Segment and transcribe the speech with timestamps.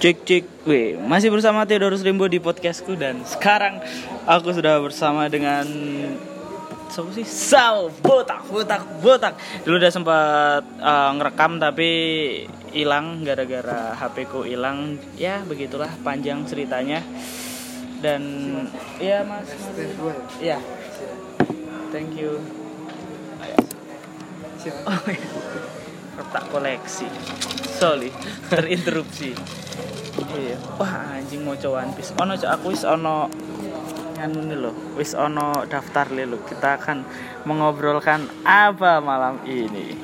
[0.00, 3.84] Cek cek, weh masih bersama Theodorus Rimbo di podcastku dan sekarang
[4.24, 5.68] aku sudah bersama dengan
[6.88, 7.28] siapa sih?
[7.28, 9.36] Sal botak botak botak.
[9.60, 11.90] Dulu udah sempat uh, ngerekam tapi
[12.72, 14.96] hilang gara-gara HP ku hilang.
[15.20, 17.04] Ya begitulah panjang ceritanya.
[18.00, 18.24] Dan
[18.96, 19.52] ya mas,
[20.40, 20.56] ya,
[21.92, 22.40] thank you.
[24.88, 25.48] Oh, iya.
[26.20, 27.08] Retak koleksi.
[27.80, 28.12] Sorry,
[28.52, 29.32] terinterupsi.
[30.36, 30.60] Iya.
[30.76, 32.12] Wah, anjing mau coba One Piece.
[32.20, 33.32] Ono aku wis ono
[34.20, 34.76] nganu nih loh.
[35.00, 36.44] Wis ono daftar loh.
[36.44, 37.08] Kita akan
[37.48, 39.96] mengobrolkan apa malam ini.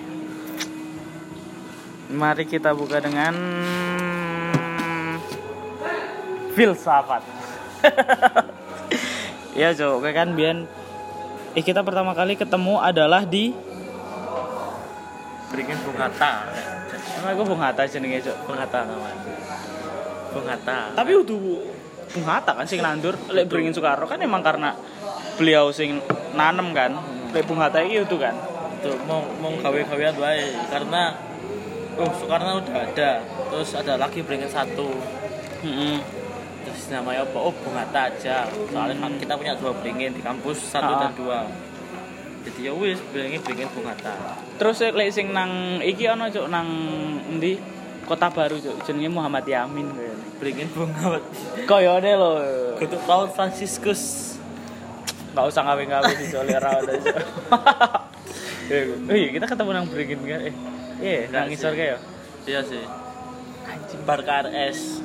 [2.17, 3.37] Mari kita buka dengan
[6.57, 7.21] filsafat.
[9.61, 10.65] ya kayak kan Bian
[11.53, 13.53] eh, kita pertama kali ketemu adalah di
[15.57, 16.53] Beringin Bung Hatta.
[17.17, 18.37] Emang aku Bung Hatta jenenge cok.
[18.45, 19.17] Bung Hatta namanya.
[20.37, 20.93] Bung Hatta.
[20.93, 21.39] Tapi udah
[22.13, 24.77] Bung Hatta kan sing nandur lek beringin Soekarno kan emang karena
[25.35, 25.97] beliau sing
[26.37, 26.93] nanem kan.
[27.33, 28.37] Lek Bung Hatta iki itu kan.
[28.85, 31.17] Tuh mau mau gawe-gawean wae karena
[31.97, 33.25] oh Soekarno udah ada.
[33.49, 34.93] Terus ada lagi beringin satu.
[35.65, 36.05] Heeh.
[36.69, 37.39] Terus namanya apa?
[37.41, 38.45] Oh Bung Hatta aja.
[38.45, 41.09] Soalnya kan kita punya dua beringin di kampus satu Ah.
[41.09, 41.49] dan dua.
[42.47, 44.39] Jadi ya wis beringin beringin Bung Hatta.
[44.55, 46.69] Terus lek sing nang iki ana cok nang
[47.27, 47.59] endi?
[48.07, 50.27] Kota Baru cok jenenge Muhammad Yamin kayaknya.
[50.39, 51.27] Beringin Bung Hatta.
[51.67, 52.33] Koyone lho.
[52.79, 54.35] Kutuk Paul Franciscus.
[55.35, 56.71] Enggak usah ngawe-ngawe di Solera.
[58.67, 60.41] Oh iya, kita ketemu nang beringin kan.
[60.47, 60.55] Eh,
[61.03, 61.99] iya, nang Enggak isor kayak.
[62.47, 62.83] Iya sih.
[63.67, 64.01] Anjing.
[64.07, 65.03] Bar KRS.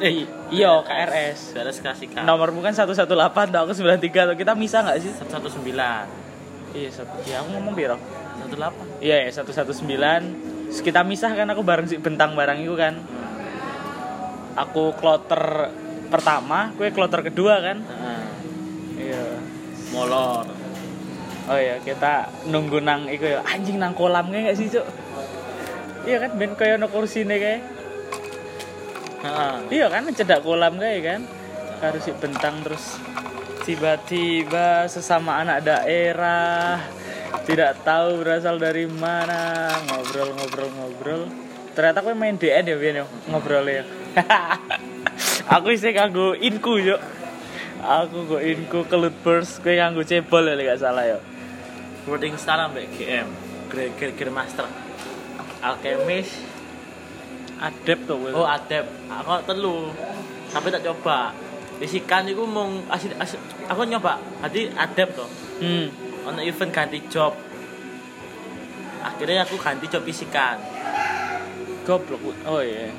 [0.00, 1.56] Eh, iya KRS.
[1.56, 2.24] KRS kasihkan.
[2.28, 3.08] Nomor bukan 118,
[3.48, 4.36] dah aku 93 tuh.
[4.36, 5.12] Kita bisa nggak sih?
[5.12, 6.21] 119.
[6.72, 7.14] Iya, satu.
[7.28, 7.96] Ya, aku ngomong biro.
[8.48, 8.72] 18.
[9.04, 10.68] Iya, ya, 119.
[10.72, 12.96] Terus kita misah kan aku bareng si Bentang barang itu kan.
[14.56, 15.72] Aku kloter
[16.12, 17.78] pertama, gue kloter kedua kan.
[17.80, 18.24] Nah,
[18.96, 19.24] Iya.
[19.92, 20.48] molor.
[21.52, 23.40] Oh iya, kita nunggu nang iku ya.
[23.44, 24.86] Anjing nang kolam nggak sih, Cuk?
[26.02, 27.58] Iya kan ben koyo ono kursine kae.
[29.22, 29.54] Heeh.
[29.70, 31.20] Iya kan cedak kolam kae kan.
[31.82, 32.96] Harus si Bentang terus
[33.62, 36.82] tiba-tiba sesama anak daerah
[37.46, 41.30] tidak tahu berasal dari mana ngobrol-ngobrol-ngobrol
[41.72, 43.82] ternyata gue main DN ya Bian ngobrol ya
[45.54, 47.00] aku isi nganggo inku yuk
[47.82, 51.18] aku go inku kelut burst gue nganggo cebol ya gak salah ya
[52.02, 53.30] Boarding Star ambek GM.
[53.70, 54.66] Gear, gear, Master.
[55.62, 56.34] Alchemist.
[57.62, 58.90] adep tuh Oh, Adep.
[59.06, 59.94] Aku telu.
[60.50, 61.30] Tapi tak coba.
[61.82, 64.22] Bisikan itu mau asli, asli aku nyoba.
[64.38, 65.26] Tadi Adep tuh.
[65.58, 65.86] hmm.
[66.30, 67.34] Ono event ganti job.
[69.02, 70.62] Akhirnya aku ganti job bisikan.
[71.82, 72.94] goblok oh iya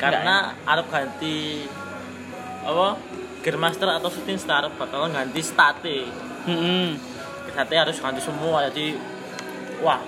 [0.00, 1.68] Karena Arab ganti
[2.64, 2.96] apa?
[3.44, 6.08] Gear Master atau Shooting Star bakal ganti state.
[6.48, 6.96] hmm.
[7.52, 8.96] Sate harus ganti semua jadi
[9.84, 10.00] wah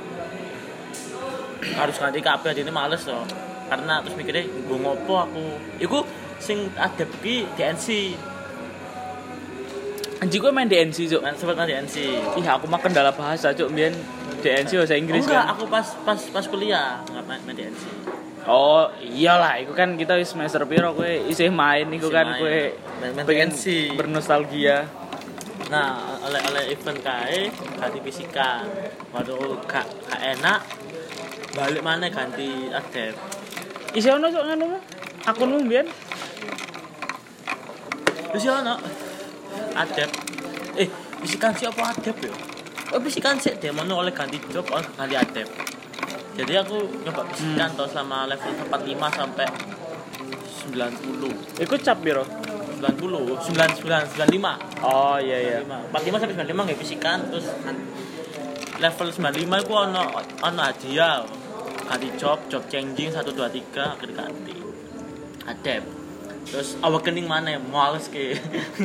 [1.77, 3.25] harus ganti kabeh jadi ini males loh
[3.69, 5.45] karena terus mikirnya gue ngopo aku
[5.77, 5.99] iku
[6.45, 7.89] sing pergi DNC
[10.21, 11.97] anjing gue main DNC cuk kan sempat main DNC
[12.37, 13.93] Ih aku mah kendala bahasa cuk Bian
[14.41, 17.85] DNC bahasa Inggris enggak kan aku pas pas pas kuliah nggak main, main DNC
[18.45, 22.41] Oh iyalah, itu kan kita wis semester piro kowe isih main iku Isih kan main.
[22.45, 22.61] kowe
[23.01, 23.65] Main-main pengen DNC.
[23.97, 24.85] bernostalgia.
[25.73, 27.49] nah oleh oleh event kae
[27.81, 28.69] ganti bisikan
[29.17, 30.61] waduh gak, gak enak
[31.57, 33.17] balik mana ganti adep
[33.97, 34.83] Isih ono nganu mah.
[35.25, 35.89] Akunmu mbiyen.
[38.35, 38.75] Ya ono
[39.79, 40.11] adep.
[40.75, 40.89] Eh,
[41.23, 42.35] bisikan siapa adep ya?
[42.93, 45.49] Oh, bisikan sih demono oleh ganti job oleh ganti adep.
[46.35, 47.79] Jadi aku nyoba bisikan Hmm.
[47.79, 49.47] toh selama level 45 sampai
[50.67, 51.31] 90.
[51.63, 52.27] Iku cap piro?
[52.83, 54.59] 90, 99, 95.
[54.83, 55.59] Oh iya iya.
[55.63, 57.47] 45 sampai 95 nggak bisikan terus
[58.83, 60.03] level 95 itu ono
[60.43, 61.23] ono hadiah
[61.87, 64.57] ganti job job changing 1 2 3 akhirnya ganti
[65.47, 66.04] adep
[66.45, 68.37] terus awakening mana males ke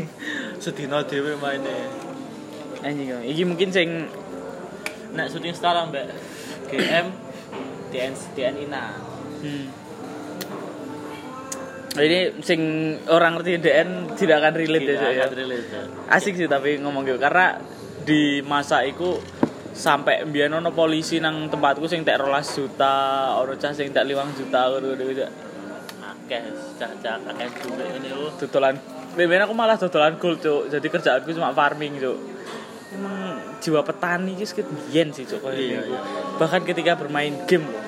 [0.64, 2.10] sedina dhewe maine
[2.80, 3.12] Anjing.
[3.12, 4.08] Iki mungkin sing
[5.12, 6.08] nek shooting star ambek
[6.72, 7.12] GM
[7.90, 8.94] DN DNI nah
[9.44, 9.66] hmm.
[12.00, 12.62] Ini sing
[13.10, 15.26] orang ngerti DN tidak akan relate ya, Cok, ya.
[16.14, 17.60] Asik sih tapi ngomong gitu karena
[18.06, 19.20] di masa itu
[19.74, 24.38] sampai mbiyen ono polisi nang tempatku sing tek 12 juta, ono cah sing tek 5
[24.38, 25.32] juta ngono-ngono Cok.
[26.30, 26.46] Akeh
[26.78, 28.78] cak-cak akeh duwe ngene yo dodolan
[29.18, 32.18] Beben aku malah dodolan gold cuk jadi kerjaanku cuma farming cuk
[32.94, 36.00] emang jiwa petani guys ket biyen sih cuk koyo Iya, iya.
[36.38, 37.82] bahkan ketika bermain game loh.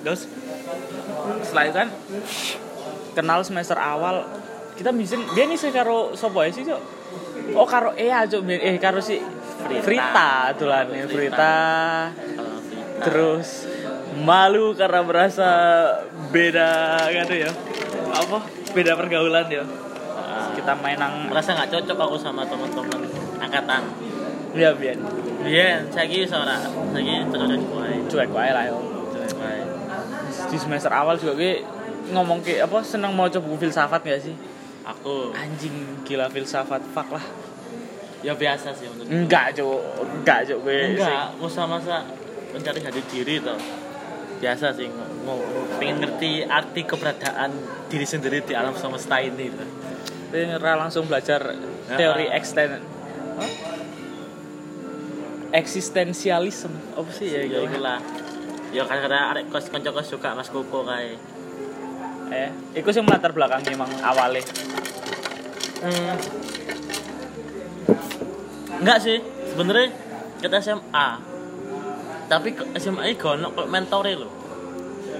[0.00, 0.30] terus
[1.44, 1.90] setelah itu kan
[3.12, 4.22] kenal semester awal
[4.78, 6.80] kita bisa dia nih sih karo sopo sih cok
[7.58, 9.82] oh karo Ea cok eh karo si Frita.
[9.84, 11.10] Frita tulan Frita.
[11.10, 11.54] Frita
[12.16, 13.02] Frita.
[13.04, 13.48] terus
[14.18, 15.48] malu karena merasa
[16.34, 17.50] beda kan ya.
[18.10, 18.38] Apa?
[18.74, 19.62] Beda pergaulan ya?
[20.18, 23.06] Ah, kita main nang merasa nggak cocok aku sama teman-teman
[23.38, 23.82] angkatan.
[24.54, 24.98] Ya biar
[25.40, 26.60] Iya, saya kira seorang,
[26.92, 27.58] saya kira cocok
[28.10, 28.76] cuek wae lah yo.
[29.14, 29.62] Cocok wae.
[30.50, 31.62] di semester awal juga gue
[32.10, 34.34] ngomong ke apa seneng mau coba buku filsafat gak sih?
[34.82, 35.30] Aku.
[35.30, 37.24] Anjing gila filsafat fuck lah.
[38.20, 39.80] Ya biasa sih menurut enggak cok
[40.20, 42.04] enggak cok gue enggak masa-masa
[42.52, 43.56] mencari jati diri tuh
[44.40, 44.88] biasa sih
[45.28, 45.36] mau
[45.76, 47.52] pengen ngerti arti keberadaan
[47.92, 49.52] diri sendiri di alam semesta ini.
[50.32, 51.52] Gue ngerasa langsung belajar
[51.92, 52.80] teori exten
[53.36, 53.50] Hah?
[55.52, 56.96] eksistensialisme.
[56.96, 58.00] Apa sih ya gitu itulah
[58.70, 61.18] ya kadang-kadang arek kos konco kos suka mas koko kayak
[62.30, 64.40] eh itu sih melatar belakang emang awalnya.
[65.80, 66.16] Hmm.
[68.80, 69.20] enggak sih
[69.52, 69.92] sebenarnya
[70.40, 71.29] kita SMA
[72.30, 74.30] tapi ke- SMA ini gono kok mentore lo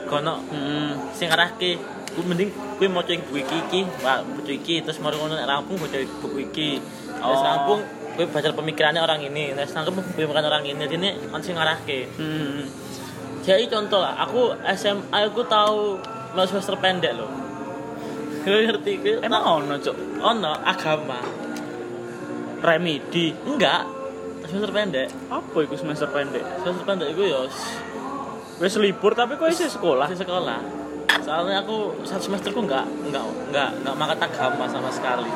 [0.07, 1.11] gono hmm.
[1.11, 1.75] sing arahke
[2.11, 3.81] ku mending kuwi maca ing buku iki iki
[4.35, 6.71] buku iki terus mari ngono nek rampung baca buku iki.
[7.21, 7.47] Terus Oh.
[7.47, 7.81] rampung
[8.19, 9.55] kuwi baca pemikirannya orang ini.
[9.55, 9.71] Terus
[10.15, 12.63] kuwi bukan orang ini jadi ini on sing hmm.
[13.47, 16.03] jadi contoh lah aku SMA aku tahu
[16.35, 17.31] mau semester pendek loh
[18.43, 21.21] Kau ngerti kuwi emang ono cok ono agama.
[22.61, 23.33] Remedi.
[23.47, 24.00] Enggak
[24.51, 25.09] semester pendek.
[25.31, 26.45] Apa itu semester pendek?
[26.61, 27.39] Semester pendek itu ya
[28.61, 30.05] wes libur tapi kok isi sekolah?
[30.11, 30.61] masih sekolah.
[31.25, 35.31] Soalnya aku satu semesterku enggak enggak enggak enggak makan agama sama sekali.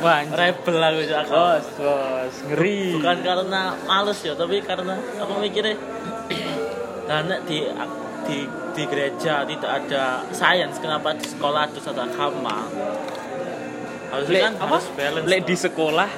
[0.00, 2.96] Wah rebel aku juga bos bos ngeri.
[2.96, 5.76] Bukan karena males ya tapi karena aku mikirnya
[7.10, 7.68] karena di
[8.24, 8.38] di
[8.72, 12.64] di gereja tidak ada sains kenapa di sekolah harus ada agama
[14.10, 14.78] Lek, kan apa?
[14.78, 15.26] harus balance.
[15.28, 16.10] Lek di sekolah?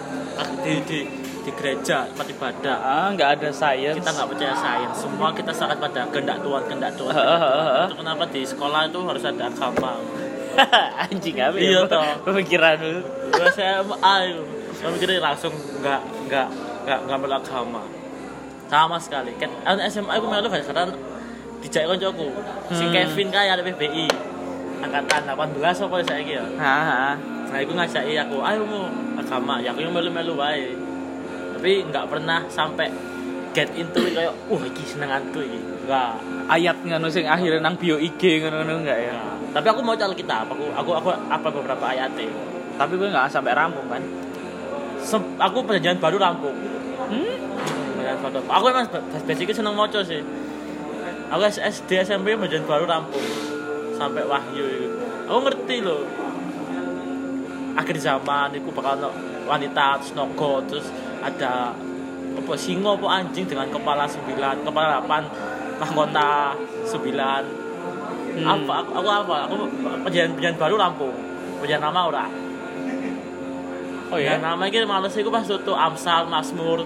[0.64, 1.00] Di di
[1.42, 2.76] di gereja tempat ibadah.
[2.78, 6.92] Ah nggak ada sains kita nggak percaya sains semua kita sangat pada kehendak Tuhan kehendak
[6.94, 7.12] Tuhan.
[7.12, 7.86] Heeh, heeh, heeh.
[7.86, 9.92] itu kenapa di sekolah itu harus ada agama
[11.04, 12.04] anjing apa Iya, ya toh.
[12.22, 13.00] pemikiran lu?
[13.50, 13.80] Saya
[14.84, 15.50] mikirnya langsung
[15.80, 16.46] nggak nggak
[16.84, 17.82] nggak nggak melu agama.
[18.68, 19.32] Sama sekali.
[19.36, 19.50] Kan
[19.86, 20.92] SMA aku melu gak karena
[21.60, 22.28] dijak koncoku.
[22.70, 22.92] Si Hmm.
[22.92, 24.06] Kevin kayak ada PBI
[24.82, 26.42] angkatan 18 apa saya ya.
[26.58, 27.14] Haha.
[27.46, 29.60] nah aku ngajak aku ayo mau agama.
[29.60, 30.72] Ya aku yang melu-melu wae
[31.62, 32.90] tapi nggak pernah sampai
[33.54, 35.62] get into it kayak wah iki senenganku iki.
[35.86, 36.18] Enggak
[36.50, 39.14] ayat ngono sing akhirnya nang bio IG ngono enggak ya?
[39.54, 40.50] Tapi aku mau cari kitab.
[40.50, 42.26] Aku aku aku apa beberapa ayatnya
[42.74, 44.02] tapi gue nggak sampai rampung kan?
[44.98, 46.50] Sem- aku perjanjian baru rampung.
[47.06, 47.34] Hmm?
[47.94, 50.18] Perjanjian baru aku emang bas- basicnya seneng moco sih.
[51.30, 53.22] Aku SD SMP perjanjian baru rampung.
[53.94, 54.88] Sampai wahyu itu.
[55.30, 56.02] Aku ngerti loh.
[57.78, 59.14] Akhir zaman itu bakal ono
[59.46, 60.86] wanita terus nogo terus
[61.22, 61.72] ada
[62.32, 65.22] apa singo apa anjing dengan kepala sembilan kepala delapan
[65.78, 66.32] mahkota
[66.84, 67.44] sembilan
[68.32, 68.48] Hmm.
[68.48, 69.54] apa aku, aku apa aku
[70.08, 71.12] perjanjian perjanjian baru rampung
[71.60, 72.26] perjanjian lama ora
[74.08, 76.80] oh Ya ya nama iki males iku pas tuh Amsal, Mazmur.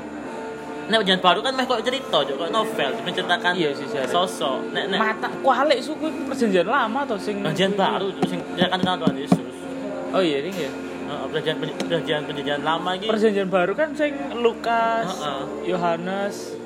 [0.91, 4.75] Nek perjanjian baru kan meh kok cerita, kok novel, menceritakan Iya sih, sosok.
[4.75, 9.17] Nek nek mata kualik suku perjanjian lama atau sing perjanjian baru sing menceritakan tentang Tuhan
[9.23, 9.55] Yesus.
[10.19, 10.71] oh iya ini ya
[11.07, 13.07] Perjanjian perjanjian perjanjian lama iki.
[13.07, 15.07] perjanjian baru kan sing Lukas.
[15.63, 16.57] Yohanes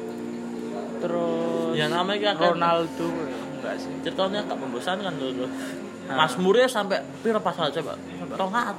[1.00, 3.08] terus Ya nama iki akan Ronaldo
[3.56, 5.28] enggak sih ceritanya gak membosankan lho.
[5.34, 5.46] lho.
[6.08, 6.24] Ah.
[6.24, 7.94] Mazmurnya sampai pira pasal coba?
[7.94, 8.36] 200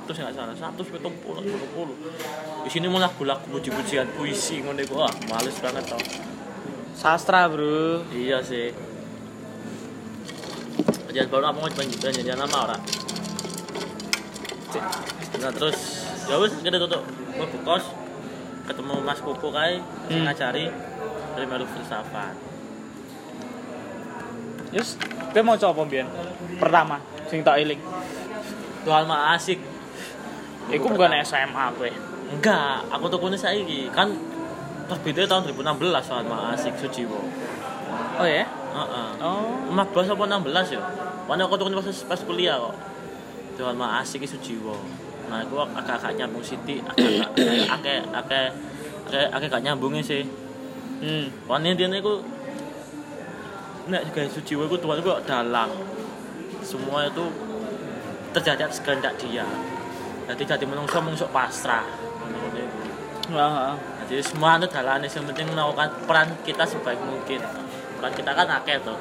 [0.09, 0.73] ya enggak salah.
[0.73, 2.65] 170 20.
[2.65, 4.99] Di sini mau lagu-lagu puji-pujian puisi ngono iku.
[4.99, 6.01] Wah, males banget toh.
[6.91, 8.69] sastra bro Iya sih.
[11.05, 12.77] Perjanjian baru apa mau perjanjian lama ora?
[15.41, 15.77] Nah terus
[16.29, 17.03] ya wis kita tutup
[17.35, 17.85] mlebu kos
[18.63, 20.23] ketemu Mas Koko kae Hmm.
[20.23, 20.69] ngajari
[21.35, 22.35] dari melu filsafat.
[24.71, 24.95] Yus,
[25.35, 26.07] gue mau coba mbiyen.
[26.55, 27.79] Pertama, sing tak iling.
[28.87, 29.59] Tuhan mah asik.
[30.71, 31.91] Iku bukan SMA gue.
[32.31, 34.15] Enggak, aku tukune saiki kan
[34.87, 37.19] terbitnya tahun 2016 Tuhan mah asik Sujiwo.
[38.15, 38.47] Oh ya?
[38.47, 39.09] Heeh.
[39.19, 39.75] Oh.
[39.75, 40.81] 15 apa 16 ya?
[41.27, 42.75] Mana aku tukune pas, pas kuliah kok.
[43.57, 44.75] Tuhan mah asik isu jiwa.
[45.31, 46.83] Nah, aku agak-agak nyambung Siti,
[47.71, 48.47] agak agak
[49.31, 50.23] agak gak nyambungnya sih.
[51.01, 51.31] Hmm.
[51.47, 52.21] Pokoknya intinya aku
[53.89, 55.69] nek juga isu jiwa itu Tuhan itu dalam.
[56.61, 57.25] Semua itu
[58.31, 59.47] terjadi atas kehendak dia.
[60.29, 61.83] Jadi jadi menungso mungsuk pasrah.
[64.11, 67.39] Jadi semua itu dalam yang penting melakukan peran kita sebaik mungkin.
[67.99, 68.99] Peran kita kan akeh tuh.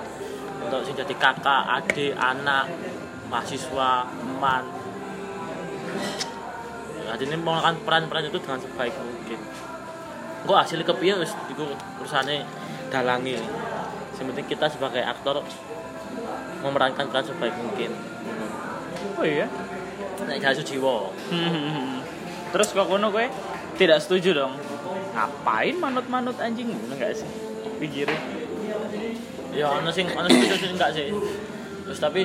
[0.61, 2.69] untuk sing jadi kakak adik anak
[3.31, 4.65] mahasiswa teman
[7.11, 9.39] jadi ini melakukan peran-peran itu dengan sebaik mungkin
[10.47, 11.71] kok hasil kepiye wis iku
[12.03, 12.47] urusane
[12.91, 13.39] dalangi
[14.21, 15.41] yang penting kita sebagai aktor
[16.61, 17.91] memerankan peran sebaik mungkin
[19.21, 19.49] Oh iya.
[20.25, 21.13] nek gak jiwa.
[22.53, 23.27] Terus kok kono kowe
[23.77, 24.57] tidak setuju dong?
[25.13, 26.73] Ngapain manut-manut anjing?
[26.73, 27.29] Ngono enggak sih?
[27.81, 28.17] Pikirnya.
[29.51, 31.11] ya ono sing ono sing enggak sih
[31.83, 32.23] terus tapi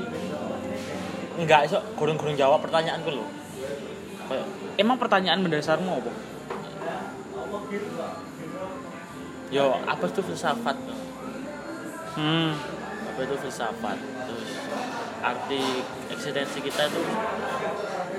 [1.36, 3.25] enggak iso gurung-gurung jawab pertanyaanku lho.
[4.32, 6.12] Kayak Emang pertanyaan mendasarmu apa?
[9.54, 10.77] yo apa itu filsafat?
[12.15, 12.51] Hmm.
[13.08, 13.98] apa itu filsafat?
[14.00, 14.51] Terus
[15.24, 15.62] arti
[16.12, 17.01] eksistensi kita itu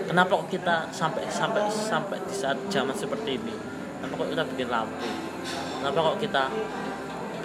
[0.09, 3.55] kenapa kok kita sampai sampai sampai di saat zaman seperti ini?
[4.01, 5.09] Kenapa kok kita bikin lampu?
[5.83, 6.43] Kenapa kok kita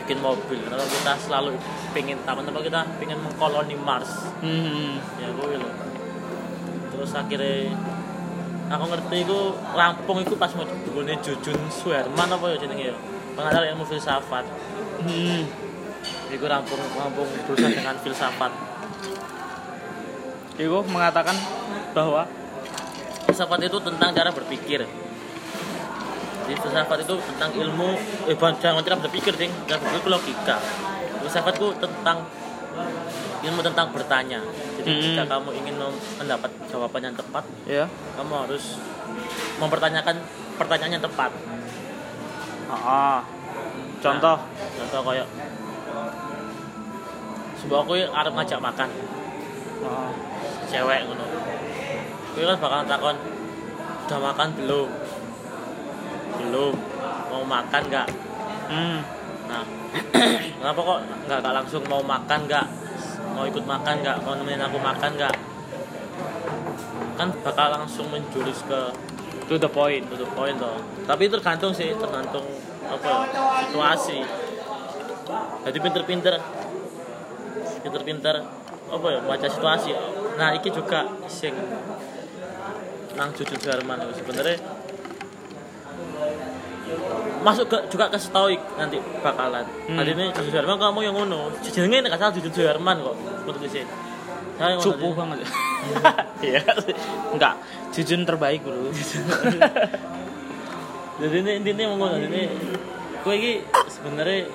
[0.03, 0.59] bikin mobil?
[0.63, 1.51] Kenapa kita selalu
[1.91, 4.97] pengen tahu kenapa kita pengen mengkoloni Mars Hmm.
[5.19, 5.73] ya gue loh
[6.91, 7.75] terus akhirnya
[8.71, 9.39] aku ngerti itu
[9.75, 12.95] Lampung itu pas mau bukunya Jujun Suherman apa ya jenenge ya
[13.35, 14.45] pengajar ilmu filsafat
[15.01, 15.43] Hmm.
[16.31, 18.53] Iku rampung rampung berurusan dengan filsafat.
[20.55, 21.35] Iku mengatakan
[21.91, 22.23] bahwa
[23.27, 24.83] Filsafat itu tentang cara berpikir.
[26.43, 27.95] Jadi filsafat itu tentang ilmu,
[28.27, 29.51] eh bukan cara berpikir, ding.
[29.67, 30.57] Cara berpikir itu logika.
[31.21, 32.25] Filsafat itu tentang
[33.41, 34.41] ilmu tentang bertanya.
[34.81, 35.05] Jadi Mm-mm.
[35.05, 35.75] jika kamu ingin
[36.17, 37.85] mendapat jawaban yang tepat, ya.
[38.17, 38.77] kamu harus
[39.57, 40.15] mempertanyakan
[40.57, 41.31] pertanyaan yang tepat.
[42.71, 43.21] Ah.
[44.01, 44.37] Contoh.
[44.41, 45.27] Nah, contoh kayak
[47.61, 48.89] sebuah aku arep ngajak makan
[49.81, 50.09] Ah.
[50.69, 51.25] cewek ngono.
[52.31, 53.17] Kuwi kan bakalan takon
[54.07, 54.89] udah makan belum?
[56.41, 56.73] Belum.
[57.31, 58.07] Mau makan nggak?
[58.71, 58.99] Hmm.
[59.51, 59.63] Nah,
[60.63, 62.65] kenapa kok nggak nggak langsung mau makan nggak?
[63.35, 64.17] Mau ikut makan nggak?
[64.23, 65.35] Mau nemenin aku makan nggak?
[67.19, 68.81] Kan bakal langsung menjurus ke
[69.51, 70.07] To the point.
[70.07, 70.79] to the point toh.
[71.03, 72.47] Tapi tergantung sih, tergantung
[72.87, 73.19] apa ya,
[73.67, 74.23] situasi.
[75.67, 76.39] Jadi pinter-pinter,
[77.83, 78.47] pinter-pinter
[78.87, 79.91] apa ya baca situasi.
[80.39, 81.51] Nah, iki juga sing
[83.11, 84.55] nang jujur Jerman sebenarnya
[87.41, 89.65] masuk ke juga ke stoik nanti bakalan.
[89.89, 89.97] Hmm.
[89.97, 91.49] Hari ini jujur Jerman kamu yang ngono.
[91.65, 93.15] Jenenge nek salah jujur Jerman kok.
[93.45, 93.85] Menurut sih.
[94.57, 95.37] Saya ngono Cupu banget.
[96.41, 96.61] Iya.
[97.33, 97.53] Enggak.
[97.93, 98.89] Jujun terbaik, Bro.
[101.21, 102.49] jadi ini intinya mau ngomong ini
[103.21, 103.51] gue ini
[103.85, 104.49] sebenarnya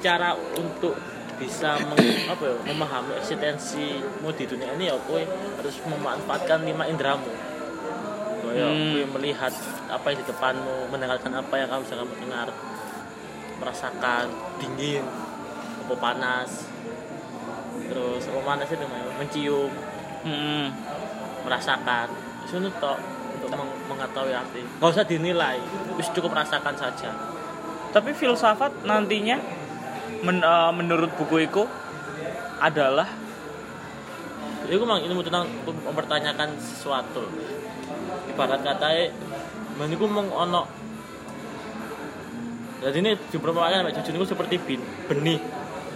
[0.00, 0.96] cara untuk
[1.36, 7.28] bisa meng- apa ya, memahami eksistensimu di dunia ini ya gue harus memanfaatkan lima indramu
[8.64, 9.12] Hmm.
[9.18, 9.52] melihat
[9.92, 12.48] apa yang di depanmu mendengarkan apa yang kamu bisa kamu dengar
[13.56, 14.24] merasakan
[14.60, 15.04] dingin
[15.86, 16.50] apa panas
[17.86, 18.86] terus apa panas itu
[19.20, 19.70] mencium.
[20.26, 20.74] Hmm.
[21.46, 22.10] merasakan.
[22.50, 22.98] Itu tok
[23.38, 24.60] untuk meng- mengetahui arti.
[24.82, 25.62] Nggak usah dinilai
[25.94, 27.14] wis cukup merasakan saja.
[27.94, 29.38] Tapi filsafat nantinya
[30.26, 31.62] men- eh, menurut buku itu
[32.58, 33.06] adalah
[34.66, 37.22] itu memang ilmu tentang mempertanyakan sesuatu
[38.36, 39.16] ibarat katanya
[39.80, 40.68] meniku meng ono.
[42.84, 45.40] Jadi ini diperumpamakan mbak jujur itu seperti bin, benih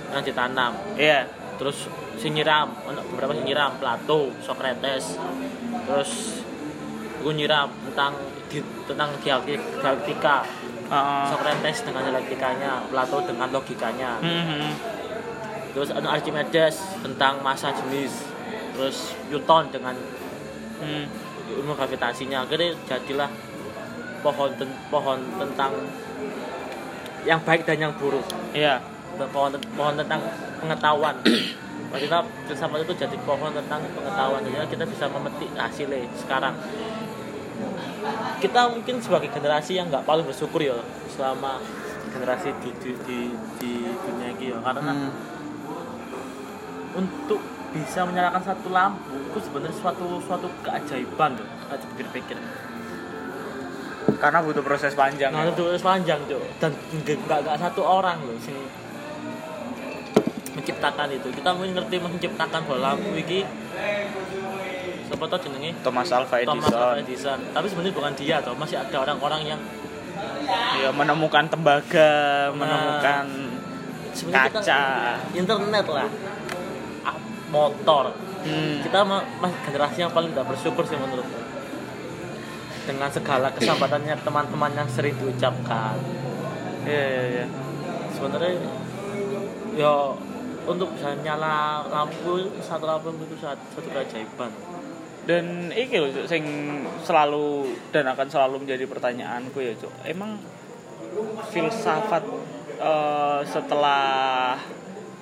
[0.08, 0.72] yang ditanam.
[0.96, 1.28] Ya
[1.60, 2.72] terus sing nyiram
[3.12, 5.20] beberapa sing nyiram Plato Socrates.
[5.84, 6.40] Terus
[7.20, 8.16] gue nyiram tentang
[8.48, 10.48] di- tentang dialektik- dialektika
[10.88, 14.16] uh, Socrates dengan dialektikanya Plato dengan logikanya.
[14.24, 14.72] Hmm,
[15.76, 18.24] terus ada Archimedes tentang massa jenis.
[18.72, 19.92] Terus Newton dengan
[20.80, 21.04] hmm,
[21.58, 22.46] ilmu gravitasinya.
[22.46, 23.30] Akhirnya jadilah
[24.20, 25.72] pohon ten- pohon tentang
[27.24, 28.24] yang baik dan yang buruk.
[28.52, 28.80] Ya
[29.32, 30.20] pohon pohon tentang
[30.60, 31.16] pengetahuan.
[31.90, 34.40] Kita filsafat itu jadi pohon tentang pengetahuan.
[34.46, 36.54] Jadi kita bisa memetik hasilnya sekarang.
[38.40, 40.78] Kita mungkin sebagai generasi yang nggak paling bersyukur ya
[41.12, 41.60] selama
[42.10, 43.18] generasi di di di,
[43.60, 44.58] di dunia ini ya.
[44.64, 45.12] Karena Hmm.
[46.96, 47.40] untuk
[47.70, 52.36] bisa menyalakan satu lampu itu sebenarnya suatu suatu keajaiban tuh kalau dipikir-pikir
[54.18, 55.52] karena butuh proses panjang nah ya.
[55.54, 56.42] itu terus panjang tuh.
[56.58, 58.56] Dan nggak nggak satu orang loh sing
[60.56, 61.28] menciptakan itu.
[61.30, 63.46] Kita mungkin ngerti menciptakan bola lampu ini
[65.06, 65.70] siapa tau jenenge?
[65.82, 67.38] Thomas Alva Thomas Edison Alva Edison.
[67.54, 69.60] Tapi sebenarnya bukan dia toh masih ada orang-orang yang
[70.82, 72.10] ya menemukan tembaga
[72.52, 73.24] menemukan
[74.12, 74.82] sebenarnya kita- kaca.
[75.32, 76.08] internet lah.
[76.08, 76.10] ah,
[77.50, 78.14] motor.
[78.40, 78.80] Hmm.
[78.80, 81.38] kita mah mas generasi yang paling tidak bersyukur sih menurutku.
[82.88, 86.00] Dengan segala kesabatannya teman-teman yang sering diucapkan.
[86.88, 87.46] Ya ya ya
[88.16, 88.56] sebenarnya
[89.76, 90.16] yo
[90.64, 94.50] untuk bisa nyala lampu satu lampu itu satu, satu keajaiban.
[95.28, 96.44] Dan iki loh sing
[97.04, 99.92] selalu dan akan selalu menjadi pertanyaanku ya cuk.
[100.08, 100.40] Emang
[101.52, 102.24] filsafat
[102.80, 104.56] eh, setelah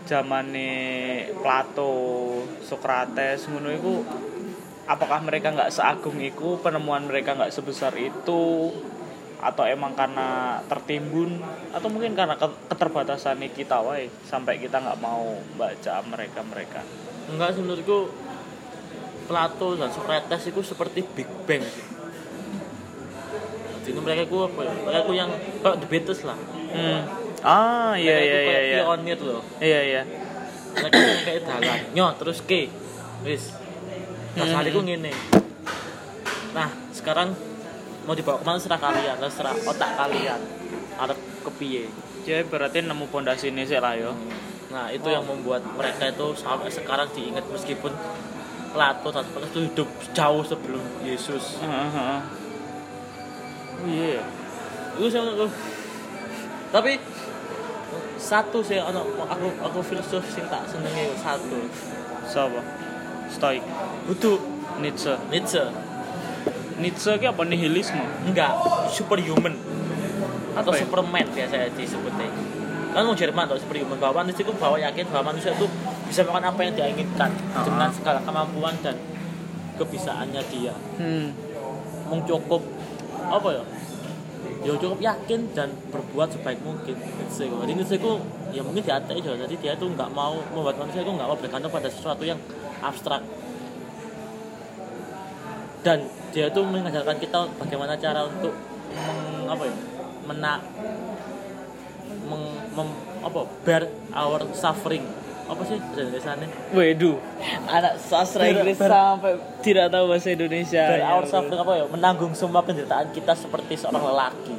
[0.09, 0.73] zamane
[1.45, 1.93] Plato
[2.65, 4.00] Socrates ngono iku
[4.88, 8.73] apakah mereka nggak seagung itu penemuan mereka nggak sebesar itu
[9.38, 11.38] atau emang karena tertimbun
[11.71, 16.81] atau mungkin karena ke- keterbatasan kita wae sampai kita nggak mau baca mereka mereka
[17.29, 18.09] enggak sih menurutku
[19.29, 21.61] Plato dan Socrates itu seperti Big Bang.
[21.61, 21.99] Sih
[23.93, 24.73] jadi mereka itu apa ya?
[24.73, 25.31] Mereka itu yang
[25.65, 26.38] kayak The Beatles lah.
[26.73, 27.27] Hmm.
[27.42, 30.02] Ah iya iya iya kayak iya pionir loh iya iya
[30.75, 32.71] mereka kayak dalan nyo terus ke
[33.23, 33.54] wis
[34.38, 34.87] Nah, Hmm.
[34.87, 35.11] ngene.
[36.54, 37.35] Nah, sekarang
[38.07, 40.38] mau dibawa ke mana serah kalian, serah otak kalian.
[40.95, 41.90] Ada kepiye.
[42.23, 44.12] jadi berarti nemu pondasi ini sih lah yo
[44.68, 47.88] Nah, itu yang membuat mereka itu sampai sekarang diingat meskipun
[48.68, 51.57] Plato dan Socrates itu hidup jauh sebelum Yesus.
[51.59, 52.21] Heeh.
[53.75, 54.23] oh iya
[55.00, 55.35] Itu saya.
[56.68, 57.00] Tapi
[58.18, 61.58] satu sih ono aku aku filsuf sing tak senenge satu.
[62.26, 62.60] siapa
[63.30, 63.62] stoik
[64.04, 64.37] Butuh
[64.78, 65.62] Nietzsche Nietzsche.
[66.76, 68.52] Nietzsche ki apa nihilisme Enggak,
[68.88, 69.54] superhuman
[70.52, 70.82] atau Apa ya?
[70.82, 72.26] superman biasanya disebutnya
[72.88, 75.66] kan mau Jerman atau superhuman bahwa manusia itu bahwa yakin bahwa manusia itu
[76.04, 77.62] bisa melakukan apa yang dia inginkan Ah.
[77.62, 78.96] dengan segala kemampuan dan
[79.76, 81.28] kebisaannya dia hmm.
[82.08, 82.58] mau cukup
[83.28, 83.62] apa ya
[84.65, 86.95] ya cukup yakin dan berbuat sebaik mungkin.
[86.99, 87.57] Nietzsche itu.
[87.62, 88.12] jadi Nietzsche itu
[88.50, 91.38] ya mungkin di atas juga jadi dia tuh nggak mau membuat manusia itu nggak mau
[91.38, 92.38] bergantung pada sesuatu yang
[92.83, 93.23] abstrak.
[95.87, 98.53] Dan dia itu mengajarkan kita bagaimana cara untuk
[98.93, 99.75] meng, apa ya
[100.29, 100.55] mena
[102.29, 102.45] meng,
[102.77, 105.07] mem- apa bear our suffering
[105.49, 107.17] apa sih bahasa Indonesia nih Waduh,
[107.67, 110.85] anak sastra Inggris ber- sampai tidak tahu bahasa Indonesia.
[110.87, 111.85] bear Ya, suffering apa ya?
[111.87, 114.55] Menanggung semua penderitaan kita seperti seorang lelaki.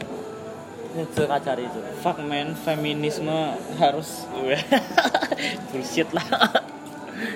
[0.91, 1.79] Itu ngajari itu.
[1.99, 3.37] Fuck man, feminisme
[3.77, 4.25] harus
[5.69, 6.25] bullshit lah.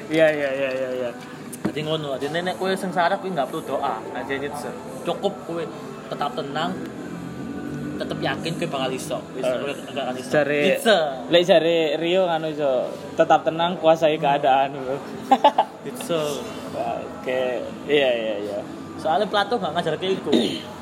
[0.07, 1.09] Iya iya iya iya iya.
[1.63, 4.01] jadi ngono jadi nenek kue sengsara kue nggak perlu doa.
[4.13, 4.69] Aja Nietzsche
[5.03, 5.63] cukup kue
[6.05, 6.73] tetap tenang
[7.99, 9.17] tetap yakin kue bakal iso.
[9.37, 10.29] Wis enggak akan iso.
[11.29, 14.97] Lek cari Rio kan jo, tetap tenang kuasai keadaan bro.
[15.83, 16.21] Nietzsche
[16.73, 18.59] Oke, iya iya iya.
[18.97, 20.31] soalnya Plato nggak ngajar kayak itu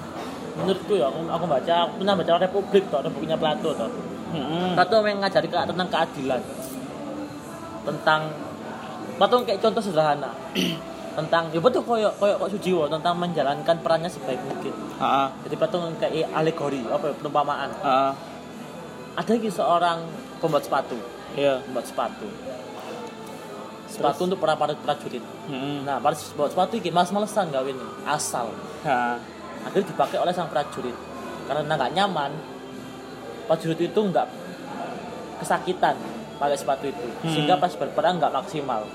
[0.58, 3.92] menurutku ya aku, aku baca aku pernah baca Republik tuh ada bukunya Plato tuh
[4.32, 4.74] Mm-mm.
[4.80, 6.42] Plato yang ngajari ke, tentang keadilan.
[7.84, 8.22] Tentang
[9.20, 10.32] Plato kayak contoh sederhana
[11.12, 14.72] tentang ya betul koyo koyo kok Sujiwo tentang menjalankan perannya sebaik mungkin.
[14.96, 18.12] Ah, jadi Plato kayak alegori apa ya, perumpamaan ah,
[19.20, 20.08] ada lagi seorang
[20.40, 20.96] pembuat sepatu.
[21.36, 21.60] Iya.
[21.68, 22.28] pembuat sepatu.
[23.92, 25.24] Sepatu untuk para para prajurit.
[25.52, 25.84] Mm-mm.
[25.84, 28.56] nah para pembuat sepatu ini mas-malesan gawe ini asal.
[28.88, 29.20] Ah,
[29.68, 30.96] akhirnya dipakai oleh sang prajurit.
[31.52, 32.32] Karena nggak nyaman
[33.52, 34.28] prajurit itu nggak
[35.44, 36.00] kesakitan
[36.40, 37.08] pakai sepatu itu.
[37.22, 37.32] Hmm.
[37.36, 38.88] sehingga pas berperang nggak maksimal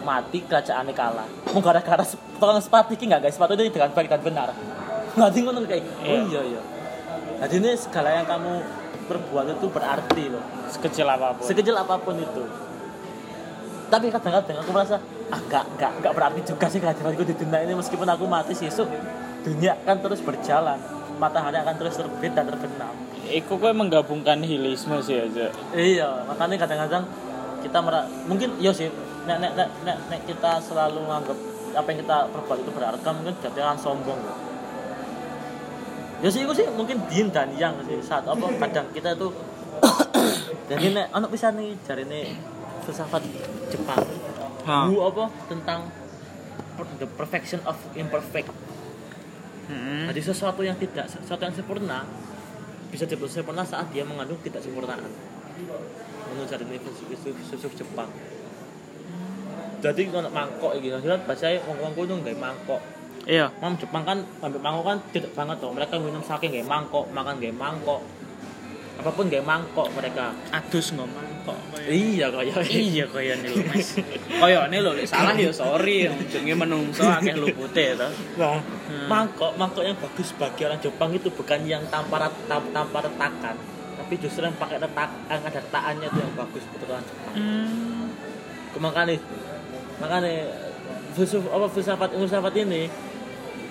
[0.00, 1.28] mati kerajaannya kalah.
[1.50, 3.34] Mau gara-gara tukang sepatu ini nggak guys?
[3.34, 4.48] Sepatu itu dengan baik dan benar.
[5.14, 6.20] Nanti ngono kayak oh Iya.
[6.24, 6.62] iya iya.
[7.36, 8.52] Jadi ini segala yang kamu
[9.06, 11.44] perbuat itu berarti loh Sekecil apa pun.
[11.44, 12.42] sekecil apa pun itu.
[13.86, 15.64] Tapi kadang-kadang aku merasa ah nggak
[16.02, 17.72] nggak berarti juga sih kehadiranku di dunia ini.
[17.72, 18.90] Meskipun aku mati besok
[19.42, 20.78] dunia akan terus berjalan.
[21.16, 22.92] Matahari akan terus terbit dan terbenam.
[23.26, 25.50] Iku kue menggabungkan nihilisme sih aja.
[25.72, 27.04] iya makanya kadang-kadang
[27.58, 28.86] kita mera mungkin iya sih
[29.26, 31.38] nek, nek, nek, nek, nek kita selalu menganggap
[31.76, 34.34] apa yang kita perbuat itu berharga mungkin jadi akan sombong ya.
[36.24, 39.28] ya sih itu sih mungkin din dan yang sih saat apa kadang kita itu
[40.70, 42.32] jadi nek anak bisa nih cari nih
[42.86, 43.22] filsafat
[43.66, 43.98] Jepang.
[44.66, 45.90] Bu apa tentang
[47.02, 48.50] the perfection of imperfect
[49.66, 50.06] Mm-mm.
[50.12, 52.06] jadi sesuatu yang tidak sesuatu yang sempurna
[52.90, 55.02] bisa disebut sempurna saat dia mengandung tidak sempurnaan
[56.30, 56.80] menurut cari nih
[57.50, 58.10] filsuf Jepang
[59.88, 62.82] jadi kalau mangkok gitu jadi bahasa ngomong itu nggak mangkok
[63.26, 63.50] Iya.
[63.58, 67.34] Mam Jepang kan ambil mangkok kan tidak banget tuh mereka minum sake nggak mangkok makan
[67.36, 67.98] nggak mangkok
[68.96, 71.58] apa pun nggak mangkok mereka Adus ngomong kok.
[71.84, 73.98] iya kayak Iya kaya nih lo mas.
[74.32, 76.06] Kaya nih lo salah ya sorry.
[76.24, 78.08] Jenenge menungso akeh lupute to.
[78.36, 79.06] Nah, Hmm.
[79.06, 83.58] mangkok, mangkok yang bagus bagi orang Jepang itu bukan yang tanpa tam- tanpa retakan,
[83.96, 87.34] tapi justru yang pakai retak, yang ada retakannya itu yang bagus buat orang Jepang.
[87.34, 88.06] Hmm.
[88.76, 89.18] Makanya,
[89.98, 90.52] makanya
[91.16, 92.88] filsuf apa filsafat filsafat ini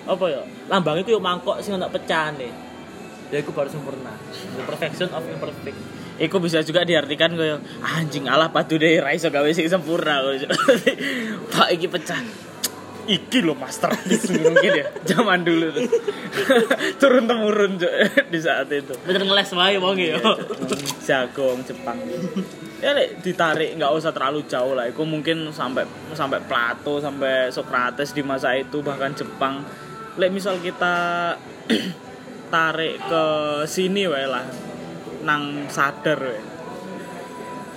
[0.06, 2.50] apa ya lambang itu yuk mangkok sih nggak pecah nih
[3.30, 4.14] ya itu baru sempurna
[4.58, 5.78] the perfection of imperfect
[6.16, 10.24] Iku bisa juga diartikan kaya anjing alah padu deh ra iso gawe sing sempurna.
[11.52, 12.16] Pak iki pecah.
[13.06, 14.86] Iki lo masterpiece mungkin ya.
[15.06, 15.86] Zaman dulu tuh.
[17.00, 17.78] turun temurun
[18.32, 18.98] di saat itu.
[19.06, 20.18] Bener ngeles wae wong ya.
[21.06, 22.02] jagung Jepang.
[22.82, 24.90] Ya lek ditarik nggak usah terlalu jauh lah.
[24.90, 25.86] Itu mungkin sampai
[26.18, 29.62] sampai Plato sampai Socrates di masa itu bahkan Jepang.
[30.18, 30.94] Lek misal kita
[32.54, 33.24] tarik ke
[33.70, 34.42] sini wae lah
[35.22, 36.42] nang sadar wae.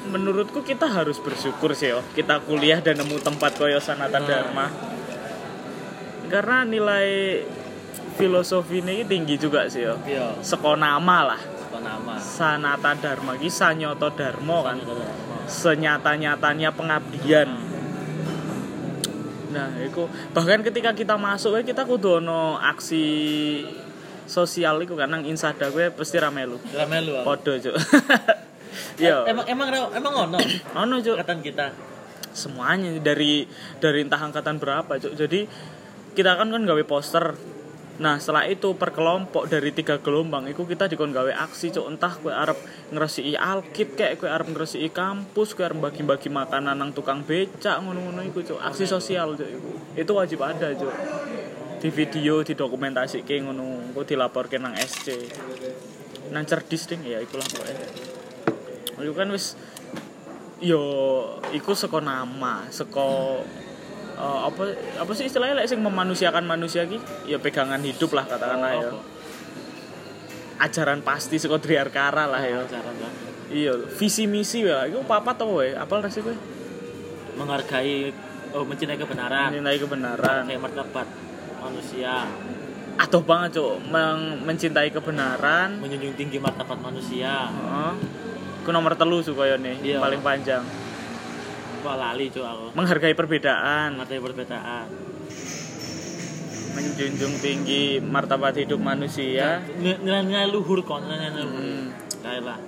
[0.10, 4.98] Menurutku kita harus bersyukur sih yo kita kuliah dan nemu tempat koyo Sanata Dharma
[6.30, 7.42] karena nilai
[8.16, 9.98] filosofi ini tinggi juga sih yo.
[10.06, 11.42] Iya, sekonama lah.
[11.42, 12.16] Apa nama?
[12.22, 14.78] Sanata Dharma iki sanyoto dharma kan.
[15.50, 17.50] Senyata-nyatanya pengabdian.
[19.50, 23.06] Nah itu bahkan ketika kita masuk ya kita kudu ono aksi
[24.30, 27.18] sosial iku kan nang insada gue pasti ramelu Ramelu.
[27.18, 27.26] aku.
[27.26, 27.74] podo cuk.
[29.02, 29.26] Yo.
[29.26, 30.38] Emang emang emang ono?
[30.86, 31.18] Ono cuk.
[31.18, 31.74] Katan kita.
[32.30, 33.50] semuanya dari
[33.82, 35.18] dari entah angkatan berapa cuk.
[35.18, 35.50] Jadi
[36.20, 37.40] kita kan kan gawe poster.
[38.04, 41.96] Nah setelah itu per kelompok dari tiga gelombang itu kita dikon gawe aksi cuk.
[41.96, 42.60] Entah kue arep
[42.92, 48.20] ngresiki alkit kayak kue arep ngresiki kampus kue arep bagi-bagi makanan nang tukang becak ngono-ngono
[48.28, 48.60] iku cuk.
[48.60, 49.72] Aksi sosial cuk iku.
[49.96, 50.92] Itu wajib ada cuk.
[51.80, 55.16] Di video di dokumentasi kayak ngono kok dilaporkan nang SC
[56.36, 57.88] nang cerdis ding ya ikulah pokoknya
[59.00, 59.56] itu kan wis
[60.60, 60.84] yo
[61.56, 63.42] iku seko nama seko
[64.20, 64.64] eh, apa
[65.00, 65.64] apa sih istilahnya?
[65.64, 68.90] Lek sing memanusiakan manusia ki ya pegangan hidup lah katakanlah ya.
[68.92, 69.00] Apa?
[70.60, 72.60] ajaran pasti seko Driarkara lah ya.
[72.68, 73.14] Cara kan
[73.50, 74.86] iya visi misi ya.
[74.86, 76.36] Iku apa tau wae apal rasi kowe?
[77.40, 78.12] Menghargai
[78.52, 79.56] oh mencintai kebenaran.
[79.56, 80.42] mencintai kebenaran.
[80.46, 81.08] Kayak martabat
[81.64, 82.28] manusia,
[83.00, 83.88] atau banget cuk.
[83.88, 85.80] Meng- mencintai kebenaran.
[85.80, 87.48] Menjunjung tinggi martabat manusia.
[87.48, 87.94] Heeh.
[88.68, 89.98] Ku nomor telu nih Iya.
[90.04, 90.62] paling panjang
[91.80, 92.66] Wah lali cuy aku.
[92.74, 94.88] menghargai perbedaan Menghargai perbedaan.
[96.70, 101.60] menjunjung tinggi martabat hidup manusia Nil- Nilai-nilai luhur kok, nilai-nilai luhur.
[101.60, 101.86] Hmm.
[102.20, 102.60] Kayak lah.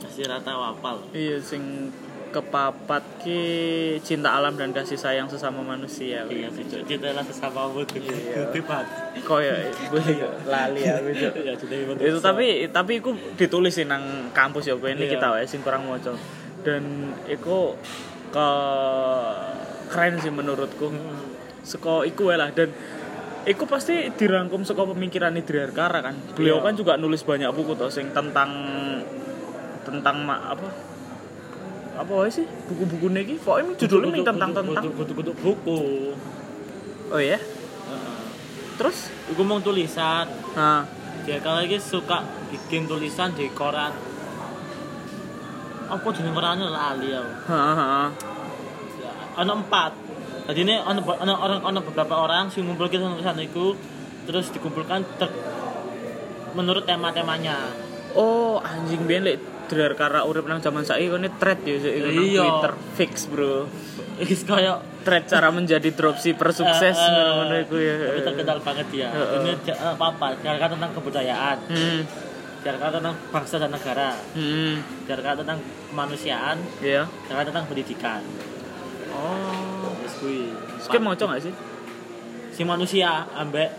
[0.00, 0.96] Masih rata wapal.
[1.10, 1.90] Iya sing
[2.28, 3.40] kepapat ki
[4.00, 6.22] cinta alam dan kasih sayang sesama manusia.
[6.24, 6.84] Iya Cuk.
[6.84, 7.98] Cinta lah sesama mutu.
[7.98, 8.48] Iya.
[8.50, 8.84] Tibat.
[9.22, 9.52] Koyo
[10.44, 11.32] lali aku Cuk.
[11.40, 15.12] Ya, ibu Itu tapi tapi iku ditulis sih nang kampus ya ini Iya.
[15.12, 16.14] kita wae sing kurang moco.
[16.62, 16.84] Dan
[17.26, 17.74] iku
[18.32, 18.48] ke
[19.86, 20.88] keren sih menurutku.
[20.88, 21.20] Hmm.
[21.62, 22.72] Seko iku lah dan
[23.42, 26.14] Iku pasti dirangkum saka pemikiran Idriarkara kan.
[26.38, 26.64] Beliau Iya.
[26.64, 28.54] kan juga nulis banyak buku toh sing tentang
[29.82, 30.70] tentang ma- apa
[31.92, 35.78] apa wae sih buku-buku iki pokoknya judulnya ming tentang tentang kutu-kutu buku.
[37.10, 38.22] oh ya Heeh.
[38.78, 40.30] terus Iku mau tulisan.
[40.54, 40.86] nah
[41.26, 43.90] Dia kalau lagi suka bikin tulisan di koran.
[45.92, 47.20] Apa jenis korannya lali ya.
[49.32, 49.92] Ada empat.
[50.42, 51.00] Jadi ini ada
[51.30, 53.76] orang ada beberapa orang sih ngumpulkan tulisan itu
[54.22, 55.36] terus dikumpulkan ter-
[56.52, 57.56] menurut tema-temanya.
[58.12, 62.44] oh anjing ben lek Idriarkara urip nang zaman saiki kene thread ya sik iku Iya.
[62.44, 63.64] Twitter fix bro
[64.20, 68.86] Iki kayak thread cara menjadi dropshipper sukses Eh, eh, ngono-ngono iku ya Tapi terkenal banget.
[68.92, 69.08] Heeh.
[69.08, 72.00] Ini eh, apa-apa, biarkan tentang kebudayaan, hmm
[72.62, 75.58] biarkan tentang bangsa dan negara, hmm biarkan tentang
[75.90, 78.22] kemanusiaan, iya biarkan tentang pendidikan.
[79.10, 80.42] oh Wis kuwi.
[80.82, 81.54] Skip mau nggak sih
[82.52, 83.70] Si manusia ambek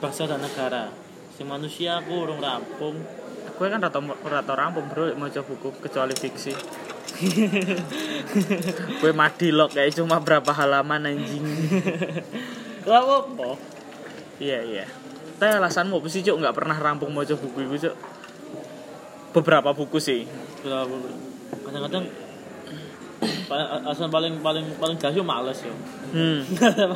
[0.00, 0.88] bangsa dan negara.
[1.36, 2.96] Si manusia aku urung rampung.
[3.52, 6.50] gue kan rata rata rampung bro mau buku kecuali fiksi
[9.00, 11.44] gue madilog kayak cuma berapa halaman anjing
[12.82, 13.54] Gak apa-apa.
[14.42, 14.86] iya iya
[15.42, 16.38] tapi alasanmu apa sih cuk?
[16.38, 17.94] Nggak pernah rampung mau buku itu cuk?
[19.34, 20.22] Beberapa buku sih.
[20.62, 22.06] Kadang-kadang
[23.50, 25.74] paling asal paling paling paling gas yo males yo.
[26.14, 26.46] hmm.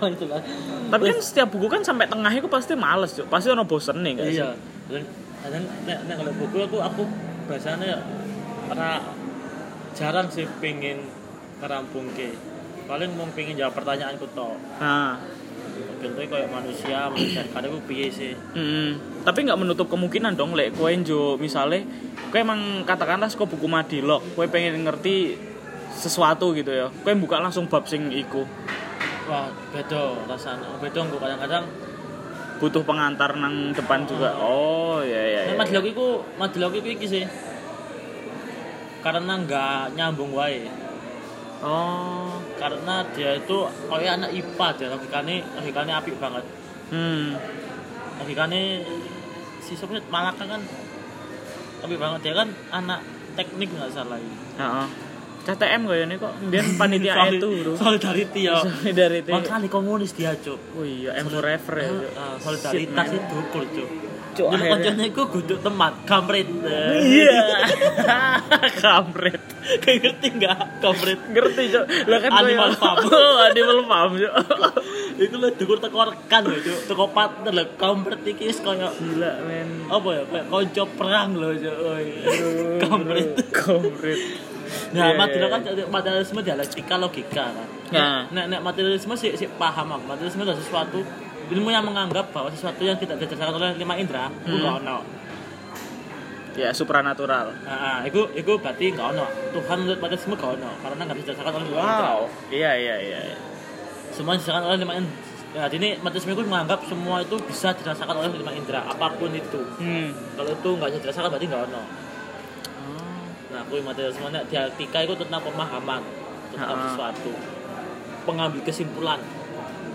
[0.95, 3.27] tapi kan setiap buku kan sampai tengah itu pasti males cuk.
[3.27, 4.55] Pasti ono bosen nih guys iya.
[5.51, 7.03] Dan nek nek kalau buku aku aku
[7.51, 7.99] biasanya
[8.71, 9.03] ora
[9.99, 11.03] jarang sih pengen
[11.59, 12.31] ngerampung ke
[12.87, 15.19] paling mau pengen jawab pertanyaanku toh nah
[16.01, 17.11] contohnya kayak manusia
[17.55, 18.33] kadang aku piye sih.
[18.55, 21.85] Mm, tapi nggak menutup kemungkinan dong lek kue jo misalnya
[22.31, 25.37] kue emang katakanlah suka buku madilog kue pengen ngerti
[25.97, 26.87] sesuatu gitu ya.
[27.03, 28.45] Kue buka langsung bab sing iku.
[29.27, 30.79] Wah beda rasanya.
[30.79, 31.65] Beda aku kadang-kadang.
[32.57, 34.33] Butuh pengantar nang depan juga.
[34.41, 35.61] Oh ya ya, nek ya.
[35.61, 36.07] madilog iku
[36.41, 37.25] madilog iku iki sih.
[39.05, 40.86] Karena nggak nyambung wae
[41.63, 42.41] oh.
[42.57, 43.57] Karena dia itu
[43.89, 46.45] kayak anak IPA dia logikanya logikanya apik banget.
[46.89, 47.37] Hmm.
[48.21, 48.61] Logikanya
[49.61, 50.63] si Sobat Malaka kan
[51.85, 52.21] apik banget.
[52.27, 53.01] Dia kan anak
[53.37, 54.37] teknik nggak salah ini.
[54.57, 54.89] Heeh.
[55.47, 56.33] CTM kok ini kok.
[56.51, 57.73] Biar panitia Solid- itu bro.
[57.79, 58.57] Solidarity ya.
[58.59, 60.59] Solidarity makanya komunis dia cuk.
[60.75, 61.91] Oh iya M forever ya.
[62.19, 64.73] Ah, solidaritas itu ukur cuk Cuk, akhirnya.
[64.77, 66.49] kancane iku guduk teman, kampret.
[66.97, 67.41] Iya
[68.85, 69.43] Kampret
[69.83, 70.59] Kayak ngerti enggak?
[70.79, 71.19] Kampret.
[71.33, 72.97] Ngerti cok Lah kan Animal farm.
[73.17, 74.35] Oh animal farm cok
[75.25, 76.79] Iku lho dukur teko rekan lho, Cuk.
[76.93, 80.23] Teko partner lho, kampret iki wis koyo Gila men apa ya?
[80.29, 81.77] Kayak kanca perang lho, Cuk.
[81.97, 82.21] Iya.
[82.85, 83.29] Kampret.
[83.51, 84.21] Kampret
[84.67, 87.69] Nah, Iya, material iya, kan materialisme dialektika logika kan.
[87.95, 88.23] Nah.
[88.35, 90.05] Nek nek materialisme sih sih paham aku.
[90.11, 91.01] Materialisme adalah sesuatu
[91.49, 94.61] ilmu yang menganggap bahwa sesuatu yang tidak didasarkan oleh lima indera itu Hmm.
[94.61, 94.99] nggak ono.
[96.57, 99.27] Ya supranatural Nah, itu itu berarti nggak ono.
[99.53, 102.09] Tuhan menurut materialisme nggak ono karena nggak didasarkan oleh lima indera.
[102.09, 103.37] Wow Iya iya iya iya.
[104.11, 105.25] Semua didasarkan oleh lima indera.
[105.57, 109.61] Nah, ini materialisme itu menganggap semua itu bisa dirasakan oleh lima indera, apa pun itu.
[109.77, 111.83] Hmm Kalau itu nggak bisa dirasakan berarti nggak ono.
[113.47, 116.03] Nah, aku materialisme nek dialektika itu tentang pemahaman
[116.51, 116.85] tentang Ah.
[116.87, 117.33] sesuatu.
[118.25, 119.21] Pengambil kesimpulan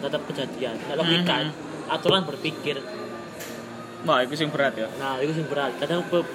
[0.02, 0.76] terhadap kejadian.
[0.82, 1.52] Nek logika, Mhm.
[1.88, 2.82] aturan berpikir.
[4.02, 5.78] Wah itu sing berat ya Nah, itu sing berat.
[5.78, 6.26] Kadang be-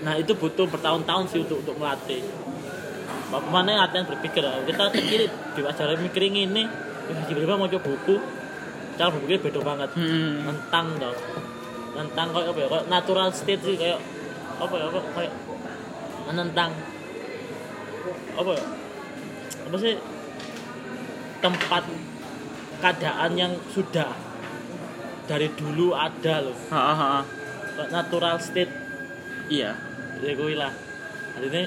[0.00, 2.24] nah itu butuh bertahun-tahun sih untuk untuk melatih.
[3.28, 4.40] Bagaimana latihan berpikir?
[4.40, 6.64] Kita kecil diajarin mikir ini,
[7.28, 8.16] tiba-tiba mau coba buku,
[8.94, 9.90] cara berpikir beda banget.
[9.92, 11.16] Hmm Nentang dong.
[11.94, 12.66] Nentang kayak apa ya?
[12.68, 13.98] Kayak natural state sih kayak
[14.56, 14.84] apa ya?
[14.88, 15.32] Apa kayak
[16.24, 16.70] menentang
[18.34, 18.64] apa ya?
[19.64, 19.94] Apa sih
[21.40, 21.82] tempat
[22.84, 24.12] keadaan yang sudah
[25.24, 26.52] dari dulu ada loh.
[26.68, 27.20] Ha ha ha.
[27.88, 28.68] Natural state.
[29.48, 29.72] Iya.
[30.20, 30.68] Ya kuwi lah.
[31.40, 31.62] Jadi ini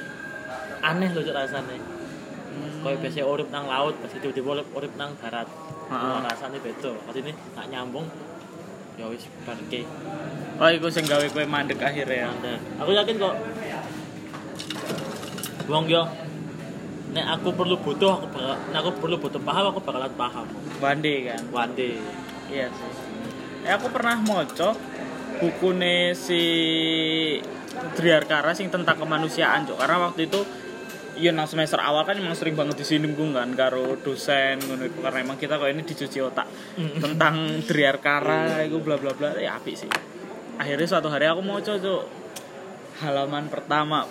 [0.86, 1.74] aneh loh rasanya
[2.58, 5.50] kayak biasa urip nang laut pas tiba-tiba urip urip nang darat
[5.90, 6.22] Ha-ha.
[6.22, 6.94] rasanya beda.
[7.10, 8.06] Jadi ini nggak nyambung
[8.98, 9.86] ya wis barke
[10.58, 12.34] Oh itu sing gawe kowe mandek akhirnya.
[12.42, 13.36] Nah, aku yakin kok.
[15.70, 16.06] Wong yo
[17.18, 20.46] nek aku perlu butuh aku bakal nek aku perlu butuh paham aku bakalan paham
[20.78, 21.42] Bande kan
[21.74, 21.98] day
[22.48, 22.92] Iya sih.
[23.66, 24.78] Eh aku pernah moco
[25.42, 26.42] bukune si
[27.78, 29.78] Driarkara sing tentang kemanusiaan, Cok.
[29.78, 30.42] Karena waktu itu
[31.18, 35.42] Iya nang semester awal kan emang sering banget disinggung kan karo dosen ngono karena emang
[35.42, 36.46] kita kok ini dicuci otak
[36.78, 39.90] tentang Driarkara itu bla bla bla ya apik sih.
[40.62, 42.06] Akhirnya suatu hari aku mau Cok.
[43.02, 44.06] Halaman pertama.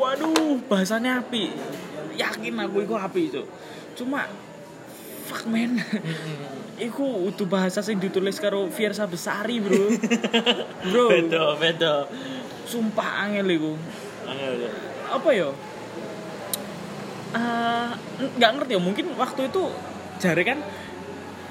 [0.00, 1.52] Waduh, bahasanya api.
[2.12, 3.46] Yakin aku iku api, Cok.
[3.94, 4.24] Cuma
[5.22, 5.78] fuck man.
[6.76, 9.92] Iku utuh bahasa sing ditulis karo Fiersa Besari, Bro.
[10.90, 11.94] bro, beda beda
[12.64, 13.72] sumpah angel iku.
[14.26, 14.70] Angel, ya.
[15.12, 15.48] Apa ya?
[17.32, 17.88] Eh,
[18.36, 19.62] nggak ngerti ya, mungkin waktu itu
[20.20, 20.60] jare kan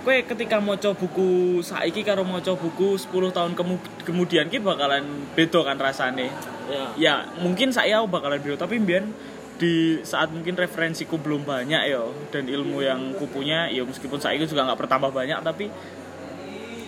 [0.01, 5.61] kowe ketika maca buku saiki karo maca buku 10 tahun kemu- kemudian ki bakalan beda
[5.61, 6.29] kan rasane.
[6.69, 9.13] ya Ya, mungkin saya bakalan beda tapi mbiyen
[9.61, 12.01] di saat mungkin referensiku belum banyak ya
[12.33, 15.69] dan ilmu yang kupunya ya meskipun saya juga nggak bertambah banyak tapi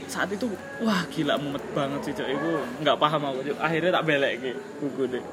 [0.10, 0.50] saat itu
[0.82, 2.28] wah gila mumet banget sih cok.
[2.34, 2.50] Itu
[2.82, 3.58] nggak paham aku Cok.
[3.62, 5.24] akhirnya tak belek ke buku deh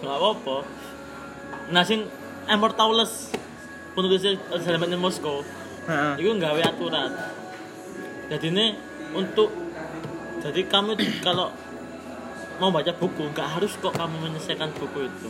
[0.00, 0.56] nggak apa-apa.
[1.68, 2.08] Nah sing
[2.48, 3.36] Immortalus
[3.92, 5.44] penulisnya Elemen Moskow
[5.84, 6.16] Heeh.
[6.16, 7.12] itu nggawe aturan.
[8.32, 8.72] Jadi ini
[9.12, 9.52] untuk
[10.40, 11.52] jadi kamu kalau
[12.56, 15.28] mau baca buku nggak harus kok kamu menyelesaikan buku itu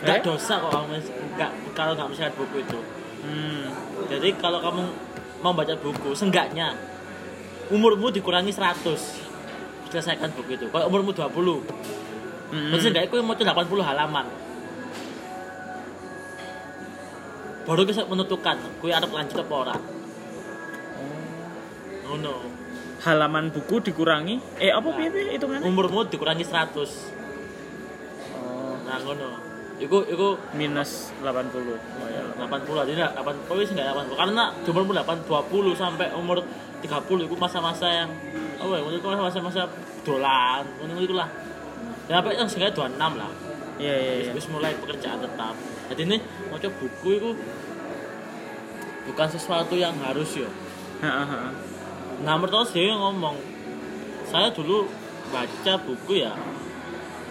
[0.00, 0.24] nggak Eh?
[0.24, 0.96] dosa kok kamu
[1.36, 2.78] nggak kalau nggak menyelesaikan buku itu
[3.26, 3.62] hmm.
[4.08, 4.82] jadi kalau kamu
[5.40, 6.72] mau baca buku seenggaknya
[7.68, 12.00] umurmu dikurangi 100 selesaikan buku itu kalau umurmu 20
[12.50, 12.74] Hmm.
[12.74, 14.26] Maksudnya enggak, aku mau 80 halaman.
[17.62, 19.76] Baru bisa menentukan, kue arep lanjut apa ora.
[22.10, 22.34] Oh no.
[23.00, 26.84] halaman buku dikurangi eh apa piye piye hitungannya Umurmu dikurangi 100.
[28.36, 29.30] oh, Nah, ngono.
[29.80, 32.20] Iku iku minus 80 oh, ya.
[32.36, 33.12] 80 jadi enggak
[33.48, 36.38] 80 wis enggak 80 karena di umurmu 8 20 sampai umur
[36.84, 38.10] 30 itu masa-masa yang
[38.60, 39.64] apa ya itu masa-masa
[40.04, 41.28] dolan ngono itu lah.
[42.12, 43.32] Ya sampai yang sekitar 26 lah.
[43.80, 44.30] Iya iya iya.
[44.36, 45.56] Wis mulai pekerjaan tetap.
[45.88, 46.16] Jadi ini
[46.52, 47.30] mau buku itu
[49.10, 50.50] bukan sesuatu yang harus ya
[51.00, 51.52] Heeh, heeh.
[52.22, 53.36] nah menurut dia ngomong
[54.28, 54.86] saya dulu
[55.32, 56.36] baca buku ya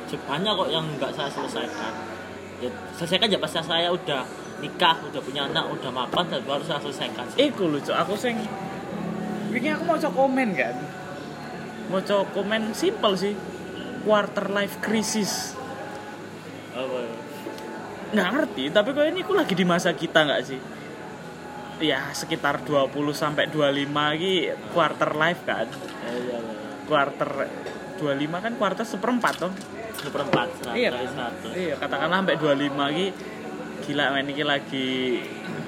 [0.10, 1.94] banyak kok yang nggak saya selesaikan
[2.60, 4.24] ya selesaikan ya pas saya udah
[4.60, 8.36] nikah udah punya anak udah mapan dan baru saya selesaikan Iku lucu, aku sing
[9.50, 10.76] Wingi aku mau komen kan.
[11.90, 13.34] Mau komen simple sih.
[14.06, 15.58] Quarter life crisis.
[16.70, 17.14] apa ya
[18.10, 20.60] Nggak ngerti, tapi kok ini aku lagi di masa kita nggak sih?
[21.82, 25.66] Ya sekitar 20 sampai 25 lagi quarter life kan.
[25.66, 26.40] Ya, iya, iya.
[26.86, 27.50] Quarter
[27.98, 29.54] 25 kan quarter seperempat toh.
[30.00, 30.90] Satu perempat seratus iya.
[31.12, 31.52] seratus.
[31.52, 33.06] Iya katakanlah sampai 25 ki
[33.84, 34.90] gila men ini lagi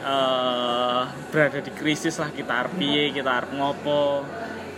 [0.02, 4.24] eh berada di krisis lah kita arep piye kita arep ngopo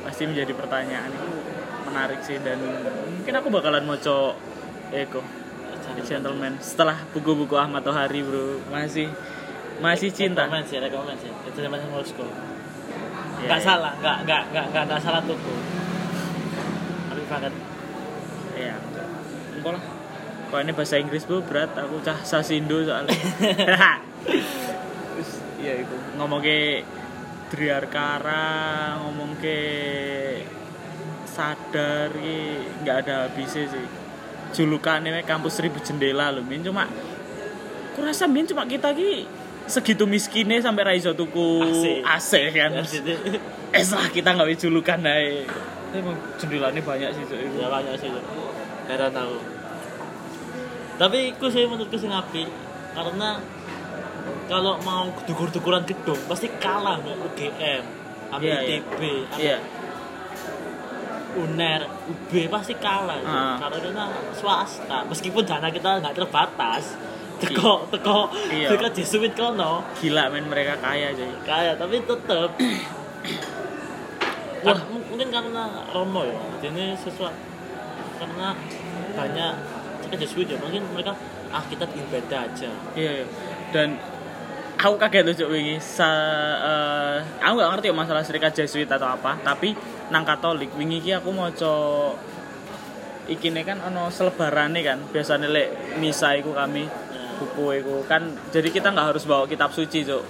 [0.03, 1.29] pasti menjadi pertanyaan itu
[1.87, 2.59] menarik sih dan
[3.19, 4.35] mungkin aku bakalan moco
[4.89, 5.21] Eko
[6.03, 8.57] Gentleman setelah buku-buku Ahmad Tohari bro.
[8.73, 9.11] Masih
[9.77, 10.49] masih cinta.
[10.49, 11.29] rekomen sih rekomen sih.
[11.29, 12.25] Itu zaman Moskow
[13.43, 13.67] Iya, nggak iya.
[13.67, 15.55] salah nggak nggak nggak nggak salah tuku
[17.11, 17.53] tapi banget.
[19.63, 19.83] Engko lah.
[20.51, 23.15] Kok ini bahasa Inggris bu berat aku cah sasindo soalnya.
[24.27, 25.31] Terus
[25.63, 26.83] iya itu ngomong ke
[27.47, 29.59] Driarkara, ngomong ke
[31.31, 32.39] sadar ki
[32.83, 33.87] nggak ada habisnya sih.
[34.51, 36.91] Julukannya weh kampus seribu jendela loh, min cuma
[37.95, 39.23] kurasa min cuma kita ki
[39.63, 41.63] segitu miskinnya sampai raiso tuku
[42.03, 42.03] AC.
[42.03, 42.83] AC kan.
[42.83, 42.83] Ya.
[43.79, 45.47] Eh lah kita nggak bisa julukan naik.
[45.95, 47.39] Emang jendelanya banyak sih Cuk.
[47.57, 48.53] ya banyak sih Cuk.
[48.83, 49.52] heran tahu
[50.93, 52.43] tapi aku sih menurutku sih ngapi
[52.93, 53.41] karena
[54.45, 57.83] kalau mau dukur-dukuran gedung pasti kalah sama UGM
[58.29, 58.57] sama Iya.
[58.79, 59.57] ITB sama Iya.
[61.33, 63.17] UNER UB pasti kalah.
[63.19, 63.57] Ah.
[63.59, 66.93] karena swasta meskipun dana kita nggak terbatas
[67.39, 68.69] teko teko Iya.
[68.69, 71.33] teko Jesuit kono Gila men mereka kaya jadi.
[71.41, 72.49] kaya tapi tetep
[74.63, 74.79] Wah.
[74.87, 77.35] Mungkin karena Romo ya ini sesuatu
[78.15, 78.55] karena
[79.11, 79.53] banyak
[80.13, 81.17] mereka Jesuit ya mungkin mereka
[81.49, 83.25] ah kita bikin beda aja Iya, iya.
[83.73, 83.97] Dan
[84.77, 85.81] aku kaget tuh Cuk, wingi.
[85.81, 86.09] Sa,
[86.61, 89.73] eh, aku gak ngerti ya masalah serikat Jesuit atau apa, tapi
[90.13, 91.73] nang Katolik wingi iki aku maca
[93.25, 95.01] ikine kan ono selebarane kan.
[95.09, 96.85] Biasanya lek misa iku kami
[97.33, 100.21] buku iku kan jadi kita nggak harus bawa kitab suci, Cuk.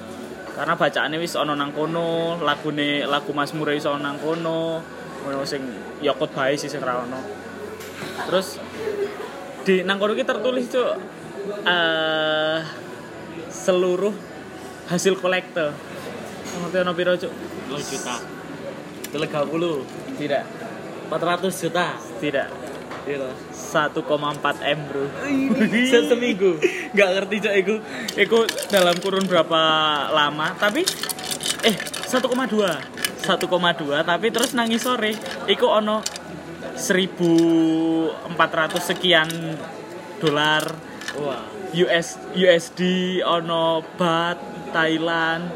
[0.53, 4.79] Karena bacaannya wis ono nang kono, lagune lagu Mazmur wis ono nang kono.
[5.23, 5.65] Ngono sing
[6.03, 7.19] yokot bae sih sing ra ono.
[8.29, 8.61] Terus
[9.63, 10.91] di nang kono ki tertulis Cuk
[11.63, 12.59] eh
[13.47, 14.11] seluruh
[14.91, 15.71] hasil kolektor.
[16.53, 17.33] Ngerti ono piro, Cuk?
[17.71, 18.15] 2 juta
[19.09, 20.43] 30 Tidak.
[21.09, 21.85] 400 juta
[22.19, 22.49] Tidak.
[23.03, 23.99] gitu 1,4
[24.63, 25.03] M, Bro.
[26.11, 26.55] seminggu
[26.95, 27.75] Gak ngerti Cuk iku.
[28.19, 29.61] Iku dalam kurun berapa
[30.11, 30.83] lama, tapi
[31.63, 31.75] eh
[32.11, 32.19] 1,2.
[33.23, 35.15] 1,2 tapi terus nangis sore
[35.47, 36.03] iku ono
[36.75, 39.29] 1400 sekian
[40.21, 40.63] dolar.
[41.19, 42.81] Wah US USD
[43.25, 44.37] ono baht
[44.69, 45.49] Thailand.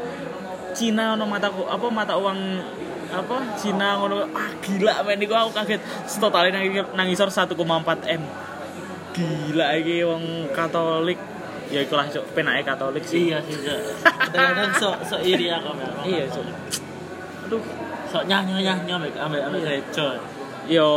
[0.74, 2.38] Cina ono mata apa mata uang
[3.10, 4.26] apa Cina ngono.
[4.34, 5.80] Ah gila men iku aku kaget.
[6.18, 7.54] Totalnya nang nangisor 1,4
[8.18, 8.22] M.
[9.14, 11.18] Gila iki wong Katolik.
[11.68, 13.30] Ya ikulah cok penake Katolik sih.
[13.30, 13.56] Iya sih
[14.28, 15.72] kadang-kadang sok sok iri aku
[16.04, 16.44] Iya, Cuk.
[17.48, 17.64] aduh
[18.12, 20.20] sok nyanyi ambek ambek ambek gereja
[20.68, 20.88] yo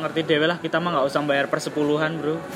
[0.00, 2.36] ngerti dewe lah kita mah nggak usah bayar persepuluhan bro.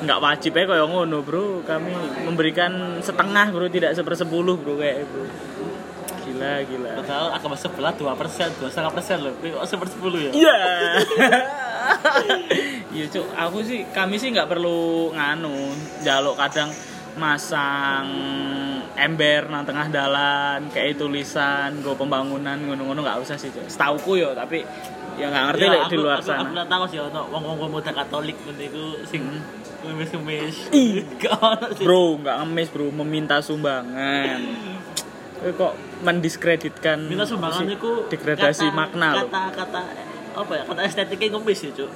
[0.00, 1.60] Nggak wajib ya kayak ngono bro.
[1.62, 5.28] Kami memberikan setengah bro tidak sepersepuluh bro kayak bro
[6.30, 6.90] gila gila.
[7.04, 9.32] Padahal agama sebelah 2 persen 2 setengah persen loh.
[9.36, 10.30] Kok sepersepuluh ya?
[10.32, 10.58] Iya.
[12.90, 13.26] Iya cuk.
[13.38, 16.70] Aku sih kami sih nggak perlu nganu jaluk kadang
[17.14, 18.06] masang
[18.92, 24.62] ember nang tengah dalan kayak tulisan go pembangunan ngono-ngono nggak usah sih setauku yo tapi
[25.16, 26.40] ya nggak ngerti Ya, deh di aku- luar aku, sana.
[26.40, 29.22] Aku nggak tahu sih ono wong-wong muda Katolik ngono iku sing
[29.80, 29.96] Hmm.
[31.40, 31.80] ono sih.
[31.80, 32.92] bro nggak ngemis bro.
[32.92, 34.40] Meminta sumbangan.
[35.56, 39.26] Kok mendiskreditkan Minta sumbangan iku degradasi kata- makna loh.
[39.26, 39.80] Kata-kata
[40.34, 40.62] apa ya?
[40.66, 41.90] Kata estetiknya ngemis ya, Cuk.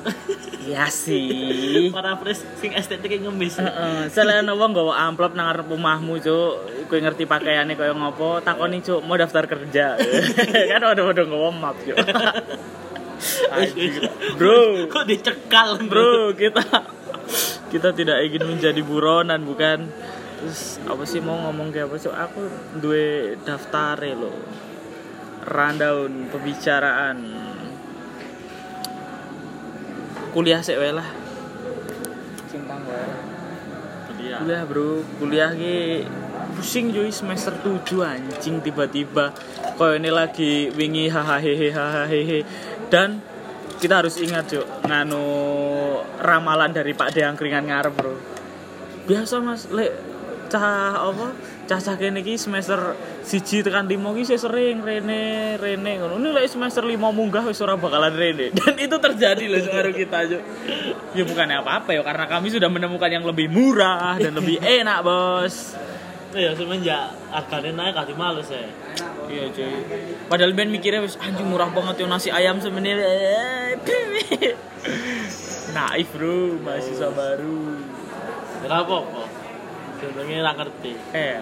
[0.64, 3.60] iya sih Para pres sing estetiknya ngemis.
[3.60, 6.52] Heeh, selain wong nggawa amplop nang ngarep omahmu, Cuk.
[6.90, 9.96] Kowe ngerti pakaiane kaya ngopo, takoni, Cuk, mau daftar kerja.
[10.70, 11.96] kan udah-udah nggawa map, Cuk.
[14.36, 16.60] Bro, Kok dicekal, bro, kita
[17.72, 19.88] kita tidak ingin menjadi buronan, bukan?
[20.42, 22.14] Terus apa sih mau ngomong kayak apa, Cuk?
[22.14, 22.40] Aku
[22.82, 24.36] duwe daftare loh.
[25.44, 27.18] Rundown pembicaraan.
[30.34, 31.06] Kuliah sih wae lah.
[32.50, 33.34] Simpang wae.
[34.24, 34.40] Dia.
[34.40, 36.00] kuliah bro kuliah ki
[36.56, 39.36] pusing cuy semester 7 anjing tiba-tiba
[39.76, 42.40] kok ini lagi wingi hahaha hahaha
[42.88, 43.20] dan
[43.84, 45.24] kita harus ingat cuk nganu
[46.24, 48.16] ramalan dari Pak Deang keringan ngarep bro
[49.04, 49.92] biasa mas lek
[50.48, 51.28] cah apa
[51.64, 52.92] cah cah kene iki semester
[53.24, 56.20] siji tekan limo ki sih sering rene rene ngono.
[56.20, 58.52] Ini lek semester lima munggah wis ora bakalan rene.
[58.58, 60.42] Dan itu terjadi loh karo kita cuk
[61.16, 65.78] ya bukannya apa-apa ya karena kami sudah menemukan yang lebih murah dan lebih enak bos.
[66.34, 68.66] Ya semenjak harganya naik kasih males ya.
[69.30, 69.74] Iya cuy.
[70.28, 73.78] Padahal ben mikirnya wis anjing murah banget yo nasi ayam sebenarnya.
[75.74, 77.82] Naif bro, mahasiswa baru.
[78.62, 79.26] kenapa kok
[80.06, 81.38] sebenarnya nggak ngerti Eh,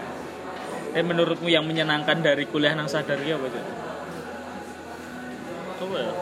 [0.93, 3.65] eh menurutmu yang menyenangkan dari kuliah nang sadar ya apa cuy?
[5.83, 6.13] apa ya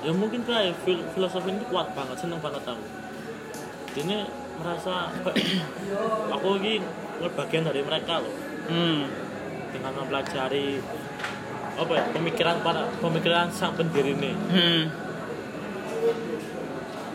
[0.00, 2.84] ya mungkin kayak fil- filosofi ini kuat banget seneng banget aku
[3.96, 4.24] ini
[4.54, 5.08] merasa
[6.30, 6.80] aku ini
[7.30, 9.04] bagian dari mereka loh Hmm.
[9.70, 10.80] dengan mempelajari
[11.74, 14.82] apa ya pemikiran para pemikiran sang pendiri ini Hmm.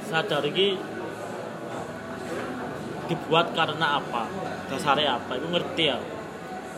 [0.06, 0.78] sadar ini
[3.10, 4.30] dibuat karena apa?
[4.70, 5.36] Dasarnya apa?
[5.42, 5.98] Itu ngerti ya?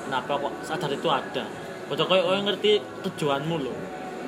[0.07, 1.43] Kenapa kok sadar itu ada?
[1.91, 3.75] Betul kayak orang ngerti tujuanmu loh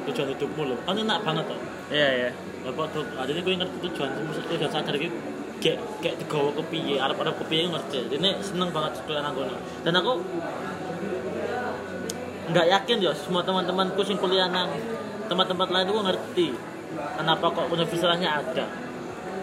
[0.04, 1.60] tujuan hidupmu loh kan enak banget tuh
[1.94, 2.30] Iya, iya.
[2.64, 4.10] Bapak tuh adanya gue ngerti tujuan
[4.50, 5.14] tujuan sadar gitu
[5.64, 6.96] kayak kayak digawa ke piye?
[7.00, 8.12] Arep arep ke piye ngerti.
[8.12, 9.56] Jadi seneng banget nang kono.
[9.84, 10.14] Dan aku
[12.50, 14.74] nggak yakin ya semua teman-temanku sing kuliah nang
[15.32, 16.48] tempat-tempat lain itu ngerti
[17.20, 18.66] kenapa kok universitasnya ada.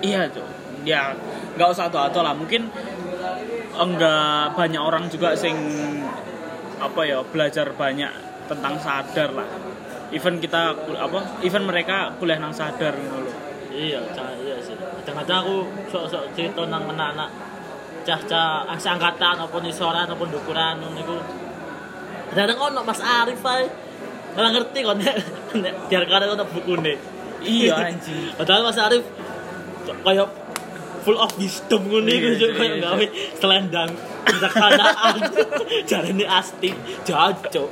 [0.04, 0.59] Iya cuy.
[0.86, 1.14] Ya
[1.56, 2.34] nggak usah atau lah.
[2.34, 2.68] Mungkin
[3.76, 5.56] enggak banyak orang juga sing
[6.80, 8.12] apa ya belajar banyak
[8.48, 9.48] tentang sadar lah.
[10.10, 11.20] Even kita apa?
[11.46, 13.28] Even mereka kuliah nang sadar loh.
[13.70, 14.02] iya
[14.42, 15.56] iya sih kadang-kadang aku
[15.94, 17.30] sok-sok cerita nang anak-anak
[18.02, 21.22] cah-cah angkatan ataupun isoran ataupun dukuran niku
[22.34, 23.70] kadang-kadang ono Mas Arif ae
[24.30, 24.96] Ora ngerti kok
[25.58, 26.94] nek biar kare ono bukune.
[27.42, 28.30] Iya anjing.
[28.38, 29.02] Padahal Mas Arif
[30.06, 30.28] kayak
[31.02, 32.76] full of wisdom Iya, iku iya, juga iya.
[32.82, 33.06] gawe
[33.40, 33.90] selendang
[34.26, 35.16] bijaksanaan.
[35.88, 36.70] Jarene asti
[37.02, 37.64] jajo.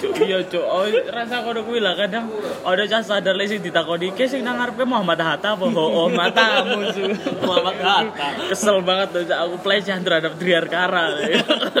[0.00, 0.64] Cuk, iya cuk.
[0.64, 2.32] Oh, rasa kono kuwi lah kadang
[2.64, 6.08] ada cah sadar lek sing ditakoni ke sing nang ngarepe Muhammad Hatta apa oh, oh
[6.08, 7.04] matamu su.
[7.46, 8.48] Muhammad Hatta.
[8.48, 11.20] Kesel banget tuh aku pelecehan terhadap Driarkara.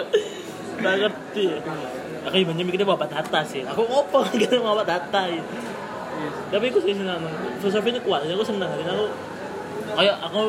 [0.80, 1.44] Nggak ngerti.
[2.28, 3.64] Aku ibaratnya mikirnya Muhammad Hatta sih.
[3.64, 5.32] Aku ngopo gitu Muhammad Hatta.
[6.52, 7.24] Tapi aku sih senang.
[7.64, 8.28] Filosofi ini kuat.
[8.28, 8.68] Aku senang.
[8.68, 9.08] Aku
[9.92, 10.42] kayak aku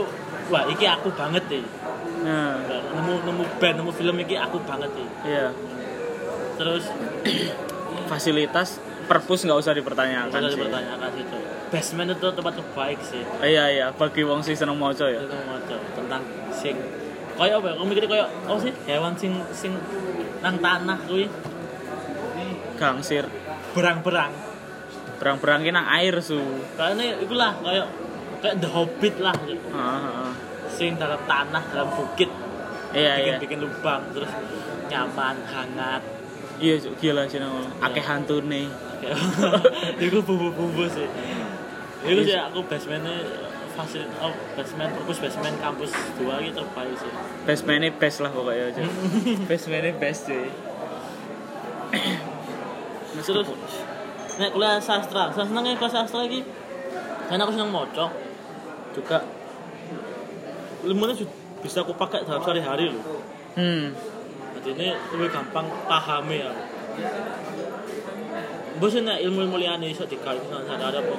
[0.48, 1.66] wah iki aku banget deh.
[2.22, 2.62] Nah,
[2.92, 5.08] Nemu nemu band, nemu film iki aku banget deh.
[5.24, 5.50] iya.
[6.56, 6.86] Terus
[8.06, 8.78] Fasilitas
[9.08, 10.56] perpus nggak usah dipertanyakan Kalau sih.
[10.56, 11.38] dipertanyakan itu
[11.68, 15.20] basement itu tempat terbaik sih Iya iya, bagi wong sing seneng maca ya.
[15.20, 15.60] itu mau
[15.92, 16.76] tentang sing
[17.34, 19.74] kayak apa ya aku mikirnya kayak oh sih hewan sing sing
[20.40, 21.26] nang tanah kuwi
[22.76, 23.26] Gangsir.
[23.72, 24.32] berang-berang
[25.18, 26.40] Berang-berang ki nang air su.
[26.74, 27.88] kayaknya itulah kayak
[28.42, 30.32] kayak the hobbit lah Heeh, heeh.
[30.68, 32.30] sing dalam tanah dalam bukit
[32.92, 33.40] Iya bikin iya.
[33.40, 34.28] bikin lubang terus
[34.88, 36.04] nyaman hangat
[36.58, 37.58] Iya gila sih nang.
[37.82, 38.70] Akeh hantune.
[39.02, 39.18] Kayak-
[40.04, 41.08] itu bumbu-bumbu sih
[42.02, 43.14] itu sih aku basementnya
[43.72, 47.12] fasil oh basement fokus basement kampus dua gitu terbaik sih
[47.46, 48.90] Basementnya best lah pokoknya Cuk.
[49.50, 50.50] Basementnya best cuy.
[53.22, 53.48] terus
[54.34, 56.42] nek kuliah sastra saya seneng kelas sastra lagi
[57.28, 58.06] karena aku seneng moco
[58.92, 59.24] juga
[60.86, 61.16] ilmunya
[61.62, 63.04] bisa aku pakai dalam sehari-hari loh
[63.52, 63.92] Hmm.
[64.56, 66.52] jadi ini lebih gampang pahami ya
[68.80, 71.16] Bosan nek ilmu-ilmu liane iso nang sehari-hari apa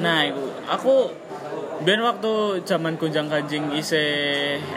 [0.00, 1.10] Nah, itu aku
[1.82, 4.00] Ben waktu zaman gonjang kanjing ise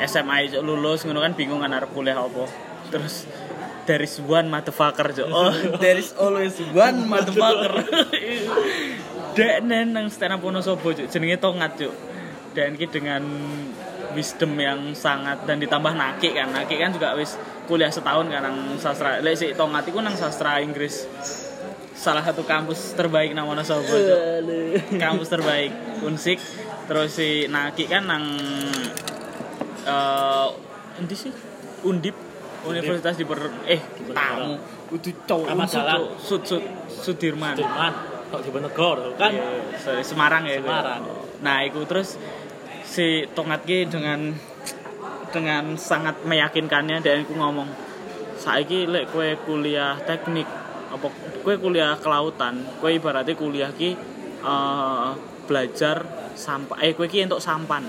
[0.09, 2.49] SMA Cuk, lulus ngono kan bingung kan arep kuliah apa.
[2.89, 3.29] Terus
[3.85, 5.29] there is one motherfucker Cuk.
[5.29, 5.53] Oh,
[5.83, 7.85] there is always one motherfucker.
[9.37, 11.93] Dek nen nang stand up Wonosobo Cuk, jenenge Tongat Cuk.
[12.57, 13.21] Dan ki dengan
[14.17, 16.49] wisdom yang sangat dan ditambah Naki kan.
[16.49, 17.37] Naki kan juga wis
[17.69, 19.21] kuliah setahun kan nang sastra.
[19.21, 21.05] Lek si Tongat iku nang sastra Inggris.
[21.93, 23.89] Salah satu kampus terbaik nang Wonosobo
[25.01, 25.73] kampus terbaik
[26.05, 26.37] Unsik
[26.85, 28.25] terus si Naki kan nang
[29.85, 30.47] eh
[31.01, 31.33] endi sih
[31.85, 32.13] Undip
[32.65, 33.81] Universitas di per eh
[34.13, 34.57] tamu
[34.93, 36.21] udah cowok.
[36.21, 37.93] Sud Sud Sudirman Jerman
[38.27, 39.47] kok di Bojonegoro kan Iya,
[39.79, 40.67] sorry, Semarang ya itu.
[40.67, 41.01] Semarang.
[41.39, 42.19] nah itu terus
[42.97, 44.33] si Tongat ki dengan
[45.29, 47.69] dengan sangat meyakinkannya dan aku ngomong
[48.41, 50.49] saiki lek kue kuliah teknik
[50.89, 51.05] apa
[51.45, 53.93] kue kuliah kelautan kue ibaratnya kuliah ki
[54.41, 55.09] eh,
[55.45, 57.85] belajar sampai eh kue ki untuk sampan.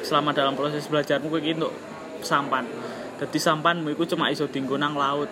[0.00, 1.76] Selama dalam proses belajarmu kue ki untuk
[2.24, 2.64] sampan.
[3.20, 5.28] Jadi sampanmu itu cuma iso dinggo nang laut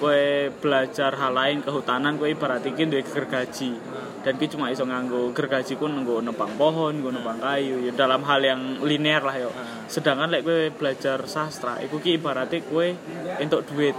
[0.00, 3.76] kue belajar hal lain kehutanan kue ibarat iki duwe gergaji
[4.24, 8.24] dan ki cuma iso nganggo gergaji ku nganggo nebang pohon nganggo nebang kayu ya dalam
[8.24, 9.50] hal yang linear lah yo.
[9.86, 12.96] Sedangkan lek kue belajar sastra iku ki ibaratnya kue
[13.36, 13.96] entuk duit.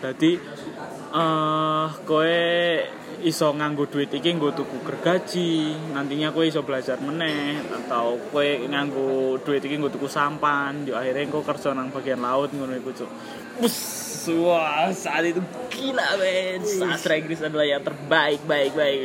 [0.00, 0.40] Jadi
[1.12, 2.40] eh kowe
[3.22, 9.38] iso nganggo duit iki nggo tuku gergaji, nantinya kowe iso belajar meneh atau kowe nganggo
[9.42, 13.10] duit iki nggo tuku sampan, yo akhirnya kowe kerja nang bagian laut ngono iku, Cuk.
[13.62, 13.78] Bus,
[14.42, 16.60] wah, saat itu gila men.
[16.66, 19.00] Sastra Inggris adalah yang terbaik, baik, baik.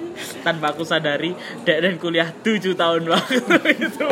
[0.44, 1.32] Tanpa aku sadari,
[1.64, 3.38] dek dan kuliah 7 tahun waktu
[3.80, 4.06] itu.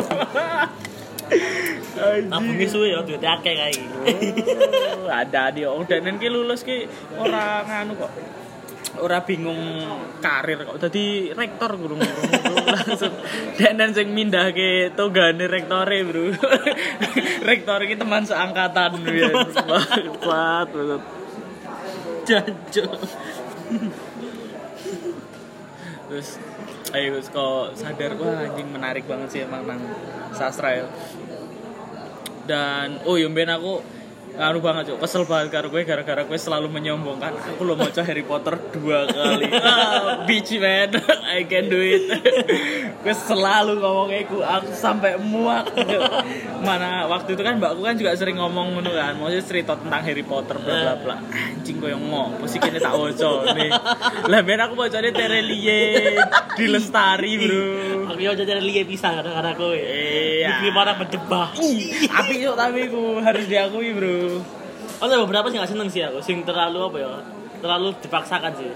[2.01, 3.75] Nabungi suwe ya duitnya akeh kae
[5.21, 6.89] ada dia oh dan ki lulus ki
[7.19, 8.11] ora nganu kok
[8.99, 9.87] ora bingung
[10.19, 10.83] karir kok.
[10.83, 12.03] Dadi rektor gurung
[12.75, 13.15] langsung.
[13.55, 16.35] Dan dan sing mindah ke togane rektore bro.
[17.51, 21.03] Rektor ki teman seangkatan biyen banget banget
[22.27, 22.93] Jancuk.
[26.11, 26.43] terus
[26.91, 29.79] ayo terus kok sadar wah anjing menarik banget sih emang nang
[30.35, 30.87] sastra ya.
[32.51, 34.00] Dan oh ya ben aku
[34.37, 38.25] ngaruh banget cok kesel banget karo gue gara-gara gue selalu menyombongkan aku lo mau Harry
[38.27, 39.47] Potter dua kali.
[39.55, 40.91] Ah, bitch man.
[41.37, 42.11] I can do it.
[43.05, 45.73] Gue selalu ngomong aku aku sampai muak
[46.61, 49.17] mana waktu itu kan mbakku kan juga sering ngomong ngono kan.
[49.17, 51.17] Maksudnya cerita tentang Harry Potter bla bla bla.
[51.33, 53.71] Anjing gue yang mau mesti kini tak woco nih
[54.29, 56.19] lah ben aku bocone Terelie
[56.59, 57.69] di Lestari bro.
[58.13, 59.73] Aku yo jajan liye bisa karena kowe.
[59.73, 60.61] Iya.
[60.61, 61.57] Iki mana berdebah.
[62.21, 64.20] Api yuk tapi ku harus diakui bro.
[64.21, 67.13] Oh, ada beberapa sih gak seneng sih aku, sing terlalu apa ya?
[67.61, 68.73] Terlalu dipaksakan sih.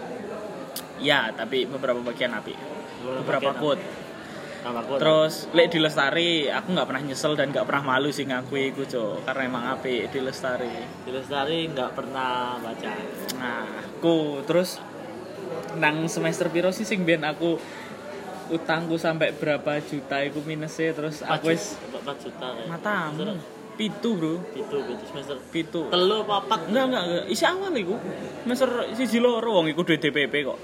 [1.02, 2.54] Ya tapi beberapa bagian api.
[3.24, 3.82] Beberapa quote.
[4.64, 4.96] Aku.
[4.96, 8.88] Terus lek di Lestari aku nggak pernah nyesel dan nggak pernah malu sih ngakui iku
[8.88, 10.72] cok karena emang api di Lestari.
[11.04, 12.92] di Lestari nggak pernah baca.
[13.36, 13.68] Nah,
[14.00, 14.80] ku terus
[15.76, 17.60] nang semester piro sih sing biyen aku
[18.52, 23.40] utangku sampai berapa juta iku minusnya terus aku wis 4 juta matamu
[23.74, 24.34] pitu bro.
[24.54, 25.80] Itu gitu semester pitu.
[25.90, 27.24] telu apa papat enggak enggak enggak.
[27.30, 27.96] Isi awal iku?
[28.46, 30.58] Semester siji loro wong iku duit DPP kok.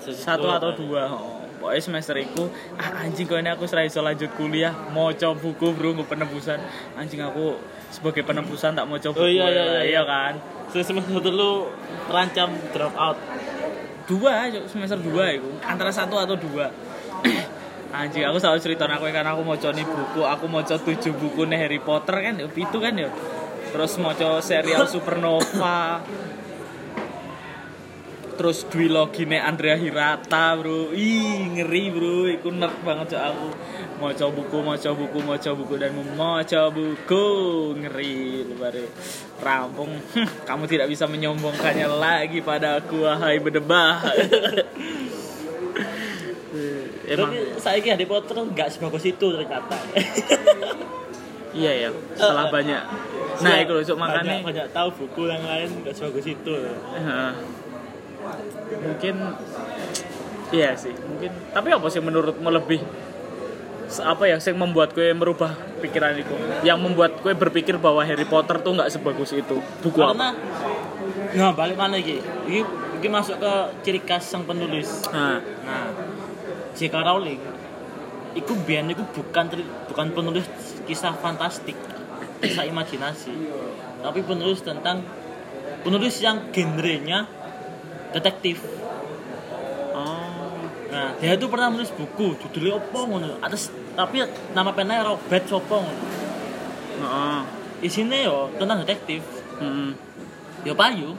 [0.00, 1.36] Satu atau dua oh.
[1.60, 2.48] pokoknya semester iku
[2.80, 4.72] ah anjing kok ini aku serai iso lanjut kuliah?
[4.96, 6.56] Mau coba buku bro mau penebusan
[6.96, 7.60] anjing aku
[7.92, 9.82] sebagai penebusan tak mau coba Oh, iya, iya, iya.
[9.84, 10.40] iya kan?
[10.72, 11.68] So, semester telu
[12.08, 13.18] terancam drop out.
[14.08, 15.50] dua semester dua iku.
[15.62, 16.72] Antara satu atau dua
[17.90, 21.58] anjing aku selalu cerita aku karena aku mau nih buku aku mau tujuh buku nih
[21.66, 23.10] Harry Potter kan ya itu kan ya.
[23.70, 26.02] Terus mau serial Supernova.
[28.34, 30.96] Terus duologi nih Andrea Hirata bro.
[30.96, 32.24] Ih ngeri bro.
[32.24, 33.48] Iku nerd banget cok aku.
[34.00, 36.40] Mau buku mau buku mau buku dan mau
[36.72, 37.26] buku.
[37.84, 38.74] Ngeri lebar
[39.44, 39.92] rampung.
[40.48, 44.08] Kamu tidak bisa menyombongkannya lagi pada aku wahai berdebah
[47.10, 49.76] emang Tapi saya kira Harry Potter nggak sebagus itu ternyata.
[51.50, 52.82] iya ya setelah banyak
[53.40, 56.54] nah itu loh makanya banyak, banyak tahu buku yang lain nggak sebagus itu.
[56.94, 57.32] Heeh.
[58.78, 59.14] mungkin
[60.54, 62.78] iya sih mungkin tapi apa sih menurutmu lebih
[63.90, 65.50] apa ya yang membuat gue merubah
[65.82, 66.30] pikiran itu
[66.62, 70.38] yang membuat gue berpikir bahwa Harry Potter tuh nggak sebagus itu buku Karena apa
[71.34, 72.22] nah balik mana iki?
[72.22, 72.60] Iki
[73.02, 73.52] iki masuk ke
[73.82, 75.10] ciri khas sang penulis.
[75.10, 75.90] nah Nah,
[76.80, 76.96] J.K.
[76.96, 77.42] Rowling
[78.32, 79.52] iku biyen iku bukan
[79.90, 80.46] bukan penulis
[80.88, 81.76] kisah fantastik,
[82.40, 83.34] kisah imajinasi,
[84.00, 85.02] tapi penulis tentang
[85.82, 87.26] penulis yang genrenya
[88.16, 88.62] detektif.
[89.92, 90.40] oh
[90.90, 93.38] Nah, dia tuh pernah menulis buku judulnya apa ngono.
[93.38, 96.02] Atas tapi nama penanya Robert Sopo ngono.
[96.98, 97.40] Heeh.
[97.86, 99.22] Isinya yo tentang detektif.
[99.62, 99.94] Mm-mm.
[100.66, 101.14] Yo payu.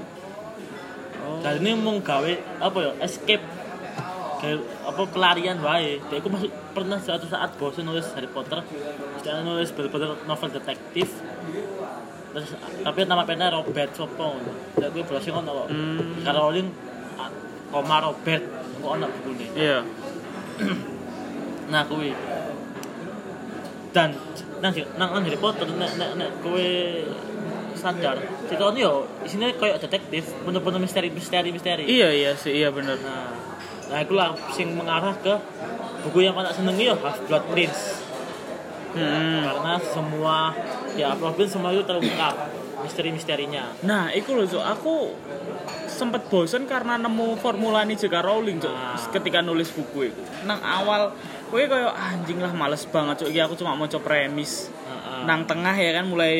[1.23, 2.91] oh Dan ini mau gawe apa ya?
[2.99, 3.60] Escape
[4.87, 6.01] apa pelarian wae.
[6.09, 8.65] Dia aku masuk pernah suatu saat bosan nulis Harry Potter,
[9.21, 11.21] sedang nulis bener-bener novel detektif.
[12.31, 12.49] Terus
[12.81, 14.39] tapi nama penanya Robert Sopo.
[14.77, 15.67] Dan gue browsing ngono kok.
[15.69, 16.25] Hmm.
[16.25, 16.67] Kalau Rowling
[17.21, 17.29] ah,
[17.69, 18.43] koma Robert
[18.81, 19.45] kok ono bukune.
[19.53, 19.79] iya
[21.71, 22.11] Nah, kuwi.
[23.95, 24.11] Dan
[24.61, 26.69] nang nang nang Harry Potter nek nek nek kowe
[27.75, 28.13] sadar,
[28.45, 31.89] ceritanya yo isinya kayak detektif, bener-bener misteri misteri misteri.
[31.89, 33.33] iya iya sih iya bener Nah,
[33.91, 35.35] nah itu lah sing mengarah ke
[36.07, 37.81] buku yang anak senengi yo Half Blood Prince.
[38.91, 39.47] Mm-mm.
[39.47, 40.51] Karena semua
[40.99, 42.51] ya Robin semua itu terungkap
[42.83, 43.71] misteri-misterinya.
[43.85, 44.65] Nah, itu loh, Cok.
[44.79, 44.95] Aku
[45.87, 48.75] sempet bosen karena nemu formula ini juga Rowling, Cok.
[48.75, 48.97] Ah.
[48.97, 50.21] Ketika nulis buku itu.
[50.43, 51.13] Nang awal,
[51.53, 53.31] gue kayak anjing lah males banget, Cok.
[53.31, 54.67] Aku cuma mau coba premis.
[54.91, 55.23] Heeh.
[55.23, 56.35] nang tengah ya kan mulai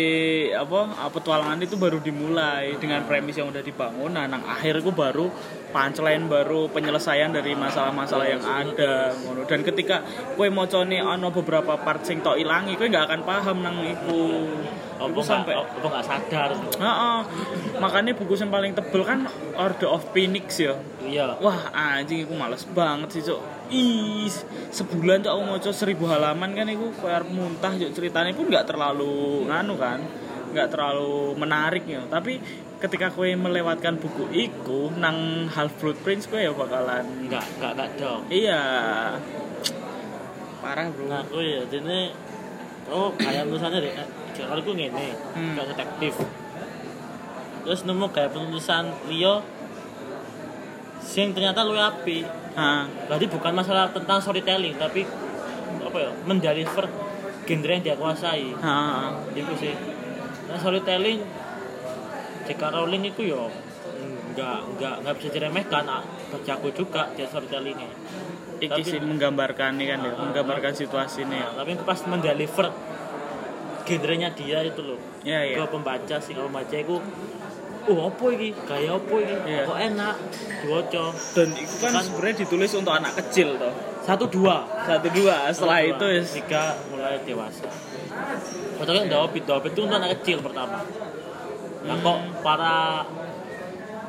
[0.51, 4.91] apa ah, petualangan itu baru dimulai dengan premis yang udah dibangun nah nang akhir itu
[4.91, 5.29] baru
[5.72, 9.47] punchline baru penyelesaian dari masalah-masalah yang ada ngono.
[9.47, 10.03] Dan ketika
[10.36, 14.51] kue mocone ono beberapa part sing tok ilangi kue nggak akan paham nang iku.
[15.01, 16.49] Apa Iku sampai apa nggak sadar?
[16.78, 17.19] Heeh.
[17.82, 19.26] makanya buku yang paling tebel kan
[19.57, 20.78] Order of Phoenix ya.
[21.01, 21.41] Iya.
[21.41, 23.41] Wah anjing aku males banget sih cok
[23.74, 24.30] Ih
[24.69, 29.49] sebulan tuh aku mau seribu halaman kan aku kayak muntah cok ceritanya pun nggak terlalu
[29.49, 29.99] nganu kan
[30.51, 32.03] nggak terlalu menarik ya.
[32.05, 32.38] Tapi
[32.82, 37.89] ketika kue melewatkan buku iku nang Half Blood Prince kue ya bakalan nggak nggak nggak
[38.01, 38.21] dong.
[38.34, 38.61] Iya.
[40.61, 41.05] Parah bro.
[41.05, 42.09] Nah aku ya jadi
[42.89, 43.93] oh kayak tulisannya deh
[44.41, 45.53] kalau aku ngene Hmm.
[45.53, 46.13] kayak detektif.
[47.61, 49.45] Terus nemu kayak penulisan Leo
[51.01, 52.25] sing ternyata lu api.
[52.51, 52.84] Hah.
[53.07, 55.07] berarti bukan masalah tentang storytelling tapi
[55.82, 56.89] apa ya mendeliver
[57.45, 58.57] genre yang dia kuasai.
[58.57, 59.21] Hah.
[59.38, 59.73] itu sih.
[60.49, 61.21] Nah storytelling
[62.51, 62.63] J.K.
[62.67, 63.47] Rowling itu yo
[64.31, 67.91] nggak nggak nggak bisa diremehkan ah, bagi aku juga dia storytellingnya
[68.59, 71.49] Iki Tapi- sih menggambarkan nih kan ya, menggambarkan situasi ya.
[71.49, 72.69] Nah, tapi pas mendeliver
[73.83, 75.55] genrenya dia itu loh Iya iya.
[75.57, 76.95] ke pembaca sih kalau baca itu
[77.81, 79.63] oh apa ini gaya apa ini Iya.
[79.65, 80.15] kok enak
[80.61, 83.73] diwaca Dan itu kan Kan- sebenarnya ditulis untuk anak kecil toh.
[84.01, 86.13] satu dua Satu dua setelah Satu, itu dua.
[86.13, 87.65] ya tiga mulai dewasa
[88.77, 90.85] Padahal kan Dawabit, Dawabit itu untuk anak kecil pertama
[91.82, 93.01] Nah kok para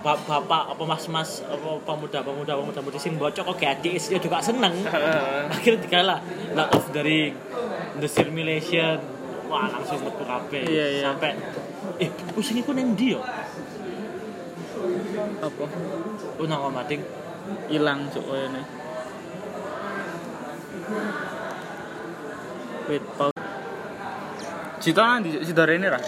[0.02, 4.42] ba- bapak apa mas-mas apa pemuda pemuda pemuda pemuda sing bocok kok adik ya juga
[4.42, 4.74] seneng.
[5.54, 6.18] Akhirnya dikalah
[6.52, 7.34] Lord of the Ring
[7.96, 8.98] The Simulation
[9.48, 10.64] wah langsung metu kabeh.
[10.64, 11.02] Iya, iya.
[11.12, 11.32] sampai
[12.00, 13.20] eh wis ini ku nang ndi yo?
[15.42, 15.64] Apa?
[16.40, 17.02] Oh nang omating
[17.68, 18.62] hilang cuk ini
[22.90, 23.38] wait pause.
[24.82, 26.02] Cita nanti Cita Rene lah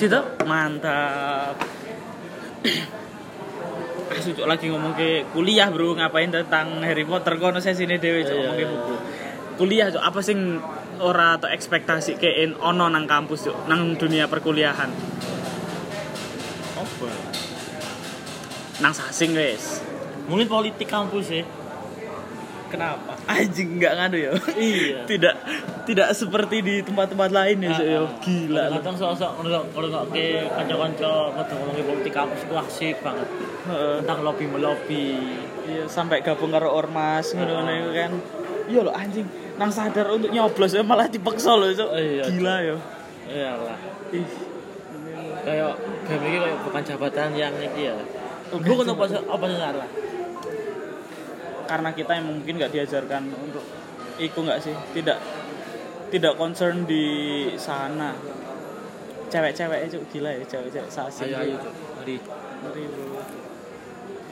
[0.00, 1.60] Cita mantap.
[4.16, 5.92] Asu cuk lagi ngomong ke kuliah bro.
[5.92, 8.72] Ngapain tentang Harry Potter kono sesi ini dewe cuk Iya, ngomong ke iya.
[8.72, 8.94] buku.
[9.60, 10.56] kuliah cuk apa sing
[11.04, 14.88] ora atau ekspektasi ke en ono nang kampus cuk nang dunia perkuliahan?
[16.80, 17.08] Apa?
[18.80, 19.84] Nang sasing wes
[20.32, 21.44] mungkin politik kampus ya
[22.70, 23.12] Kenapa?
[23.26, 24.32] Anjing nggak ngadu ya?
[24.54, 24.98] Iya.
[25.10, 25.34] tidak
[25.84, 27.98] tidak seperti di tempat-tempat lain ya, Cuk, ya.
[27.98, 28.10] Ah, ah.
[28.22, 28.62] Gila.
[28.70, 28.74] lu.
[28.78, 29.30] kadang sosok
[29.74, 33.26] kalau ke kanca-kanca ngomong ngomongin politik kampus itu asik banget
[33.66, 33.96] Heeh.
[34.06, 35.08] tentang lobby melobi
[35.60, 38.10] Iya, sampai gabung karo ormas ngono-ngono itu kan.
[38.70, 41.90] Iya lo anjing, nang sadar untuk nyoblos ya malah dipaksa loh, Cuk.
[41.94, 42.76] Iya, Gila ya.
[43.30, 43.78] iyalah
[44.10, 44.26] Ih.
[45.46, 45.74] kayak
[46.10, 47.96] game ini kayak bukan jabatan yang ini ya
[48.50, 49.86] Bukan bukan apa salah
[51.70, 53.62] Karena kita yang mungkin nggak diajarkan untuk
[54.18, 54.74] iku nggak sih?
[54.90, 55.18] Tidak
[56.10, 57.06] tidak concern di
[57.54, 58.10] sana.
[59.30, 61.30] Cewek-cewek itu gila ya, cewek-cewek sasing.
[61.30, 61.56] ayo ayo.
[62.02, 62.16] Ngeri.
[62.60, 63.22] Ngeri, bro.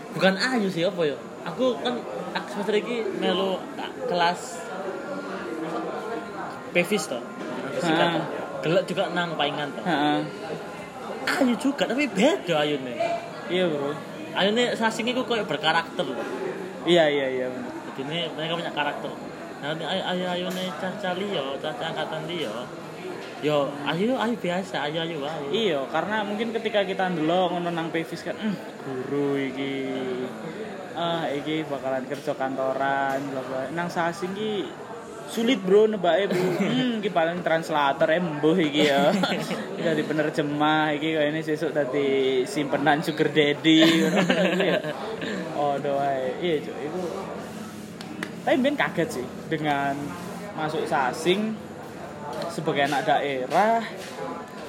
[0.09, 1.15] bukan ayu sih apa ya
[1.45, 1.95] aku kan
[2.33, 3.61] aku semester ini melu
[4.09, 4.57] kelas
[6.73, 7.21] pevis toh
[8.65, 9.85] gelak juga nang paingan toh
[11.29, 12.99] ayu juga tapi beda ayu nih
[13.49, 13.97] Iya, Bro.
[14.35, 16.19] ayu nih sasing itu kayak berkarakter loh
[16.89, 17.47] Iya, iya, iya.
[17.93, 19.13] jadi ini mereka punya karakter
[19.59, 22.55] nah ini ayu ayu ayu nih caca liyo caca angkatan liyo
[23.43, 27.91] yo ayu ayu biasa ayu ayu ayu Iya, karena mungkin ketika kita ndelok ngono nang
[27.91, 28.55] Pevis kan, "Hmm,
[28.87, 29.75] guru iki.
[30.99, 33.61] Ah, iki bakalan kerja kantoran, bla bla.
[33.71, 34.67] Nang sasing iki
[35.29, 36.45] sulit bro nebake bro.
[36.59, 39.13] Hmm, iki paling translator embuh iki ya.
[39.87, 44.21] Jadi penerjemah iki kayaknya sesuk dadi simpenan sugar daddy ngono
[44.65, 44.81] ya.
[45.59, 46.39] Oh, doae.
[46.39, 47.03] Iya, Cuk, itu
[48.49, 49.93] tapi ben kaget sih dengan
[50.57, 51.53] masuk sasing
[52.49, 53.85] sebagai anak daerah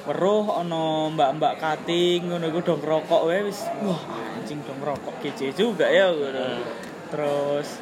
[0.04, 3.96] weruh ono mbak-mbak kating ngono iku dong rokok wis wah
[4.36, 6.60] anjing dong rokok kece juga ya ngono.
[7.08, 7.80] terus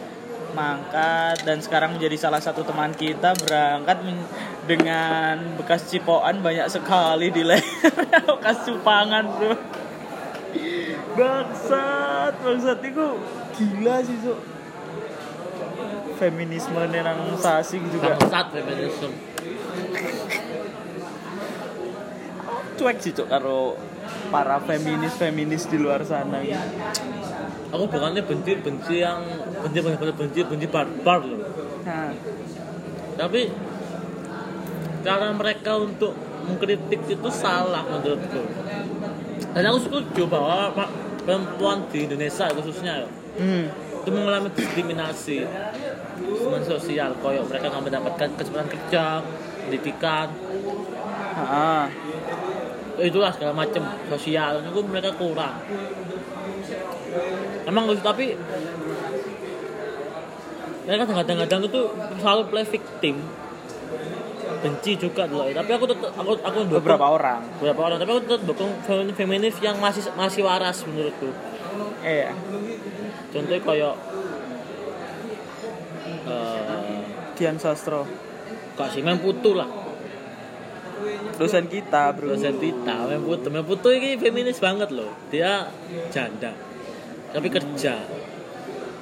[0.53, 3.99] mangkat dan sekarang menjadi salah satu teman kita berangkat
[4.68, 7.64] dengan bekas cipokan banyak sekali di leher.
[8.38, 9.57] Bekas cupangan bro.
[11.16, 12.78] Bangsat bangsat.
[12.84, 13.07] Itu
[13.57, 14.36] gila sih so
[16.18, 18.16] feminisme nang sasing juga.
[18.16, 19.11] Bangsat feminisme.
[22.78, 23.74] Cuek sih cok karo
[24.30, 27.17] para feminis feminis di luar sana gitu.
[27.68, 29.20] Aku bukannya benci benci yang
[29.60, 31.40] benci benar-benar benci benci barbar loh.
[31.84, 32.12] Nah,
[33.18, 33.52] tapi
[35.04, 36.12] cara mereka untuk
[36.48, 38.42] mengkritik itu salah menurutku.
[39.52, 40.72] Dan aku setuju bahwa
[41.24, 43.08] perempuan di Indonesia khususnya ya,
[43.40, 43.64] hmm,
[44.04, 45.44] itu mengalami diskriminasi
[46.18, 47.14] Teman sosial.
[47.22, 49.22] Koyok mereka nggak mendapatkan kesempatan kerja
[49.64, 50.28] pendidikan.
[51.38, 51.84] Heeh.
[52.98, 53.86] itulah segala macam.
[54.10, 55.62] Sosial itu mereka kurang
[57.64, 58.34] emang lucu tapi
[60.82, 61.80] mereka kadang-kadang itu
[62.16, 63.16] selalu play victim
[64.59, 67.40] benci juga loh tapi aku tetap aku aku dukung Beberapa orang.
[67.56, 71.30] beberapa orang tapi aku tetap dukung fem- feminis yang masih masih waras menurutku
[72.00, 72.32] Iya.
[73.28, 73.94] contohnya kayak
[76.24, 76.98] eh
[77.34, 78.02] Dian Sastro.
[78.74, 79.66] kak sih main putu lah
[81.38, 82.34] Dosen kita, Bro.
[82.34, 85.70] dosen Tita main putu main putu ini feminis banget loh dia
[86.09, 86.50] janda
[87.33, 87.95] tapi kerja.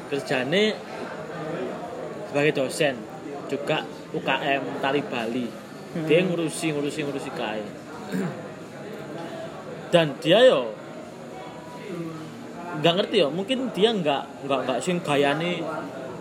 [0.07, 0.75] Kerjanya
[2.31, 2.95] sebagai dosen
[3.51, 3.83] juga
[4.15, 5.47] UKM Tali Bali.
[6.07, 7.63] Dia ngurusi ngurusi ngurusi KAI
[9.91, 10.75] dan dia yo
[12.83, 15.63] nggak ngerti yo mungkin dia nggak nggak nggak sing gayane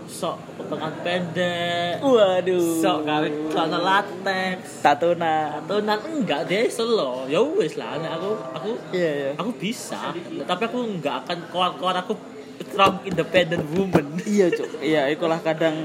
[0.06, 2.80] sok potongan pendek Waduh.
[2.80, 5.60] sok gawe celana latex Tatuna.
[5.60, 9.30] Tatonan enggak deh selo ya wis lah aku aku Iya, iya.
[9.36, 10.14] aku bisa
[10.46, 12.14] tapi aku nggak akan keluar-keluar aku
[12.62, 14.80] strong independent woman Iya, Cuk.
[14.80, 15.76] Iya, ikulah kadang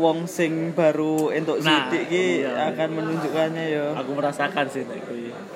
[0.00, 2.68] wong sing baru entuk Nah, sidik ki iya.
[2.68, 3.86] akan menunjukkannya ya.
[3.92, 4.82] aku merasakan sih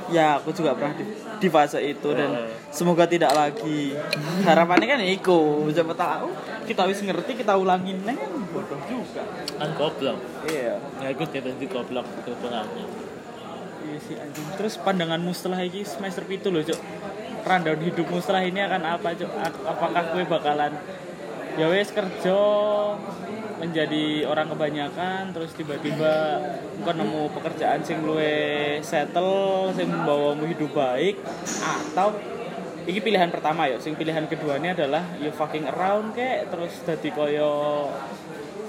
[0.07, 1.05] Ya, aku juga pernah di,
[1.40, 2.53] di fase itu dan Eh.
[2.68, 3.97] semoga tidak lagi.
[4.42, 6.28] Harapannya kan iku, siapa tahu
[6.62, 9.24] kita wis ngerti kita ulangin neng bodoh juga.
[9.55, 10.76] kan goblok Iya.
[10.95, 12.84] nggak ikut ya tadi goblok kebenarannya
[13.82, 14.47] Iya sih anjing.
[14.55, 16.76] Terus pandanganmu setelah ini semester itu loh, Cuk.
[17.42, 19.28] Rundown hidupmu setelah ini akan apa, Cuk?
[19.30, 20.72] A- Apakah gue bakalan
[21.55, 22.34] ya wes kerja
[23.65, 26.41] menjadi orang kebanyakan terus tiba-tiba
[26.83, 31.17] bukan nemu pekerjaan sing luwe settle sing membawamu hidup baik
[31.65, 32.12] atau
[32.85, 37.89] ini pilihan pertama ya sing pilihan keduanya adalah you fucking around kek terus dadi koyo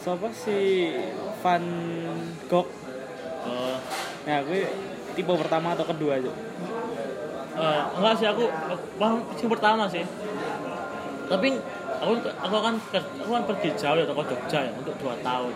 [0.06, 0.94] siapa sih
[1.42, 1.66] Van
[2.46, 2.70] Gogh.
[4.26, 4.66] Nah, gue
[5.18, 6.30] tipe pertama atau kedua aja.
[7.56, 8.46] eh, enggak sih aku
[9.02, 10.06] bang yang pertama sih.
[11.26, 11.50] Tapi
[11.98, 15.54] aku aku kan aku kan pergi jauh ya ke Jogja ya untuk dua tahun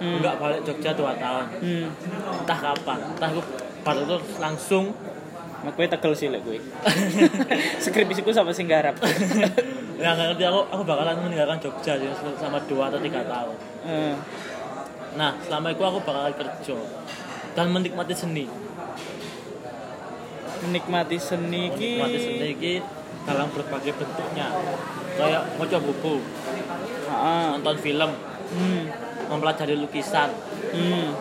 [0.00, 0.16] Hmm.
[0.16, 1.86] enggak balik Jogja dua tahun Hmm.
[2.34, 3.40] entah kapan entah aku
[3.80, 4.84] baru itu langsung
[5.60, 6.56] Mak gue tegel sih lek gue.
[7.84, 8.96] Skripsiku sama sing garap.
[8.96, 14.14] ya nggak ngerti aku aku bakalan meninggalkan Jogja sih selama dua atau tiga tahun Eh,
[15.14, 16.76] nah selama itu aku bakalan kerja
[17.52, 18.48] dan menikmati seni
[20.60, 21.90] menikmati seni ki.
[21.96, 22.72] menikmati seni ini
[23.22, 24.46] dalam berbagai bentuknya
[25.14, 26.14] kayak mau buku
[27.06, 27.44] Heeh.
[27.54, 28.10] nonton film
[28.50, 28.82] Hmm.
[29.26, 30.26] mempelajari lukisan
[30.70, 31.14] Hmm.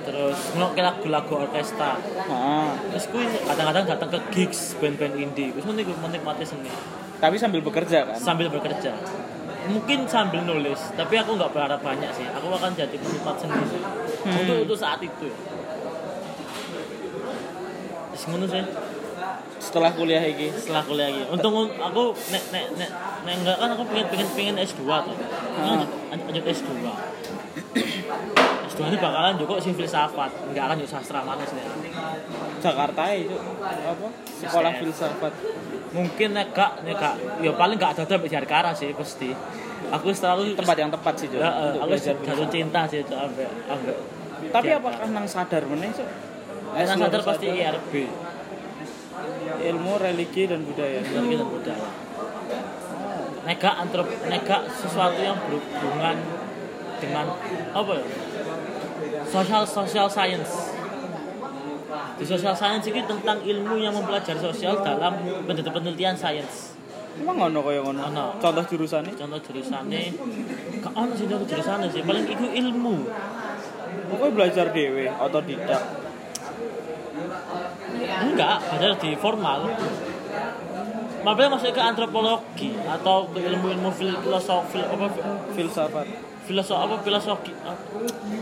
[0.00, 2.68] terus ngelokke lagu-lagu orkestra Heeh.
[2.88, 6.72] terus gue kadang-kadang datang ke gigs band-band indie terus gue menikmati seni
[7.20, 8.16] Tapi sambil bekerja kan.
[8.16, 8.96] sambil bekerja
[9.68, 14.36] mungkin sambil nulis tapi aku nggak berharap banyak sih aku akan jadi penikmat seni Hmm.
[14.38, 15.36] untuk untuk saat itu ya
[18.10, 18.64] Terus sih
[19.60, 20.48] Setelah kuliah iki.
[20.56, 22.90] setelah kuliah lagi untung un- aku nek nek nek
[23.28, 25.14] nek enggak kan aku pengen pengen pengen S2 tuh.
[25.60, 25.84] Hmm.
[26.08, 26.70] lanjut, lanjut S2
[28.72, 31.60] S2 ini bakalan juga sih filsafat nggak akan juga sastra mana sih
[32.60, 34.06] Jakarta itu apa?
[34.24, 35.32] Sekolah filsafat.
[35.90, 37.14] mungkin nek gak nek gak.
[37.40, 39.32] Ya paling gak ada di Harkara sih pasti.
[39.90, 41.42] Aku selalu Tempat yang tepat sih, untuk
[41.82, 43.96] aku jatuh cinta sih itu ambek ambek
[44.54, 46.06] Tapi apakah nang sadar meneh, Cuk?
[46.78, 47.92] Nang sadar pasti IRB
[49.60, 51.00] ilmu religi dan budaya.
[51.04, 51.88] Religi dan budaya
[53.50, 56.16] nega antrop nega sesuatu yang berhubungan
[57.00, 57.26] dengan
[57.72, 58.04] apa ya
[59.24, 60.76] social social science
[62.20, 65.18] di social science ini tentang ilmu yang mempelajari sosial dalam
[65.48, 66.76] penelitian sains
[67.10, 68.06] Emang ngono kaya ngono?
[68.06, 68.26] Ono.
[68.38, 69.18] Contoh jurusannya?
[69.18, 70.14] contoh jurusannya
[70.78, 72.96] gak ono sih contoh jurusannya sih paling itu ilmu
[73.90, 75.82] Pokoknya belajar dewe otodidak.
[78.00, 79.60] Enggak belajar di formal.
[81.20, 85.04] Maksudnya masuk ke antropologi atau ke ilmu-ilmu fil- filosofi apa?
[85.52, 86.06] Filsafat,
[86.42, 86.94] filosofi apa?
[87.04, 87.52] Filosofi.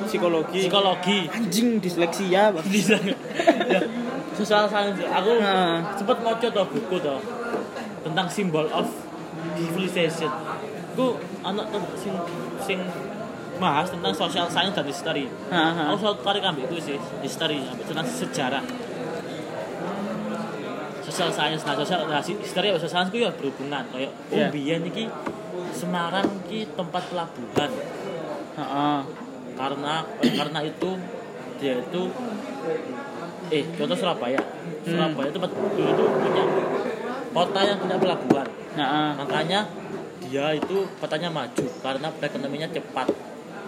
[0.06, 0.61] Psikologi.
[0.62, 1.20] psikologi.
[1.26, 2.62] Anjing disleksia, Bang.
[2.70, 2.94] bisa
[3.66, 3.82] ya,
[4.32, 5.82] social science aku Nah.
[5.92, 7.18] sempat mau coba buku tuh
[8.00, 8.86] tentang symbol of
[9.59, 10.30] civilization.
[10.94, 12.14] Aku anak tuh sing
[12.62, 12.78] sing
[13.59, 15.26] bahas tentang social science dan history.
[15.50, 18.62] Aku selalu tarik ambil itu sih history ambil tentang sejarah
[21.09, 24.46] social science nah social nah, history sama social science ya berhubungan kayak Iya.
[24.48, 25.04] oh biyen iki
[25.72, 27.70] Semarang iki tempat pelabuhan
[28.54, 28.98] Heeh.
[29.54, 30.90] karena karena itu
[31.59, 32.02] dia itu
[33.48, 34.38] eh contoh Surabaya
[34.84, 35.38] Surabaya itu
[35.74, 36.44] dulu itu punya
[37.30, 38.46] kota yang punya pelabuhan
[38.76, 39.09] Heeh.
[39.16, 39.61] makanya
[40.20, 43.09] dia itu kotanya maju karena perekonomiannya cepat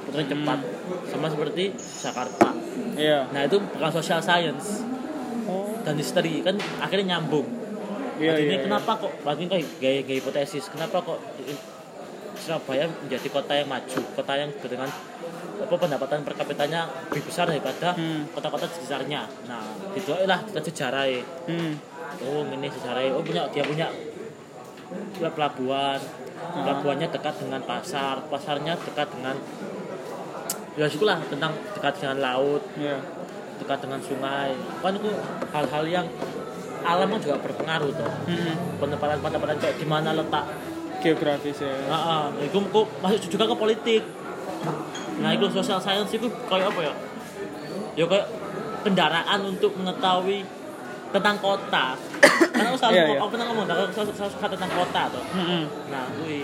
[0.05, 0.59] perekonomian cepat
[1.07, 2.49] sama seperti Jakarta
[2.95, 3.25] Iya.
[3.31, 5.00] nah itu bukan social science Oh.
[5.91, 7.47] Dan history kan akhirnya nyambung
[8.21, 8.65] Iya, Berarti ini iya.
[8.69, 11.19] kenapa kok berarti kok gaya, gaya hipotesis kenapa kok
[12.37, 14.89] Surabaya menjadi kota yang maju kota yang dengan
[15.61, 18.29] apa pendapatan per kapitanya lebih besar daripada Hmm.
[18.33, 21.05] kota-kota sekitarnya nah itu lah kita sejarah
[21.49, 21.77] Hmm.
[22.21, 23.89] oh ini sejarah oh punya dia punya
[25.33, 26.01] pelabuhan
[26.41, 26.65] Ah.
[26.65, 29.37] pelabuhannya dekat dengan pasar pasarnya dekat dengan
[30.75, 32.97] ya syukurlah tentang dekat dengan laut Iya.
[33.71, 34.51] Dekat dengan sungai
[34.83, 35.11] kan itu
[35.55, 36.07] hal-hal yang
[36.83, 38.55] alam kan juga berpengaruh tuh Hmm.
[38.83, 40.43] penempatan-penempatan kayak di mana letak
[40.99, 41.71] Geografis ya.
[41.87, 44.03] nah, ah, itu kok masuk juga ke politik
[45.23, 46.95] nah itu social science itu kayak apa ya
[47.95, 48.27] ya kayak
[48.83, 50.43] kendaraan untuk mengetahui
[51.11, 51.95] tentang kota
[52.51, 53.19] karena aku selalu Iya, iya.
[53.23, 55.65] aku pernah ngomong aku selalu, selalu suka tentang kota tuh Hmm.
[55.87, 56.43] nah gue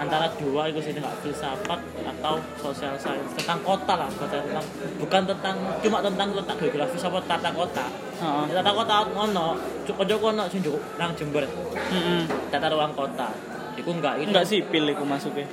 [0.00, 4.64] antara dua itu sih nggak filsafat atau social science tentang kota lah kota tentang
[4.96, 7.84] bukan tentang cuma tentang letak geografis apa tata kota
[8.16, 8.44] Heeh.
[8.50, 9.46] tata kota ngono
[9.84, 11.44] cukup joko ono sing juk nang Jember
[11.90, 12.24] Hmm.
[12.48, 13.28] tata ruang kota
[13.74, 15.44] iku enggak ini Enggak sipil iku masuknya.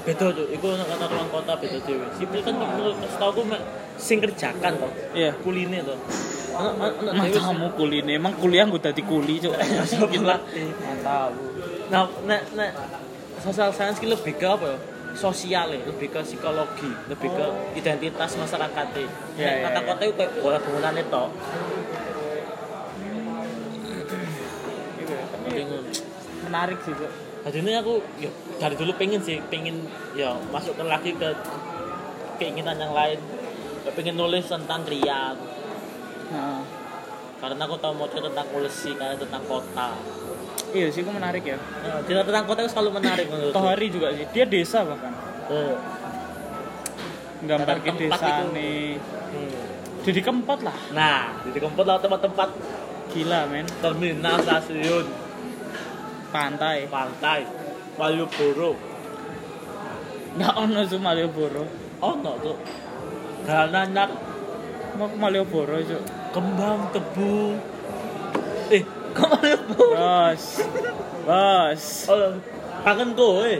[0.00, 3.42] beda tuh iku ono tata ruang kota beda dhewe sipil kan menurut setahu aku
[3.96, 5.36] sing kerjakan toh Iya.
[5.36, 9.54] kuline ono dhewe sing- Matamu kuline, emang kuliah gue tadi kuli cuk.
[10.12, 10.36] Gila.
[10.82, 11.30] Mantap.
[11.88, 12.70] nah nek nek
[13.40, 14.78] social science ki lebih ke apa ya
[15.14, 19.00] sosial ya, lebih ke psikologi, lebih ke identitas masyarakat ya.
[19.00, 19.88] Iya, Nek iya, kata iya.
[19.88, 21.24] kota itu kayak bola bangunan itu.
[26.46, 27.12] Menarik sih cuk.
[27.40, 28.30] Jadi ini aku ya,
[28.60, 31.28] dari dulu pengen sih, pengen ya masuk ke lagi ke
[32.36, 33.18] keinginan yang lain.
[33.82, 35.34] Ya, pengen nulis tentang Riau.
[36.30, 36.60] Heeh.
[37.40, 39.96] Karena aku tahu mau tentang polisi, karena tentang kota.
[40.70, 41.58] Iya sih, itu menarik ya.
[41.58, 43.56] Nah, cerita tentang kota itu selalu menarik menurutku.
[43.56, 45.12] Tohari juga sih, dia desa bahkan.
[45.50, 45.74] Eh,
[47.40, 48.44] Gambar ke desa itu.
[48.52, 48.84] nih.
[49.00, 49.52] hmm.
[50.00, 50.76] Jadi keempat lah.
[50.92, 52.48] Nah, di tempat lah tempat-tempat
[53.10, 53.66] Gila men.
[53.82, 55.06] terminal, stasiun,
[56.30, 56.86] Pantai.
[56.86, 57.42] pantai,
[57.98, 58.78] Malioboro.
[60.38, 61.64] Nggak ono sih Malioboro.
[62.00, 62.56] Oh, no tuh.
[63.44, 64.08] Galanan
[64.94, 66.02] Mau ke Malioboro cuk.
[66.30, 67.58] kembang tebu.
[69.10, 69.32] Kok?
[69.74, 70.44] Bos.
[71.24, 71.84] Bos.
[72.06, 72.32] Oh,
[72.82, 73.52] kangen kowe.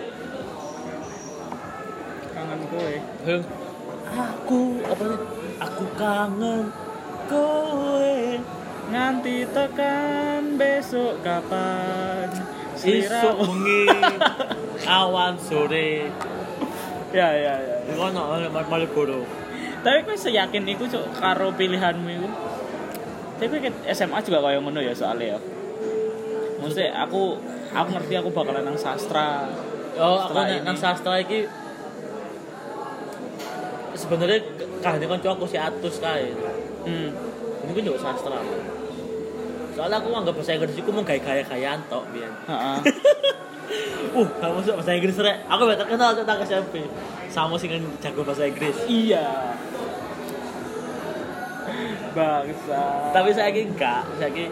[2.30, 2.92] Kangen gue.
[3.26, 3.42] Heng.
[4.10, 5.20] Aku apa nih?
[5.60, 6.64] Aku kangen
[7.26, 8.16] kowe.
[8.90, 12.26] Nganti tekan besok kapan?
[12.74, 13.82] Sliramu- bengi
[14.98, 16.10] awan sore.
[17.10, 17.76] Ya ya ya.
[17.86, 19.22] Iku ono Malioboro.
[19.80, 22.28] Tapi gue seyakin iku cuk karo pilihanmu iku.
[23.40, 25.38] Tapi ke SMA juga kayak ngono ya soalnya ya.
[26.60, 27.40] Maksudnya aku
[27.72, 29.48] aku ngerti aku bakalan nang sastra.
[29.96, 30.66] Oh, aku Setelah nek ini.
[30.68, 31.38] nang sastra iki
[33.96, 34.38] sebenarnya
[34.80, 36.36] kahane kanca aku si Atus kae.
[36.84, 37.08] Hmm.
[37.64, 38.38] Ini kan juga sastra.
[39.72, 42.32] Soalnya aku anggap bahasa Inggris itu mau gaya-gayaan tok biyen.
[42.46, 42.78] Heeh.
[44.10, 45.46] Uh, kamu masuk bahasa Inggris rek.
[45.46, 46.82] Aku gak terkenal tentang SMP.
[47.30, 47.70] Sama sing
[48.02, 48.74] jago bahasa Inggris.
[48.90, 49.54] iya.
[52.16, 52.82] Bangsa.
[53.14, 54.46] Tapi saya ini enggak, saya ini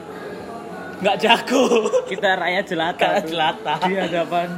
[1.02, 1.62] enggak jago.
[2.10, 3.06] kita rakyat jelata.
[3.06, 3.74] Rakyat jelata.
[3.86, 4.48] Di hadapan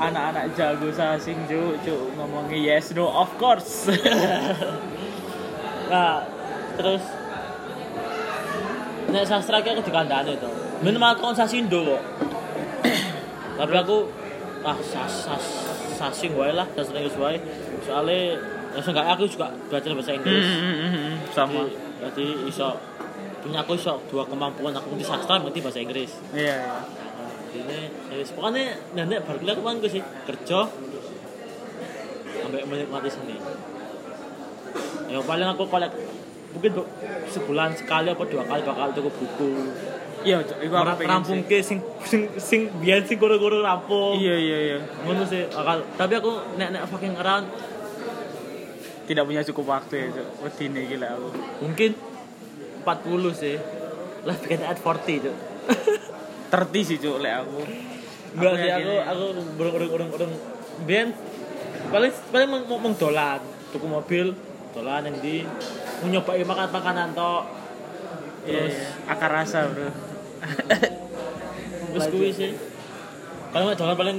[0.00, 3.86] anak-anak jago sasing cuk cuk ngomongnya yes no of course.
[5.90, 6.22] Nah,
[6.78, 7.02] terus
[9.10, 10.46] nek sastra ki aku dikandani to.
[10.86, 12.02] Minimal kon sasindo kok.
[13.58, 14.06] Tapi aku
[14.62, 15.44] ah sas sas
[15.98, 17.42] sasing wae lah sastra wae.
[17.82, 18.38] Soale
[18.70, 20.46] ya seenggaknya aku juga belajar bahasa Inggris.
[21.30, 21.62] Sama.
[22.00, 22.68] Jadi iso
[23.40, 26.10] punya aku iso dua kemampuan aku di sastra ngerti bahasa Inggris.
[26.30, 26.76] Iya iya.
[27.50, 27.78] Ini
[28.14, 28.62] ya pokoknya
[28.94, 30.70] nenek baru kuliah kemarin gue sih kerja
[32.40, 33.36] sampai menikmati seni.
[35.10, 35.90] Ya paling aku kolek
[36.50, 36.90] mungkin bu-
[37.26, 39.50] sebulan sekali apa dua kali bakal cukup buku.
[40.22, 40.44] Iya.
[40.44, 44.14] Iku aku pengen rampung ke sing sing sing biyen sing guru-guru rampung.
[44.14, 44.78] Iya iya iya.
[45.02, 45.82] Ngono sih bakal.
[45.98, 47.50] Tapi aku nek nek fucking around
[49.10, 50.28] Tidak punya cukup waktu ya, Cuk.
[50.40, 51.28] Wedine gila aku.
[51.60, 51.90] mungkin
[52.86, 52.86] 40
[53.34, 53.58] sih.
[54.22, 55.34] Lah bikin at 40 tuh.
[56.46, 57.58] Terti sih, Cuk, lek aku.
[58.30, 59.02] Enggak Aku sih aku ya.
[59.04, 59.24] aku
[59.58, 60.32] urung urung urung urung
[60.80, 61.10] biyen
[61.90, 64.26] paling paling mau mau dolan tuku mobil
[64.70, 65.42] dolan yang di
[65.98, 67.42] mau nyobain makan makanan tok
[68.40, 69.12] Iya, terus iya.
[69.12, 69.90] akar rasa, Bro.
[71.90, 72.50] terus kuwi sih
[73.50, 74.18] kalau mau dolan paling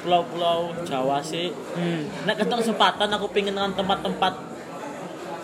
[0.00, 1.52] pulau-pulau Jawa sih.
[1.76, 2.08] Hmm.
[2.24, 4.34] nek ketemu kesempatan aku pengen nang tempat-tempat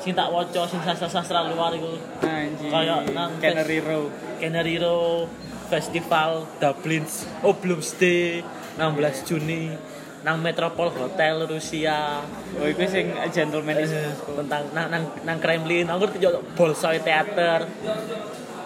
[0.06, 1.98] sing tak waca sing sastra-sastra luar iku.
[2.22, 2.70] Anjir.
[2.70, 4.06] Kayak nang Canary Row.
[4.38, 5.26] Canary Row
[5.66, 7.02] Festival Dublin.
[7.42, 8.46] Oblumsday
[8.78, 9.74] 16 Juni.
[10.22, 12.22] Nang Metropole Hotel Rusia.
[12.58, 13.94] Oh, itu sing gentleman is
[14.24, 15.90] tentang nang nang, nang Kremlin.
[15.90, 17.66] Aku juga Bolshoi Theater.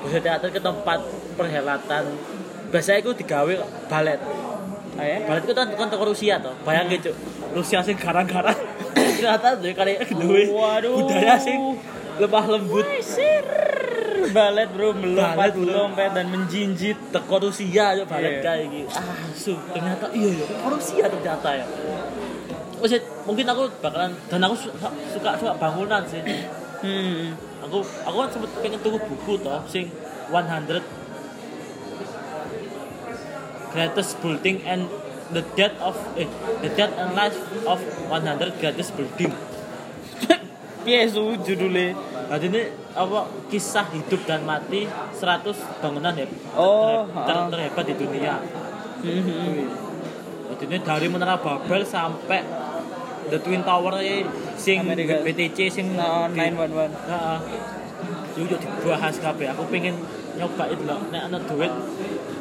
[0.05, 1.01] Bolshoi Theater ke tempat
[1.41, 2.05] perhelatan.
[2.69, 3.55] Biasanya itu digawe
[3.89, 4.21] balet
[4.93, 5.19] Oh ya?
[5.23, 7.15] balet itu kan toko Rusia tuh bayangin cuk
[7.53, 8.59] Rusia sing garang-garang
[9.17, 10.93] ternyata tuh kali duwe Waduh.
[11.01, 11.79] budaya sing
[12.17, 12.85] lemah lembut.
[14.31, 16.95] Balet bro, melompat, melompat dan menjinjit.
[17.11, 18.43] teko Rusia yo balet Iya.
[18.45, 21.67] kayak gitu ah su ternyata iya teko Rusia ternyata ya
[22.77, 26.21] Terus ya, mungkin aku bakalan dan aku suka suka, suka bangunan sih
[26.81, 27.37] Hmm.
[27.61, 29.93] aku aku kan sempet pengen tuku buku toh sing
[30.29, 30.81] 100
[33.71, 34.87] greatest building and
[35.31, 36.27] the death of eh
[36.61, 39.31] the death and life of 100 greatest building
[40.85, 41.93] Piye su judulnya?
[42.31, 42.63] Jadi ini
[42.95, 48.41] apa kisah hidup dan mati 100 bangunan ya Oh, ter- ter- terhebat di dunia.
[49.01, 49.69] Hmm.
[50.49, 52.41] Jadi ini dari Menara Babel sampai
[53.29, 54.25] The Twin Tower e,
[54.57, 55.21] sing Amerika.
[55.21, 56.89] BTC sing No, di- 911.
[56.89, 57.39] Heeh.
[58.35, 59.53] Yo yo dibahas kabeh.
[59.53, 60.01] Aku pengen
[60.35, 60.97] nyoba itu loh.
[61.13, 61.73] Nek ana duit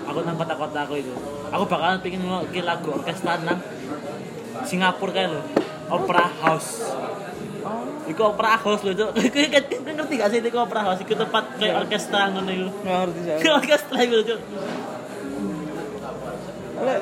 [0.10, 1.14] aku nang kota-kota aku itu.
[1.50, 3.62] Aku bakalan pengen ngelokki lagu orkestra nang
[4.66, 5.42] Singapura kayak lo.
[5.90, 6.82] Opera House.
[8.10, 9.10] Iku opera house lho, Cuk.
[9.30, 9.38] Iku
[9.86, 12.70] ngerti gak sih iku opera house iku tempat kayak orkestra ngono iku.
[12.82, 13.38] Nggak ngerti saya.
[13.42, 14.40] Kayak orkestra iku, Cuk.
[16.80, 17.00] Lek,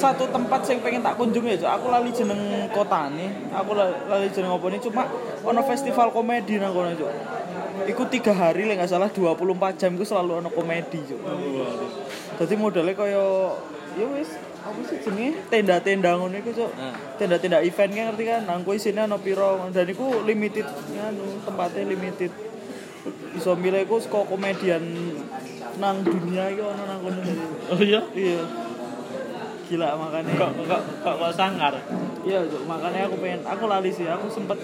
[0.00, 1.70] satu tempat sing pengen tak kunjungi ya, Cuk.
[1.70, 2.40] aku lali jeneng
[2.74, 5.02] kotane, aku la- lali jeneng apa nih cuma
[5.44, 7.12] ono festival komedi nang kono, Cuk.
[7.86, 11.20] Iku tiga hari lek nggak salah 24 jam iku selalu ono komedi, Cuk.
[12.40, 13.52] Dadi modelnya kaya
[14.00, 14.32] ya wis
[14.64, 16.72] apa sih jenenge tenda-tenda ngono iku, Cuk.
[17.20, 21.84] Tenda-tenda event kan ngerti kan, nang kuwi isine ono piro dan iku limited nganu, tempatnya
[21.84, 22.32] limited.
[23.36, 24.80] Iso milih iku saka komedian
[25.76, 27.20] nang dunia iku ono nang kono.
[27.76, 28.00] Oh iya.
[28.16, 28.40] Iya.
[29.68, 30.32] Gila makanya.
[30.40, 31.76] Kok kok kok kok sangar.
[32.24, 32.64] Iya, Cuk.
[32.64, 34.56] makanya aku pengen aku lali sih, aku sempet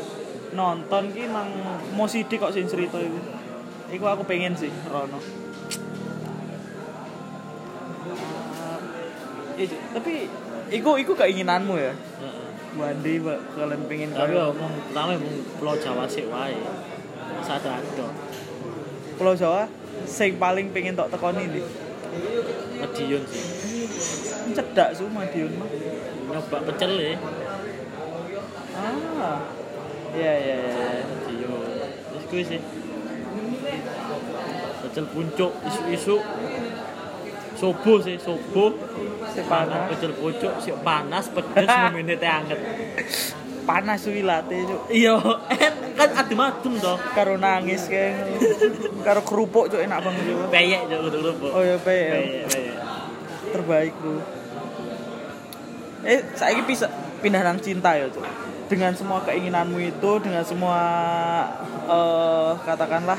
[0.56, 1.52] nonton ki nang
[1.92, 3.20] Mosidi kok sing cerita itu.
[3.92, 5.45] Iku aku pengen sih, Rono.
[9.56, 9.80] Iya, Cuk.
[9.96, 10.28] tapi
[10.68, 11.92] iku iku keinginanmu ya.
[12.76, 16.60] Wandi, Pak, kalian pengen Tapi kaya omong pertama mung Pulau Jawa sik wae.
[17.40, 18.12] Sadar ado.
[19.16, 19.64] Pulau Jawa
[20.04, 21.64] sing paling pengen tok tekoni ndi?
[22.76, 23.44] Medion sih.
[24.52, 25.68] Cedak su Madiun mah.
[26.36, 27.16] Nyoba pecel ya.
[28.76, 29.40] Ah.
[30.12, 30.56] Iya, iya.
[30.60, 31.00] iya.
[31.00, 31.88] Medion.
[32.12, 32.60] Wis kuwi sih.
[34.84, 36.16] Pecel puncuk isu-isu.
[37.57, 38.76] Sobo sih, sobo.
[39.32, 42.61] Si Panas pecel pucuk, sik panas pedes ngomene teh anget.
[43.66, 44.82] panas suwi late, Cuk.
[44.94, 45.18] Iya,
[45.50, 46.94] en kan adem-adem toh.
[47.16, 48.38] karo nangis kayak
[49.02, 51.18] karo kerupuk cok enak banget juga Peyek yo kudu
[51.50, 52.76] oh ya pe Peyek, peyek.
[53.50, 54.20] terbaik bro
[56.04, 56.86] eh saya bisa
[57.24, 58.22] pindah nang cinta ya cok
[58.68, 60.78] dengan semua keinginanmu itu dengan semua
[61.88, 63.18] eh katakanlah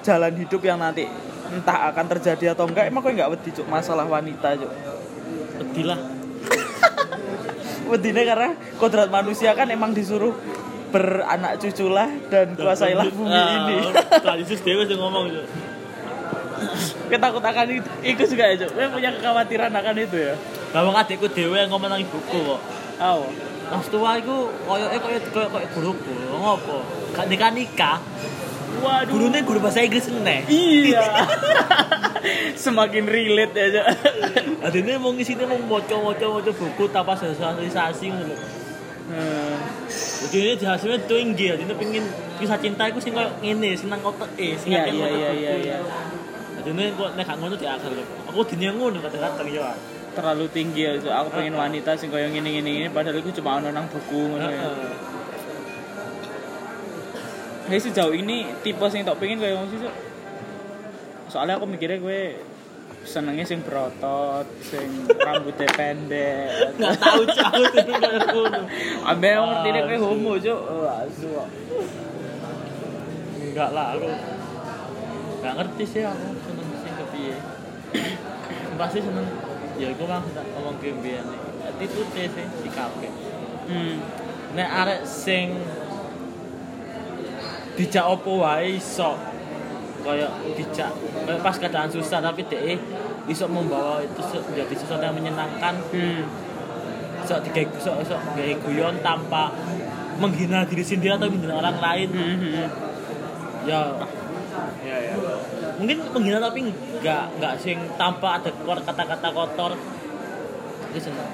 [0.00, 1.04] jalan hidup yang nanti
[1.50, 4.72] entah akan terjadi atau enggak emang kau nggak wedi cok masalah wanita cok
[5.60, 6.00] Pedih lah.
[7.90, 10.32] wedine karena kodrat manusia kan emang disuruh
[10.90, 13.78] beranak cuculah dan kuasailah bumi ini
[14.26, 15.42] Tadi sus dewe sing ngomong itu.
[17.08, 20.34] ketakut akan itu, itu juga ya Kowe punya kekhawatiran akan itu ya
[20.70, 22.60] Lah wong adikku dhewe ngomong nang ibuku kok.
[23.02, 23.26] oh
[23.70, 26.10] Mas tua iku koyoke koyo koyo koyo guruku.
[26.34, 26.82] Ngopo?
[27.14, 28.02] Gak nikah nikah.
[28.78, 30.46] Waduh Gurune guru bahasa Inggris meneh.
[30.46, 31.02] iya
[32.64, 33.86] semakin relate cok
[34.60, 38.36] Adine mau ngisine mau maca-maca maca buku tanpa sosialisasi ngono.
[39.10, 39.56] Hmm.
[40.30, 42.04] Jadi ini dihasilnya tinggi, jadi pengen
[42.38, 45.52] kisah cinta itu sing koyo ngene, sing nang kotak eh, sing iya iya iya iya
[45.58, 45.76] iya
[46.60, 47.90] Jadi ini kok nek gak ngono di akhir.
[48.30, 49.74] Aku dunia ngono kadang-kadang ya.
[50.10, 53.70] terlalu tinggi ya aku pengen wanita sing koyo ngene ngene ngene padahal itu cuma ono
[53.70, 54.66] nang buku ngono ya
[57.70, 59.78] Hey, sejauh ini tipe sing tak pengen ngono sih
[61.30, 62.42] soalnya aku mikirnya gue
[63.06, 68.60] senengnya sing berotot sing rambutnya pendek Nggak tahu jauh tuh koyo ngono.
[69.06, 71.30] ambe aku ngerti deh kowe homo cok oh asu.
[73.38, 74.10] Enggak lah aku.
[75.38, 77.36] Enggak ngerti sih aku seneng sing kepiye.
[78.82, 79.26] Pasti seneng
[79.78, 81.40] ya iku mah ngomong ke mbiyen nih.
[81.70, 82.26] Attitude sih
[82.66, 83.08] sikape.
[83.70, 83.94] hmm.
[84.58, 85.54] Nek arek sing
[87.76, 89.14] dijak opo wae iso.
[90.00, 90.90] Kaya dijak
[91.28, 92.80] kaya pas keadaan susah tapi dhek
[93.28, 95.74] iso membawa itu menjadi sesuatu yang menyenangkan.
[95.92, 96.24] Hmm.
[97.20, 99.52] iso digawe iso iso gawe guyon tanpa
[100.16, 102.08] menghina diri sendiri atau menghina orang lain.
[102.10, 102.68] Hmm, hmm, hmm.
[103.68, 103.80] ya.
[104.80, 105.14] Ya ya.
[105.76, 109.72] Mungkin menghina tapi enggak enggak sing tanpa ada kata-kata kotor.
[110.90, 111.28] Itu seneng.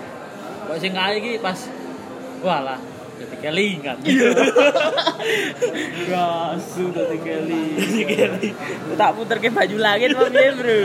[0.66, 1.70] Kok sing kae iki pas
[2.42, 3.96] walah dadi kelingan
[6.06, 7.64] Gasu dadi keli.
[8.04, 8.48] keli.
[8.94, 10.78] Tak puter ke baju langit apa piye, Bro?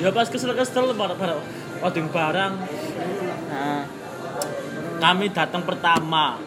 [0.00, 1.36] ya pas kesel-kesel para-para
[1.78, 2.54] waduh barang
[3.50, 3.82] Nah,
[4.96, 6.40] kami datang pertama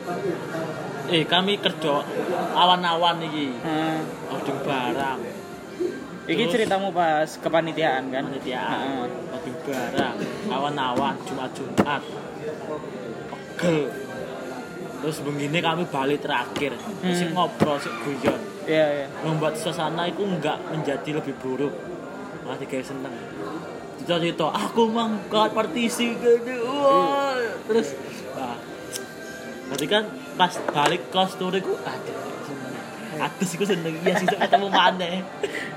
[1.06, 2.02] eh kami kerja
[2.54, 4.02] awan-awan iki nah.
[4.32, 5.20] waduh barang
[6.24, 6.54] Iki Terus?
[6.56, 8.24] ceritamu pas kepanitiaan kan?
[8.26, 9.06] panitiaan Heeh.
[9.30, 10.16] waduh barang
[10.54, 12.02] awan-awan Jumat-Jumat.
[13.58, 13.90] Pegel.
[15.04, 16.78] Terus begini kami balik terakhir.
[17.04, 17.34] Hmm.
[17.36, 18.42] ngobrol sik guyon.
[18.64, 19.08] Iya, iya.
[19.28, 21.76] membuat suasana itu enggak menjadi lebih buruk.
[22.48, 23.12] Malah tiga seneng.
[24.00, 27.36] Cerita-cerita aku mangkat partisi gede wah.
[27.68, 27.92] Terus
[28.36, 28.56] wah
[29.68, 30.04] berarti kan
[30.38, 31.74] pas balik kos tuh aku
[33.20, 35.10] aduh sih seneng iya sih ketemu mana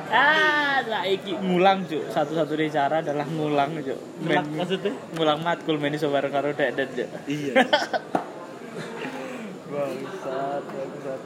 [0.06, 2.14] Ah, saiki ngulang, Cuk.
[2.14, 3.98] Satu-satunya cara adalah ngulang, Cuk.
[4.22, 7.10] Ngulang maksudnya ngulang matkul iso bareng karo Deden, Cuk.
[7.26, 7.58] iya
[9.66, 11.20] Bangsat, bangsat.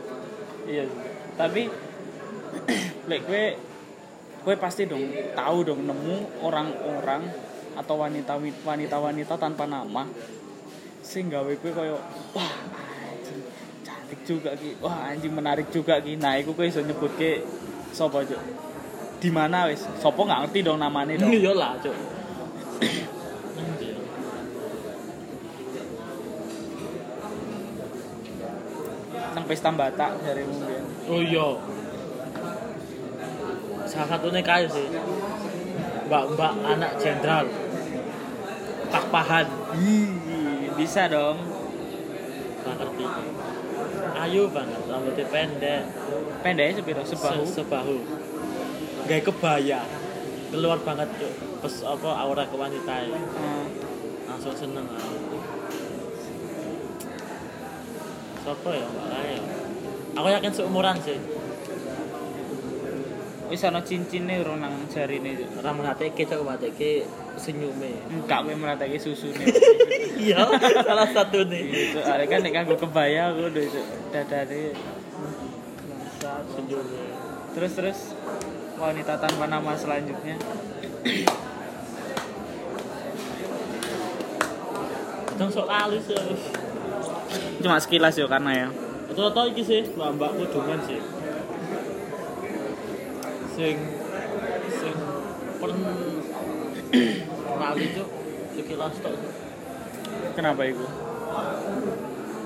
[0.64, 0.88] Iya.
[1.36, 1.68] Tapi
[3.10, 3.44] lek kowe
[4.42, 5.04] kowe pasti dong
[5.36, 7.28] tahu dong nemu orang-orang
[7.76, 10.08] atau wanita wanita-wanita tanpa nama
[11.10, 11.96] gawe kowe koyo
[12.34, 12.52] wah
[14.10, 14.74] cantik juga ki.
[14.82, 16.18] Wah anjing menarik juga ki.
[16.18, 17.46] Nah, iku kowe iso nyebutke
[17.94, 18.42] sapa, Cuk?
[19.22, 19.86] Di mana wis?
[20.02, 21.30] Sopo nggak ngerti dong namanya dong.
[21.38, 22.18] iya lah cok
[29.30, 30.82] Nang pesta Batak dari mungkin.
[31.06, 31.48] oh iya
[33.90, 34.86] salah satunya kayu sih
[36.06, 37.46] mbak-mbak anak jenderal
[38.90, 39.46] Pak Pahan
[40.78, 41.36] bisa dong.
[42.64, 43.04] Gak ngerti
[44.16, 45.82] ayu banget rambutnya pendek
[46.40, 47.44] Pendeknya sepiro sebahu.
[47.44, 47.96] Se- sebahu
[49.04, 49.80] gaya kebaya
[50.48, 53.66] keluar banget cuk pes apa aura kewanitaan Hmm.
[54.26, 55.36] langsung seneng aku
[58.40, 59.38] siapa ya mbak Raya
[60.14, 61.18] aku yakin seumuran sih
[63.50, 65.34] Wis ana cincine urung nang jarine.
[65.34, 65.58] Cuk.
[65.58, 67.02] rambut hati ke cok hati ke
[67.40, 69.40] senyume Enggak kowe meratake susune.
[70.20, 70.44] iya
[70.84, 73.80] salah satu nih Itu are kan nek kanggo kebaya aku udah itu
[74.12, 74.76] dadane
[75.88, 76.42] bangsat.
[76.52, 77.00] senyume
[77.56, 77.98] Terus terus
[78.76, 80.36] wanita tanpa nama selanjutnya.
[85.40, 86.20] Dong sok alis ya
[87.64, 88.68] Cuma sekilas yo karena ya.
[89.10, 91.00] Rata-rata iki sih mbak kudungan sih
[93.60, 93.76] sing
[94.80, 94.96] sing
[95.60, 95.76] pern
[96.90, 98.08] kali cok
[98.58, 99.14] sekilas tok
[100.34, 100.84] Kenapa itu?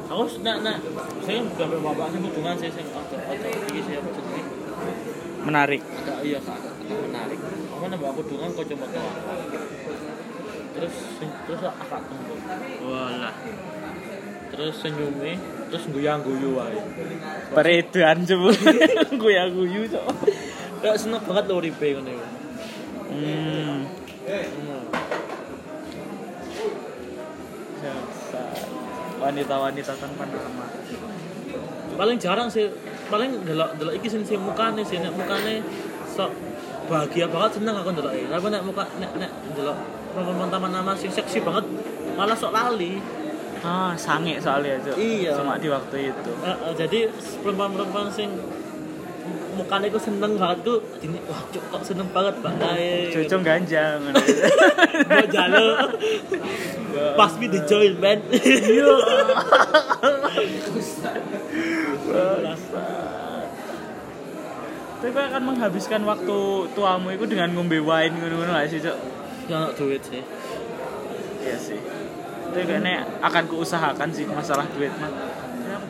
[0.05, 0.77] aku nak nak
[1.25, 2.21] saya udah bapak sih
[2.61, 4.43] sih sing ojo ojo iki sih apa jenenge
[5.45, 5.81] Menarik.
[5.81, 6.75] agak iya kak agak
[7.09, 7.41] menarik
[7.73, 9.11] aku nambah kudungan kok cuma tau
[10.77, 12.39] terus terus akak tembok
[12.85, 13.35] walah
[14.53, 15.35] terus senyumnya
[15.73, 16.79] terus guyang guyu wae
[17.55, 18.51] Peredan coba.
[19.23, 20.07] Guya guyu cok.
[20.83, 22.03] Kayak seneng banget lo ribe iku.
[23.15, 23.87] Hmm.
[29.21, 30.67] Wanita-wanita tanpa nama.
[31.95, 32.73] Paling jarang sih,
[33.13, 35.61] paling delok delok iki sing sing mukane sih nek mukane
[36.09, 36.33] sok
[36.89, 38.27] bahagia banget seneng aku ndelok iki.
[38.33, 39.77] Tapi nek muka nek nek ndelok
[40.17, 41.65] perempuan taman nama sing seksi banget
[42.17, 42.99] malah sok lali.
[43.65, 44.97] Ah, sange soalnya cok.
[45.01, 45.41] Iya.
[45.41, 46.33] Cuma di waktu itu.
[46.45, 47.09] Eh, eh, jadi
[47.41, 48.29] perempuan-perempuan sing
[49.55, 53.11] mukane iku seneng banget tuh ini wah cuk kok seneng banget Mbak Dae.
[53.15, 53.99] Cocok ganjang.
[55.11, 55.67] Mau jalo.
[57.19, 58.19] Pas me the join man.
[58.31, 58.95] Iya.
[65.05, 66.39] Tapi akan menghabiskan waktu
[66.73, 68.97] tuamu itu dengan ngombe wine ngono-ngono gak sih, Cok?
[69.53, 70.25] Yang duit sih.
[71.45, 71.77] Iya sih.
[72.49, 75.13] Tapi kayaknya akan kuusahakan sih masalah duit mah.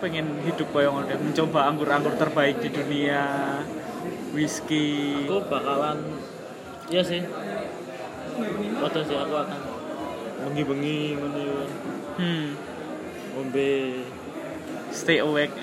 [0.05, 3.25] Ya, pengen hidup kayak ngono, mencoba anggur-anggur terbaik di dunia.
[4.37, 5.25] Whisky.
[5.25, 5.97] aku bakalan
[6.93, 7.25] iya sih
[8.77, 9.61] foto sih aku akan
[10.45, 11.65] bengi-bengi ngono yo.
[12.21, 12.53] Hmm.
[13.33, 14.05] ngombe
[14.93, 15.57] Stay awake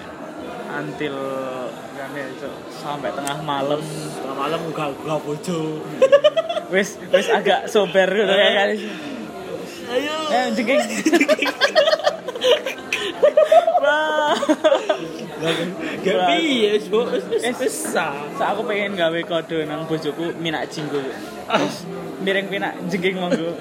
[0.73, 1.21] until
[1.93, 2.25] kan ya,
[2.73, 3.77] sampai tengah malam.
[3.77, 5.85] tengah malam gak gak bojo
[6.73, 8.69] Wis wis agak sober gitu kayak kan.
[9.93, 10.81] ayo Eh, jengking.
[16.01, 17.01] Gak piye so
[17.41, 21.01] Eh, besar Sa aku pengen gawe kode nang bojoku minak jinggo.
[21.01, 21.85] Terus
[22.21, 23.57] mireng pinak jengking monggo.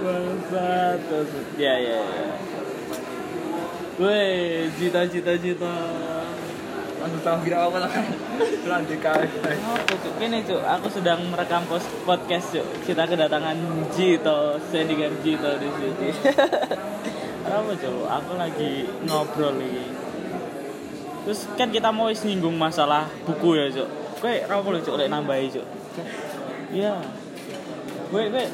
[0.00, 1.00] Bangsat.
[1.60, 2.32] Ya ya ya.
[4.00, 5.76] Woi, cita-cita cita.
[5.76, 6.49] Langsung
[7.00, 7.92] tahu kira apa lah.
[8.68, 9.24] Lanjut kae.
[9.24, 10.12] Apa cuk?
[10.20, 11.64] Ini cuk, aku sedang merekam
[12.04, 12.66] podcast cuk.
[12.84, 13.56] Kita kedatangan
[13.96, 16.10] Jito, saya dengan Jito di sini.
[17.50, 18.04] Apa cuk?
[18.04, 19.88] Aku lagi ngobrol nih.
[21.24, 23.88] Terus kan kita mau wis nyinggung masalah buku ya cuk.
[24.20, 25.66] Kowe ra apa lho cuk lek nambahi cuk.
[26.72, 27.00] Iya.
[28.12, 28.44] Kowe kowe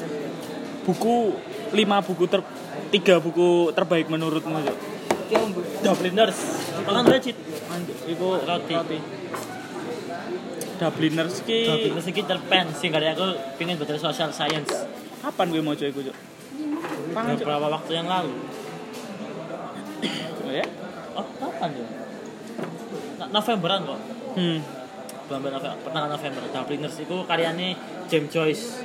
[0.87, 1.15] buku
[1.75, 2.41] 5 buku ter
[2.95, 4.96] 3 buku terbaik menurutmu cuk.
[5.83, 6.39] Dubliners.
[7.07, 7.37] Legit.
[7.67, 8.73] Anjir, iku Roti.
[8.73, 8.99] roti.
[10.77, 13.25] Dubliners ki Dubliners iki cerpen sing kali aku
[13.57, 14.71] pengen belajar social science.
[15.17, 15.73] kapan gue mau?
[15.73, 16.15] Kapan cuk?
[17.41, 18.31] Beberapa waktu yang lalu.
[20.45, 20.65] Oh ya?
[21.17, 21.87] Oh, kapan ya?
[23.17, 23.99] No- Novemberan kok.
[24.37, 24.59] Hmm.
[25.27, 27.75] bulan November, pertengahan November Dubliners itu karyanya
[28.07, 28.79] James Joyce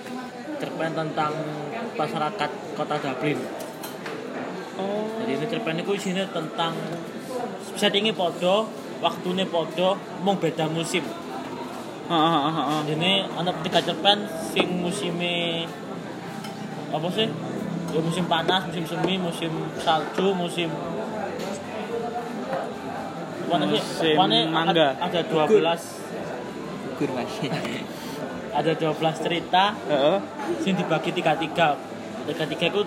[0.58, 1.30] cerpen tentang
[1.94, 3.38] masyarakat kota Dublin
[4.82, 5.06] Oh.
[5.22, 6.74] jadi ini cerpen itu isinya tentang
[7.78, 8.66] settingnya podo
[8.98, 9.94] waktunya podo
[10.26, 11.06] mau beda musim
[12.10, 12.82] heeh.
[12.98, 15.70] ini ada tiga cerpen sing musimnya
[16.92, 17.30] apa sih
[17.94, 20.88] ya, musim panas musim semi musim salju musim sih?
[23.52, 24.96] Musim Warna mangga.
[24.96, 25.44] ada, ada 12
[26.96, 27.48] Gugur masih.
[28.52, 30.18] ada 12 cerita Heeh.
[30.64, 31.76] sing dibagi tiga tiga
[32.28, 32.82] tiga tiga itu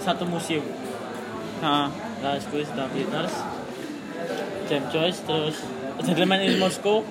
[0.00, 0.64] satu musim
[1.58, 1.90] Nah
[2.34, 3.34] itu Dubliners
[4.66, 5.56] James Joyce terus
[6.00, 7.02] Gentleman in Moscow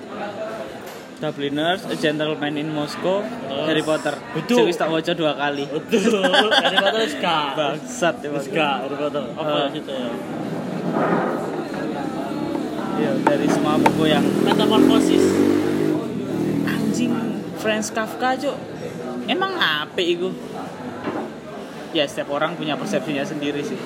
[1.18, 3.66] Dubliners, A Gentleman in Moscow, Terus.
[3.66, 4.14] Harry Potter.
[4.32, 4.70] Betul.
[4.70, 5.66] Wis tak waca dua kali.
[5.66, 8.38] betul Harry Potter ska Bangsat emang.
[8.38, 9.66] ska Harry Potter apa Ah.
[9.68, 10.10] situ ya
[12.98, 15.22] Iya, dari semua buku yang Metamorphosis
[16.64, 17.14] anjing
[17.56, 18.54] Franz Kafka, Cuk.
[19.26, 20.30] Emang apa iku?
[21.90, 23.78] Ya setiap orang punya persepsinya sendiri sih.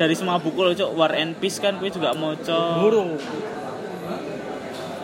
[0.00, 0.96] Dari semua buku loh, Cuk.
[0.96, 3.20] War and Peace kan gue juga mau Guru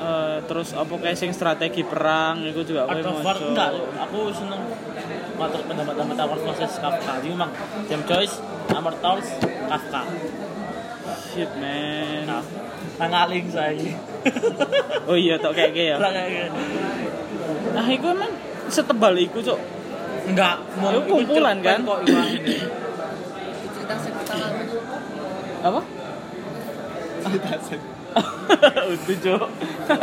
[0.06, 3.74] Eh, terus apa kayak sing strategi perang itu juga gue mau War enggak
[4.06, 4.62] aku seneng
[5.35, 7.51] Matur pendapat Metamorphosis Kafka jadi memang
[7.90, 8.39] James Joyce
[8.70, 10.06] Amortals Kafka
[11.35, 12.23] Shit man.
[12.23, 12.44] nah
[13.02, 13.98] nangaling saya
[15.10, 15.97] Oh iya tok kayak ya.
[16.02, 16.51] Kayak.
[17.78, 18.32] Nah, itu emang
[18.66, 19.55] setebal iku, Cuk.
[20.27, 21.86] Enggak, mau Itu kumpulan, kan?
[21.86, 22.02] Kok.
[22.10, 24.51] Cerita sekitar
[25.66, 25.82] Apa?
[28.86, 29.44] Itu, Cuk.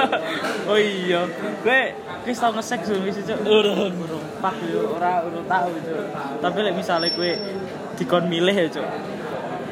[0.69, 1.23] oh iya.
[1.64, 1.81] Gue
[2.27, 3.40] wis tau ngesek zoom wis, Cuk.
[3.48, 3.95] Urun.
[3.95, 6.06] Urung pak yo ora urung tahu, Cuk.
[6.44, 7.31] Tapi lek misalnya gue
[7.95, 8.88] dikon milih ya, Cuk.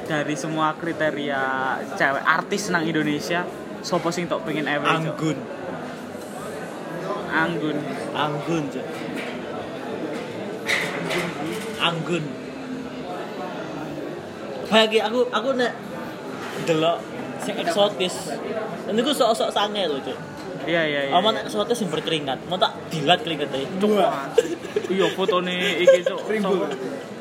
[0.07, 1.41] Dari semua kriteria
[1.95, 3.43] cewek artis nang Indonesia,
[3.83, 4.95] sopo sing tok pengen ewe, Cuk?
[4.95, 5.37] Anggun.
[7.31, 7.77] Anggun.
[8.15, 8.87] Anggun, Cok.
[11.81, 12.40] Anggun.
[14.71, 15.71] Bagi aku aku nek
[16.63, 16.97] delok
[17.43, 18.15] sing eksotis.
[18.87, 20.17] Ini gue sok-sok sange lho, Cok.
[20.63, 21.13] Iya, iya, iya.
[21.17, 22.45] Aman eksotis sing berkeringat.
[22.47, 23.67] Mau tak dilat keringetnya.
[23.91, 24.29] Wah.
[24.87, 26.21] Iya fotone iki cuk.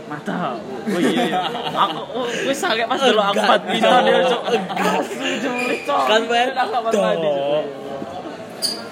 [0.06, 0.58] Mata.
[0.60, 1.22] Oh iya.
[1.26, 1.40] iya.
[1.74, 4.42] Aku oh, wis sange pas delok aku badminton ya cuk.
[5.88, 6.22] Kan.
[7.00, 7.64] Dok.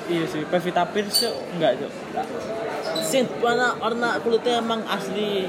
[0.08, 1.92] Iya sih, Pevita Pierce cuk enggak cuk.
[3.04, 5.46] Sing warna warna kulitnya emang asli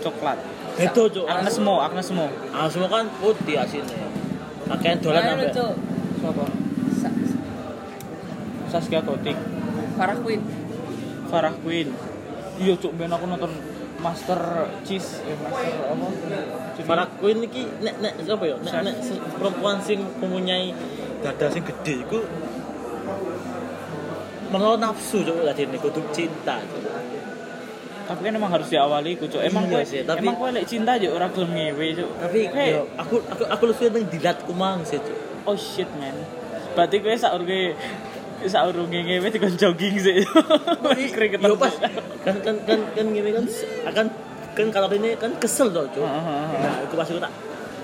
[0.00, 0.38] Coklat.
[0.80, 1.24] Bedo, Cok.
[1.28, 2.24] Agnes Mo, Agnes Mo.
[2.50, 4.08] Ah, semua kan putih aslinya.
[4.64, 5.46] Pakaian dolan sampe.
[5.52, 5.72] Cuk.
[6.20, 6.44] Siapa?
[6.96, 7.18] Sa-
[8.70, 9.36] Saskia Gotik,
[9.98, 10.40] Farah Queen.
[11.26, 11.88] Farah Queen.
[12.56, 13.50] Iya cuk, ben aku nonton
[13.98, 14.38] Master
[14.86, 16.06] Cheese, eh Master apa?
[16.80, 18.56] Farah Queen iki nek nek apa ya?
[18.56, 18.94] Nek nek
[19.36, 20.72] perempuan sing mempunyai
[21.20, 22.24] dada sing gede iku
[24.50, 26.84] menurut nafsu cok tadi ini kudu cinta Cuk.
[28.10, 29.30] Tapi kan emang harus diawali ku.
[29.36, 32.10] Emang Iya kowe sih, tapi- emang kowe lek cinta aja ora gelem ngewe cuk.
[32.18, 32.70] tapi Hey.
[32.72, 36.18] yo, aku aku aku lu seneng dilat kumang sih cok Oh shit man.
[36.72, 37.78] Berarti gue saurunge
[38.44, 40.26] saurunge ngewe dikon jogging sih.
[41.14, 41.44] Keringetan.
[41.44, 41.70] yo pas
[42.20, 43.44] kan kan kan kan gini kan
[43.86, 44.06] akan
[44.50, 47.32] kan kalau ini kan kesel tuh cok nah itu pas aku tak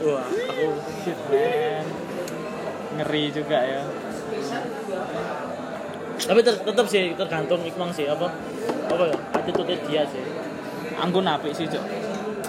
[0.03, 0.65] wah aku
[1.01, 1.87] Shit man.
[2.97, 3.81] Ngeri juga ya.
[6.19, 8.33] tapi tetap sih tergantung ikmang sih apa
[8.97, 10.25] apa ya attitude dia sih
[10.97, 11.85] Anggun apik sih, Cuk.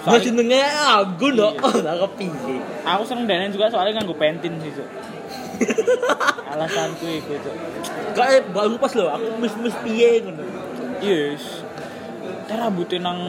[0.08, 1.52] Nah jenenge Agun loh.
[1.52, 1.68] Iya.
[1.68, 2.60] Oh, lah kepilih.
[2.88, 4.88] aku seneng denen juga soalnya nganggo pentin sih, Cuk.
[6.52, 7.56] Alasanku iku, Cuk.
[8.16, 10.44] Kayak baru pas loh, aku mis-mis piye ngono.
[11.04, 11.60] Yes.
[12.48, 13.20] Eh rambutnya nang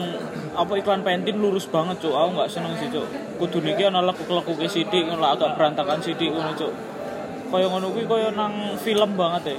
[0.56, 2.16] apa iklan pentin lurus banget, Cuk.
[2.16, 3.04] Aku nggak seneng sih, Cuk.
[3.36, 6.72] Kudu niki ana lekuk-lekuke sithik ngono agak berantakan sithik ngono, Cuk.
[7.52, 9.56] Kaya ngono kuwi kaya nang film banget ya.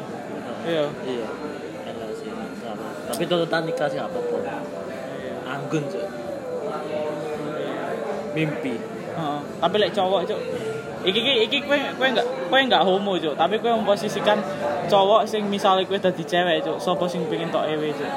[0.62, 0.86] Iya.
[1.06, 1.26] Iya.
[3.12, 4.42] Tapi tuntutan nikah sih apa pun.
[5.48, 6.06] Anggun sih.
[8.32, 8.76] Mimpi.
[9.12, 9.40] Heeh.
[9.60, 10.42] Tapi lek cowok, Cuk.
[11.02, 14.38] iki iki iki kowe kowe enggak kowe enggak homo cuk tapi kowe memposisikan
[14.86, 18.12] cowok sing misalnya kowe dadi cewek cuk sapa sing pengen tok ewe cuk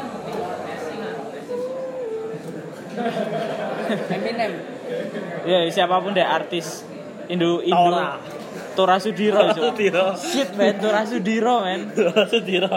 [3.84, 4.52] Eminem.
[5.48, 6.84] ya siapa pun deh artis
[7.28, 8.20] Indo Indo Tora.
[8.76, 10.06] Tora Sudiro Tora Sudiro.
[10.16, 11.80] shit man Tora Sudiro man
[12.28, 12.76] Sediro.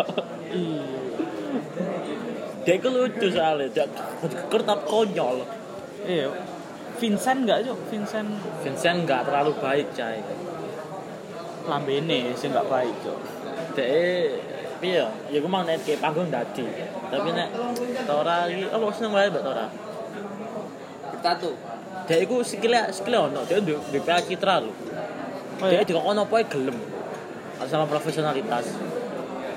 [2.68, 3.88] Dia itu lucu soalnya, dia
[4.52, 5.48] kertap konyol.
[6.04, 6.28] iya
[7.00, 8.28] Vincent enggak cuk Vincent
[8.60, 10.20] Vincent nggak terlalu baik, cai.
[11.64, 13.20] lambene sing enggak baik cuk
[13.78, 13.88] Dia,
[14.82, 16.66] iya, ya gue mau net kayak panggung dadi.
[17.08, 17.50] Tapi nek
[18.10, 19.66] Tora iki, oh seneng banget mbak Tora.
[21.14, 21.52] Bertato.
[22.10, 24.70] Dia itu skillnya, skillnya ono, dia di di Citra lho.
[24.70, 25.86] oh, Dia iya?
[25.86, 26.78] di kono apa gelem.
[27.70, 28.66] Sama profesionalitas.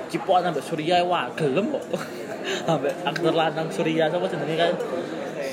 [0.09, 1.85] Cipuan sampai Surya wah gelem kok.
[2.67, 4.73] Sampai aktor lanang Surya sama jenenge kan.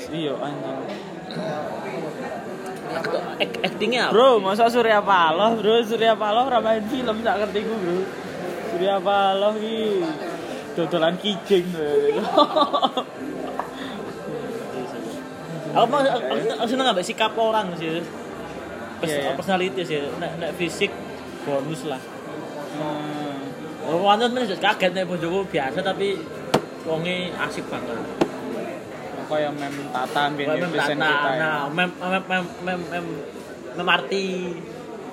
[0.09, 0.77] iya anjing
[2.89, 3.21] Aktor
[3.61, 4.09] actingnya?
[4.09, 5.79] Bro, masa Surya Paloh, bro?
[5.85, 7.97] Surya Paloh ora main film sak ngerti ku, bro.
[8.73, 10.01] Surya Paloh iki
[10.73, 11.65] dodolan kijing.
[15.69, 18.01] Aku mah aku, seneng ambek sikap orang sih.
[19.05, 19.31] Iya, iya.
[19.37, 20.01] Personality sih.
[20.17, 20.89] Nek nek fisik
[21.45, 22.01] bonus lah.
[22.73, 23.37] Hmm.
[23.89, 26.17] Oh, wanut men kaget nek bojoku biasa tapi
[26.87, 27.97] wonge asik banget.
[29.29, 31.29] Kayak mem Kayak biyen mem Tata, kita.
[31.29, 31.37] ya.
[31.37, 33.05] Nah, mem mem mem mem mem
[33.77, 34.25] mem arti.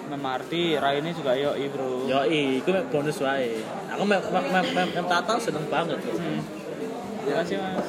[0.06, 2.06] Mem arti Raine juga yo bro.
[2.08, 3.60] Yo iku mek bonus wae.
[3.92, 6.00] Aku mem mem mem mem, mem tata seneng banget.
[6.00, 6.16] Bro.
[6.16, 6.40] Hmm.
[7.26, 7.88] Terima kasih, Mas.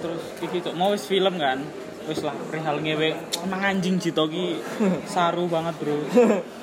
[0.00, 1.60] Terus iki cok mau wis film kan?
[2.06, 3.12] Wis lah perihal ngewe
[3.42, 4.62] emang anjing Cito ki
[5.12, 5.96] saru banget, Bro.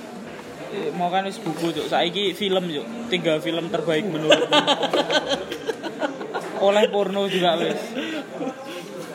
[0.93, 1.89] Mau kan wis buku cok.
[1.89, 2.87] Saiki film cok.
[3.09, 4.45] Tiga film terbaik menurut
[6.67, 7.81] oleh porno juga wis.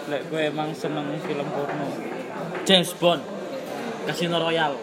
[0.08, 1.86] Lek gue emang seneng film porno.
[2.68, 3.22] James Bond.
[4.08, 4.78] Casino Royale.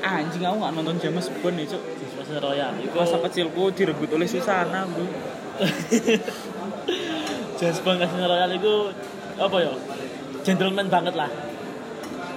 [0.00, 1.82] Anjing aku gak nonton James Bond nih, Cuk.
[2.16, 2.76] Casino Royale.
[2.84, 5.04] Iku Masa kecilku direbut oleh Susana, Bro.
[7.60, 8.74] James Bond Casino Royale itu
[9.36, 9.72] apa ya?
[10.44, 11.28] Gentleman banget lah.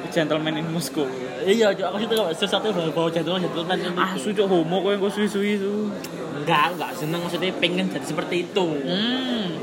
[0.09, 1.05] Gentleman in Moscow.
[1.45, 3.77] Iya, Cuk, aku situ sesuatu yang bawa gentleman gentleman.
[3.95, 5.87] Ah, sujuk homo kowe engko suwi-suwi su.
[6.35, 8.65] Enggak, enggak seneng maksudnya pengen jadi seperti itu.
[8.83, 9.55] Hmm.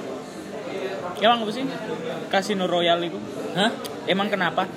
[1.20, 1.64] Emang apa sih?
[2.28, 3.18] Casino Royale itu?
[3.56, 3.70] Hah?
[4.08, 4.68] Emang kenapa?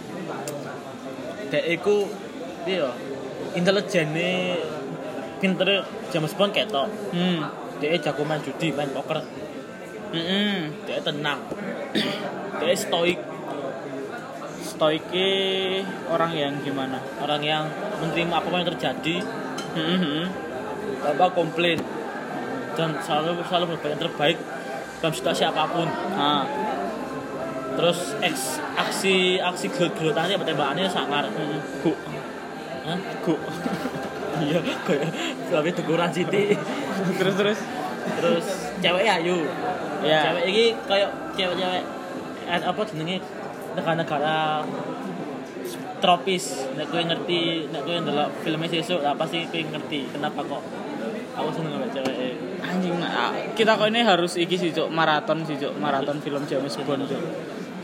[1.49, 2.05] Dek iku
[2.69, 2.93] iya
[3.57, 4.59] intelijene
[5.41, 5.83] pinter
[6.13, 6.87] James Bond ketok.
[7.15, 7.47] Hmm.
[7.79, 9.23] Dek jago main judi, main poker.
[10.13, 10.83] Hmm.
[10.87, 11.43] Dek tenang.
[12.59, 13.19] Dek stoik,
[14.79, 17.03] Stoike orang yang gimana?
[17.19, 17.67] orang yang
[17.99, 19.15] menerima apa pun yang terjadi
[19.69, 19.99] Hmm.
[19.99, 20.25] hmm.
[21.03, 21.77] tanpa komplain
[22.73, 24.37] dan selalu selalu berbuat yang terbaik
[24.97, 25.83] dalam situasi apa pun.
[26.15, 26.47] Ah.
[27.75, 31.27] Terus eks, aksi aksi gelut-gelutannya tembakannya sangar.
[31.27, 31.59] Hmm.
[31.83, 31.91] Gu.
[32.87, 32.97] Hah?
[33.19, 33.35] Gu.
[34.39, 35.11] Iya, kayak
[35.51, 36.55] tapi teguran Siti.
[37.19, 37.59] terus terus.
[38.15, 38.45] Terus
[38.79, 39.43] ceweknya ayu.
[39.99, 40.31] Ya.
[40.31, 41.83] Cewek ini kayak cewek-cewek
[42.47, 43.19] eh, apa jenenge
[43.79, 44.67] negara-negara
[46.03, 46.67] tropis.
[46.75, 50.63] Nek kowe ngerti, nek kowe ndelok filmnya sesuk, lah pasti kowe ngerti kenapa kok
[51.35, 52.35] aku seneng sama cewek.
[52.59, 56.75] Anjing, ah, kita kok ini harus iki sih, Cuk, maraton sih, Cuk, maraton film James
[56.83, 57.23] Bond, Cuk.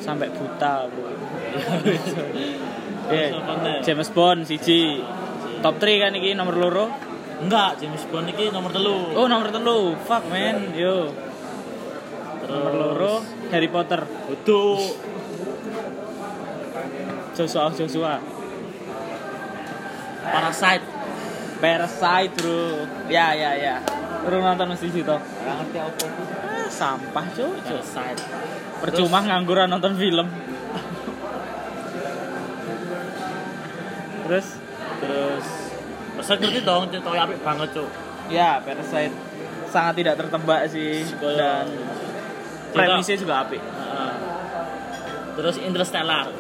[0.03, 1.07] Sampai buta, Bro.
[3.05, 3.30] Eh,
[3.85, 4.97] James Bond siji.
[5.61, 6.85] Top 3 kan iki nomor loro.
[7.38, 9.13] Enggak, James Bond ini nomor telu.
[9.13, 9.93] Oh, nomor telu.
[10.09, 10.73] Fuck, man.
[10.73, 11.13] Yo.
[12.49, 13.13] Nomor loro
[13.53, 14.01] Harry Potter.
[14.26, 14.81] Betul.
[17.35, 18.13] Joshua Joshua.
[20.25, 20.85] Parasite.
[21.59, 22.87] Parasite, Bro.
[23.11, 23.75] Ya, ya, ya.
[24.25, 25.15] Bro nonton mesti situ.
[25.15, 26.07] Ngerti apa itu.
[26.41, 27.25] Ah, sampah.
[27.35, 27.51] Cuk.
[27.61, 28.21] Parasite.
[28.81, 30.27] Percuma ngangguran nonton film.
[34.25, 34.47] Terus
[34.95, 35.45] Terus
[36.15, 37.89] Parasite ngerti dong, ceritanya apik banget, Cuk.
[38.31, 39.13] ya Parasite
[39.69, 41.67] sangat tidak tertebak sih dan
[42.71, 43.59] premisnya juga apik.
[43.59, 44.13] Heeh.
[45.35, 46.31] Terus Interstellar.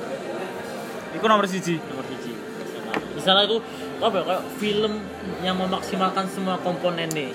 [1.15, 1.79] Iku nomor siji.
[1.81, 2.31] nomor siji
[3.15, 3.57] misalnya itu
[3.97, 4.93] apa ya kayak film
[5.39, 7.31] yang memaksimalkan semua komponen nih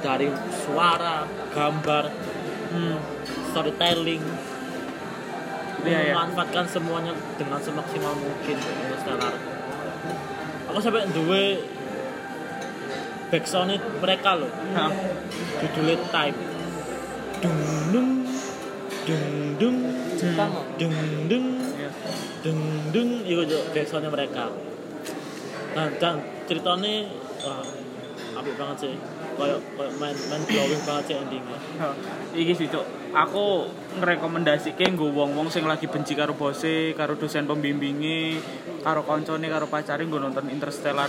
[0.00, 0.26] dari
[0.60, 2.04] suara gambar
[2.70, 2.94] Hmm.
[3.50, 4.22] storytelling
[5.82, 6.14] Iya, iya.
[6.14, 9.34] memanfaatkan semuanya dengan semaksimal mungkin Interstellar
[10.66, 11.58] aku sampai duwe
[13.28, 14.90] backsound mereka loh Nah,
[15.58, 16.38] judulnya Time
[17.40, 17.58] dung
[17.90, 18.10] dung
[19.02, 19.24] dung
[19.56, 19.76] dung
[20.14, 20.52] Jepang.
[20.76, 20.94] dung
[21.26, 21.69] dung iya.
[22.42, 22.60] Deng
[22.94, 24.50] deng itu juga backsoundnya mereka.
[25.70, 26.14] Dan, dan
[26.50, 27.06] ceritanya
[27.46, 27.64] wah
[28.40, 28.94] apik banget sih.
[29.40, 31.58] Kayak kayak main main glowing banget sih endingnya.
[32.36, 32.84] Iki sih cuk,
[33.16, 38.36] aku ngerekomendasike nggo wong-wong sing lagi benci karo bose, karo dosen pembimbinge,
[38.84, 41.08] karo koncone, karo pacare nggo nonton Interstellar.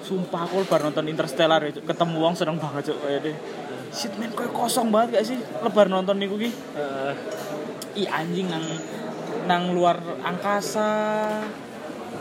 [0.00, 3.36] Sumpah aku bar nonton Interstellar ketemu wong seneng banget cuk kayak deh.
[3.90, 6.50] Shit man koyo kosong banget gak sih lebar nonton niku ki?
[6.78, 7.12] Eh,
[7.98, 8.62] Ih anjing nang
[9.50, 10.94] nang luar angkasa.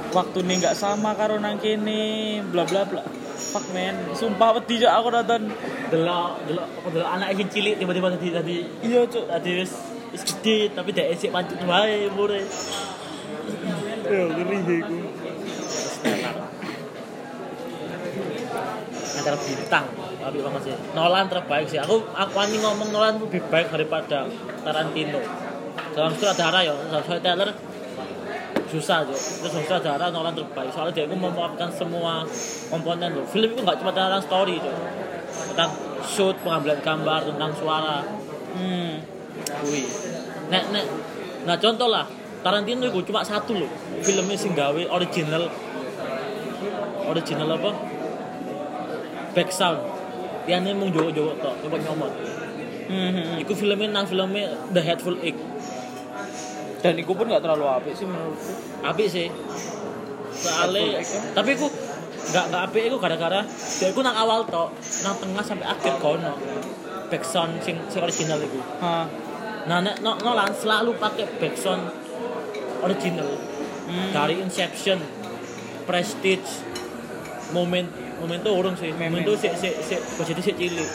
[0.10, 3.06] Waktune nggak sama karo nang kene, bla bla bla.
[3.40, 5.44] Fuck man, sumpah wedi cuk aku nonton.
[5.90, 9.74] delok delok apa delok anak sing cilik tiba-tiba tadi tadi Iya cuk, tadi wis
[10.14, 12.46] wis gede tapi dhek isih pancet wae umure
[14.06, 14.98] Yo, ngeri iku.
[19.20, 19.86] antara bintang
[20.22, 24.30] tapi banget sih Nolan terbaik sih aku aku ani ngomong Nolan lebih baik daripada
[24.62, 25.49] Tarantino
[25.96, 27.50] dalam sutradara ya dalam storyteller
[28.70, 30.70] susah aja terus dalam sutradara Nolan terbaik.
[30.70, 32.26] Soalnya dia itu memaafkan semua
[32.70, 34.76] komponen loh film itu nggak cuma tentang story tuh
[35.54, 35.72] tentang
[36.06, 38.06] shoot pengambilan gambar tentang suara.
[38.54, 39.02] Hmm.
[39.70, 39.86] Wih.
[40.50, 40.86] Nek nek.
[41.46, 42.06] Nah contoh lah
[42.40, 43.72] Tarantino itu cuma satu loh
[44.06, 45.50] filmnya sing gawe original.
[47.10, 47.72] Original apa?
[49.34, 49.82] Back sound.
[50.46, 52.14] Yang ini mau jowo-jowo tok coba nyomot
[52.90, 53.38] Hmm.
[53.38, 55.38] Iku filmnya nang filmnya The Hateful Eight
[56.80, 58.52] Dan iku pun gak terlalu apik sih menurutku.
[58.82, 59.28] apik sih
[60.30, 61.22] soalnya kan?
[61.36, 61.68] tapi iku
[62.30, 64.72] nggak nggak apik iku gara-gara dia iku nang awal tok
[65.04, 66.38] nang tengah sampai akhir kono
[67.12, 69.04] back sound sing sing original iku Hah.
[69.60, 71.84] Nah, nek no, Nolan selalu pakai backsound
[72.80, 73.28] original
[73.90, 74.14] Hmm.
[74.14, 75.02] dari Inception,
[75.84, 76.46] Prestige,
[77.50, 77.90] Moment,
[78.22, 80.90] Moment tuh urung sih, Moment tuh si si si jadi si cilik,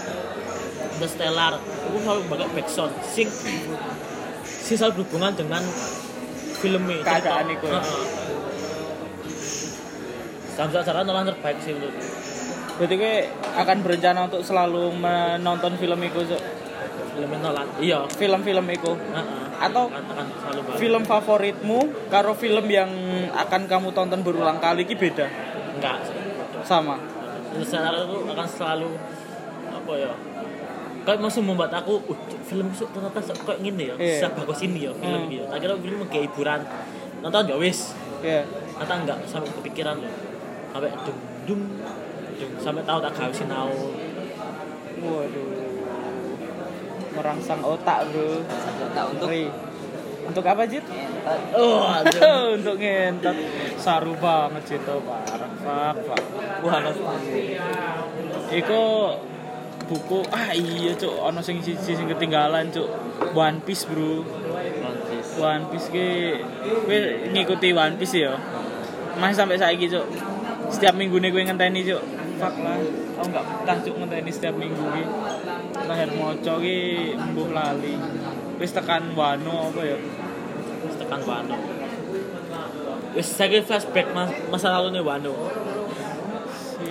[1.03, 3.27] The Stellar, aku selalu pakai backsound, sing
[4.73, 5.63] selalu berhubungan dengan
[6.57, 7.05] filmnya.
[7.05, 7.55] Keadaan cerita.
[7.61, 7.81] iku ya.
[7.85, 8.07] Heeh.
[10.57, 11.95] Sampai cara Nolan terbaik sih menurut.
[12.81, 13.15] Berarti gue
[13.61, 16.43] akan berencana untuk selalu menonton film iku Cuk.
[17.15, 18.03] Filmnya Nolan, iya.
[18.11, 18.97] film-film iku.
[18.97, 19.45] Heeh.
[19.55, 21.79] Atau akan, selalu film favoritmu
[22.11, 22.91] karo film yang
[23.33, 25.27] akan kamu tonton berulang kali ki beda
[25.79, 25.99] enggak
[26.67, 26.99] sama
[27.55, 28.91] Secara itu akan selalu
[29.71, 30.13] apa ya
[31.07, 34.17] kayak masih membuat aku uh, film itu ternyata se- kayak gini ya Iya.
[34.23, 35.33] sebagus ini ya film Hmm.
[35.33, 36.61] gitu akhirnya film kayak hiburan.
[37.21, 37.97] Nonton ya wis.
[38.21, 38.45] Ya
[38.75, 39.97] ternyata enggak sampai kepikiran.
[39.97, 40.13] Loh
[40.71, 41.63] sampai dung dung
[42.35, 42.53] dung.
[42.59, 43.71] Sampai tahu tak gawe sinau.
[45.01, 45.49] Waduh.
[47.15, 48.43] Merangsang otak bro.
[48.93, 49.31] Tak untuk
[50.25, 50.81] untuk apa Jit?
[51.53, 53.37] oh aduh untuk ngentot.
[53.77, 54.83] Saru banget Jit.
[54.85, 55.49] Oh, parah.
[55.65, 56.21] Pak pak
[56.61, 56.81] wah
[58.51, 58.83] Iku
[59.85, 60.25] buku.
[60.33, 61.13] Ah iya cuk.
[61.13, 62.89] Ono sing siji sing ketinggalan cuk.
[63.37, 64.25] One Piece bro.
[65.41, 65.89] One Piece.
[65.93, 66.99] Ki kowe
[67.31, 68.35] ngikuti One Piece ya?
[69.21, 70.05] Masih sampai saiki cuk.
[70.73, 72.03] Setiap minggu nih gue ngenteni cuk.
[72.41, 72.81] Fuck lah.
[73.21, 75.05] Aku nggak betah cuk ngenteni setiap minggu ki.
[75.75, 76.79] Terakhir moco ki
[77.15, 77.95] mbuh lali.
[78.59, 79.99] Wis tekan Wano apa ya?
[80.83, 81.57] Terus tekan Wano.
[83.15, 85.35] Wis saya flashback mas masa lalu nih Wano.
[86.51, 86.89] Si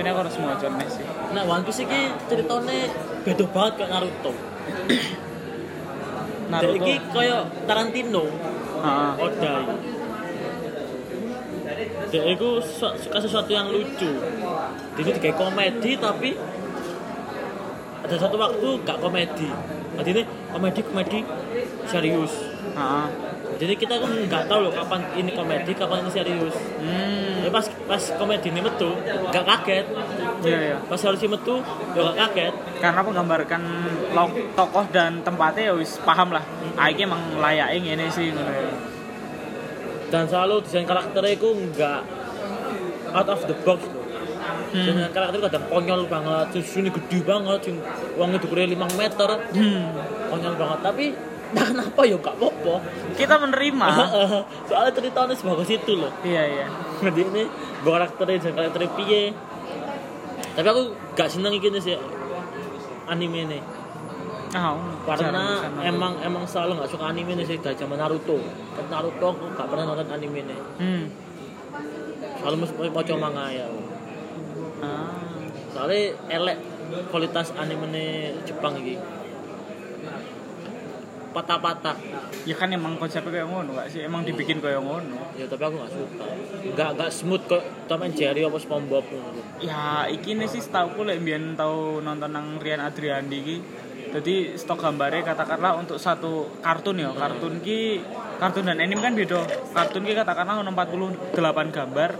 [0.00, 2.90] ini aku harus moco nih sih nah One Piece ini ceritanya
[3.22, 4.32] beda banget kayak Naruto
[6.50, 8.26] Naruto Dia iki kaya Tarantino,
[8.82, 9.10] Heeh.
[9.22, 9.54] Oda.
[12.10, 14.10] Dia itu su- suka sesuatu yang lucu.
[14.98, 16.34] Jadi kayak komedi tapi
[18.02, 19.46] ada satu waktu gak komedi.
[19.94, 21.18] Jadi ini komedi komedi
[21.86, 22.34] serius.
[22.74, 23.06] Heeh.
[23.60, 26.56] Jadi kita kan nggak tahu loh kapan ini komedi, kapan ini serius.
[26.82, 28.90] hmm Tapi pas pas komedi ini metu,
[29.30, 29.86] gak kaget.
[30.44, 30.76] Iya iya.
[30.84, 31.60] Pas serius metu,
[31.92, 32.54] ya gak kaget.
[32.80, 33.62] karena menggambarkan
[34.56, 36.44] tokoh dan tempatnya ya wis paham lah.
[36.80, 38.50] Ah iki emang layaknya ini sih ngono.
[38.50, 38.72] Ya.
[40.10, 42.00] dan selalu desain karakternya itu nggak
[43.14, 44.02] out of the box loh.
[44.70, 44.86] Hmm.
[44.86, 47.76] desain karakter kadang konyol banget ini gede banget sing
[48.18, 49.30] uangnya dikurang 5 meter.
[49.54, 49.86] Hmm.
[50.30, 51.06] konyol banget tapi
[51.50, 52.74] nah kenapa ya gak apa-apa.
[53.18, 53.88] Kita menerima.
[54.70, 56.12] Soalnya ceritanya sebagus itu loh.
[56.22, 56.66] Iya iya.
[57.02, 57.42] Jadi ini
[57.82, 59.34] karakternya desain karakternya piye
[60.56, 60.82] tapi aku
[61.14, 61.96] gak seneng gini sih
[63.06, 63.60] anime ini.
[64.50, 64.74] Ah
[65.06, 68.38] karena emang emang selalu gak suka anime ini sih dari zaman Naruto.
[68.90, 70.56] Naruto aku gak pernah nonton anime ini.
[70.80, 71.04] Hmm.
[72.40, 73.68] selalu mau mau manga ya.
[74.80, 75.12] Ah.
[75.76, 76.56] soalnya elek
[77.12, 78.96] kualitas anime Jepang ini
[81.30, 81.96] patah-patah.
[82.44, 84.02] Ya kan emang konsepnya kayak ngono gak sih.
[84.04, 85.18] Emang dibikin kayak ngono.
[85.38, 86.26] Ya tapi aku gak suka.
[86.74, 87.62] Nggak nggak smooth kok.
[87.88, 89.04] Tom and Jerry apa SpongeBob?
[89.62, 93.56] Ya iki nih sih setahu lek mbiyen tau nonton nang Rian Adriandi iki.
[94.10, 97.14] Jadi stok gambarnya katakanlah untuk satu kartun ya.
[97.14, 98.02] Kartun ki
[98.42, 99.46] kartun dan anime kan beda.
[99.70, 101.30] Kartun ki katakanlah ono 48
[101.70, 102.10] gambar.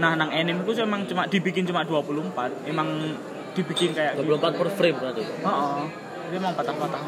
[0.00, 2.88] Nah nang anime ku emang cuma dibikin cuma 24 emang
[3.54, 4.34] dibikin kayak gitu.
[4.34, 5.22] 24 per frame berarti.
[5.22, 5.82] Heeh.
[6.32, 7.02] Dia emang patah-patah.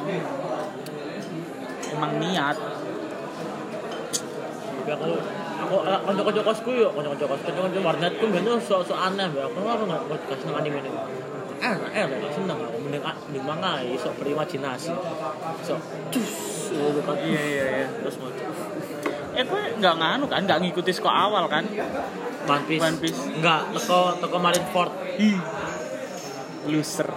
[1.97, 2.57] Emang niat.
[4.87, 9.49] Tapi aku aku kanca-kanca kosku yo, kanca-kanca kosku, kanca-kanca warnetku ben sok sok aneh mbak.
[9.51, 10.91] Aku apa enggak mau dikasih anime ini.
[11.57, 14.93] Eh, eh, gak seneng aku mending mending manga iso berimajinasi.
[15.65, 15.81] Sok
[16.13, 16.33] cus
[16.77, 17.17] ngono kan.
[17.19, 17.89] Iya iya iya.
[18.05, 18.31] Terus mau
[19.37, 21.69] Eh kowe nggak nganu kan, nggak ngikuti seko awal kan?
[22.49, 22.81] One Piece.
[22.81, 23.21] One Piece.
[23.37, 24.93] Enggak, teko teko Marineford.
[25.21, 25.37] Ih.
[26.73, 27.11] Loser.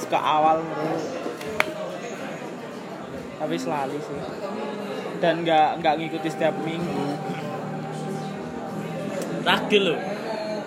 [0.00, 1.21] Seko awal bro.
[3.42, 4.18] Tapi selalu sih.
[5.18, 7.18] Dan nggak nggak ngikuti setiap minggu.
[9.42, 9.96] Ragil lho.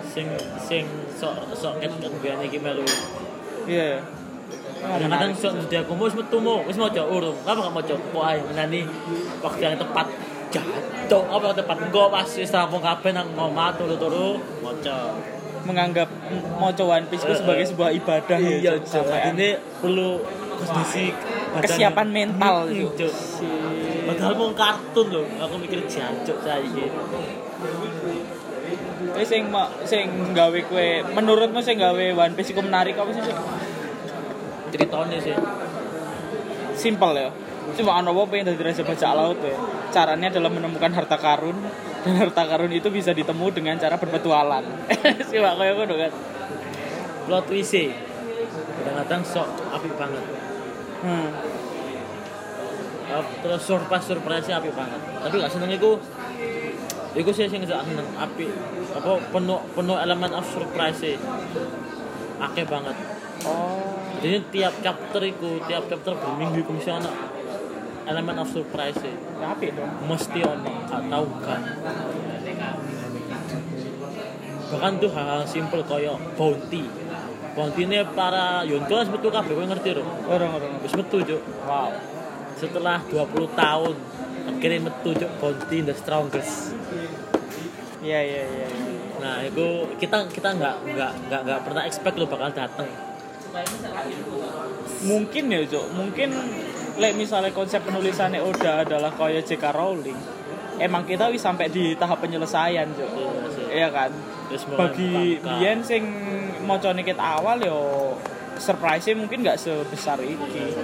[0.04, 0.28] Sing
[0.60, 0.84] sing
[1.16, 1.88] sok sok ket
[2.20, 2.84] biyen iki melu.
[3.64, 4.04] Iya.
[4.76, 7.36] Kadang-kadang sok dia aku wis metu mo, wis maca urung.
[7.48, 7.94] Apa gak maca?
[7.96, 8.84] Kok ae menani
[9.40, 10.06] waktu yang tepat
[10.52, 15.16] jatuh apa tepat engko pas wis rampung kabeh nang omah turu-turu maca.
[15.66, 16.06] Menganggap
[16.62, 17.68] moco One Piece Eh, sebagai eh.
[17.72, 18.56] sebuah ibadah ya.
[18.62, 18.86] Iya, Cuk.
[18.86, 19.02] Cuk.
[19.02, 19.48] Sampai Ini
[19.82, 20.22] perlu
[20.58, 22.88] badan- kesiapan mental Hmm, itu.
[22.96, 23.14] Cuk.
[24.06, 26.84] Padahal mau kartun loh, aku mikir jancuk saiki.
[29.06, 29.48] Kowe sing
[29.84, 30.04] sing
[30.36, 33.22] gawe kowe menurutmu sing gawe One Piece iku menarik apa sih?
[34.72, 35.34] Ceritanya sih.
[36.76, 37.28] Simpel ya.
[37.74, 39.56] Cuma apa pengen dadi raja bajak laut ya.
[39.90, 41.56] Caranya adalah menemukan harta karun
[42.04, 44.62] dan harta karun itu bisa ditemu dengan cara berpetualang.
[45.30, 46.12] Sih koyo ngono kan.
[47.26, 48.05] Plot twist.
[48.86, 50.22] Kadang-kadang sok apik banget.
[51.02, 51.28] Hmm.
[53.06, 55.00] Uh, terus surprise surprise apik banget.
[55.02, 55.98] Tapi gak seneng iku
[57.16, 58.52] Iku sih sing gak seneng apik
[58.92, 61.16] apa penuh penuh elemen of surprise e.
[62.36, 62.92] Akeh banget.
[63.48, 63.96] Oh.
[64.20, 67.08] Jadi tiap chapter iku, tiap chapter berminggu iku mesti ana
[68.04, 69.16] elemen of surprise e.
[69.40, 69.88] Ya apik dong.
[70.04, 71.62] Mesti ono, gak tau kan.
[74.76, 76.84] Bahkan tuh hal-hal simple koyo bounty.
[77.56, 80.04] Ini para Yonko wis metu kabeh kowe ngerti lho.
[80.28, 80.76] Orang-orang.
[80.84, 81.40] Wis metu juk.
[81.64, 81.88] Wow.
[82.60, 83.96] Setelah 20 tahun
[84.46, 86.76] akhirnya metu juk bounty the strongest.
[88.04, 88.66] Iya iya iya.
[88.68, 88.96] iya.
[89.16, 92.88] Nah, itu kita kita nggak nggak nggak nggak pernah expect lo bakal dateng.
[95.08, 95.86] Mungkin ya, Cuk.
[95.96, 96.28] Mungkin
[97.00, 99.72] lek misalnya konsep penulisannya Oda adalah kaya J.K.
[99.72, 100.18] Rowling.
[100.76, 103.10] Emang kita wis sampai di tahap penyelesaian, Cuk.
[103.72, 103.72] Iya.
[103.72, 104.10] Iya kan?
[104.76, 105.42] Bagi.
[105.42, 106.02] Bian sing
[107.02, 107.80] ket awal yo
[108.56, 110.74] surprise mungkin nggak sebesar iki.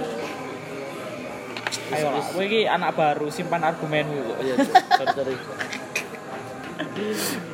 [1.92, 4.38] Ayo lah, kowe iki anak baru, simpan argumenmu Cuk.
[4.44, 5.34] Iya, sorry sorry.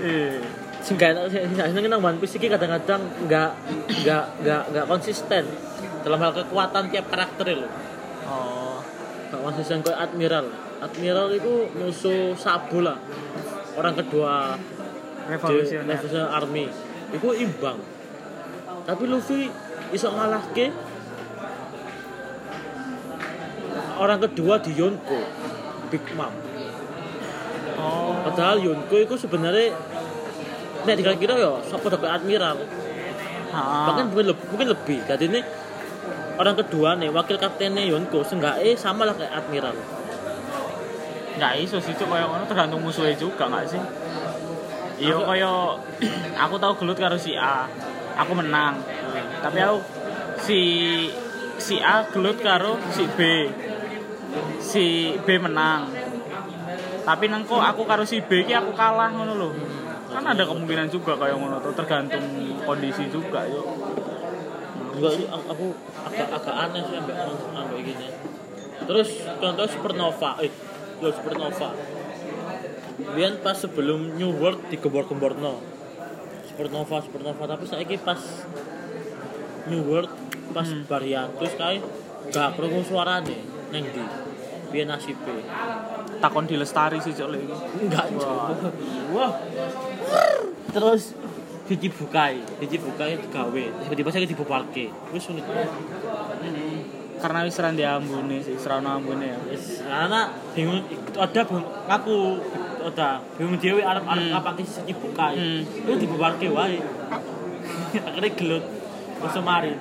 [0.02, 0.38] Eh.
[0.78, 3.50] Sing gak enak sing gak seneng nang One Piece iki kadang-kadang nggak
[4.06, 5.44] nggak nggak nggak konsisten
[6.06, 7.68] dalam hal kekuatan tiap karakter lho.
[8.30, 8.78] Oh.
[9.28, 10.46] Gak konsisten kayak Admiral.
[10.78, 12.98] Admiral itu musuh Sabu lah.
[13.74, 14.54] Orang kedua
[15.28, 15.84] Revolusioner.
[15.84, 16.66] Revolutionary Army.
[17.12, 17.78] Itu imbang.
[18.88, 19.52] Tapi Luffy
[19.92, 20.72] iso ngalahke
[24.00, 25.20] orang kedua di Yonko
[25.92, 26.32] Big Mom.
[27.78, 28.16] Oh.
[28.24, 29.76] Padahal Yonko itu sebenarnya
[30.88, 32.64] nek dikira-kira ya sapa dapat admiral.
[33.52, 33.60] Ha.
[33.92, 34.98] Bahkan mungkin lebih, mungkin lebih.
[35.04, 35.40] Jadi ini
[36.40, 39.76] orang kedua nih wakil kaptennya Yonko seenggaknya sama lah kayak admiral.
[41.38, 43.78] nggak iso sih cuk kayak ngono tergantung musuhnya juga nggak sih
[44.98, 45.52] iya kaya
[46.38, 47.66] aku tahu gelut karo si A.
[48.18, 48.82] Aku menang.
[49.42, 49.78] Tapi aku
[50.42, 50.60] si
[51.58, 53.20] si A gelut karo si B.
[54.58, 55.90] Si B menang.
[57.06, 59.54] Tapi nengko aku karo si B ki aku kalah ngono loh
[60.08, 62.24] kan ada kemungkinan juga kayak ngono tergantung
[62.64, 63.44] kondisi juga
[64.98, 65.66] Enggak ini aku
[66.10, 67.16] agak agak aneh sih ambek
[67.54, 68.06] ambek gini.
[68.82, 69.08] Terus
[69.38, 70.50] contoh supernova, eh
[70.98, 71.70] yo supernova.
[72.98, 75.62] Biar pas sebelum New World digembor-gembor no.
[76.50, 78.18] Supernova, supernova tapi saiki pas
[79.70, 80.10] New World
[80.50, 80.82] pas Hmm.
[80.82, 81.78] hiatus kae
[82.34, 83.38] gak krungu suarane
[83.70, 84.04] neng ndi.
[84.68, 85.44] Piye nasibe?
[86.18, 87.56] takon di lestari sih cok iki.
[87.86, 88.50] Enggak, Wah.
[89.14, 89.32] Wah.
[90.74, 91.14] Terus
[91.70, 94.90] dicibukai, dicibukai digawe, tiba-tiba saya dibubarke.
[95.14, 95.46] Wis unik.
[97.18, 100.86] karena wis ra ndek ambune sih serana ambune ya Wis anak bingung
[101.18, 102.38] ada bingung
[102.88, 104.34] ada bingung dhewe arep arep Hmm.
[104.34, 105.34] apa ki dibukai.
[105.34, 105.60] Hmm.
[105.62, 106.78] Itu dibubarke wae.
[108.08, 108.64] Akhirnya gelut.
[109.18, 109.72] Langsung mari.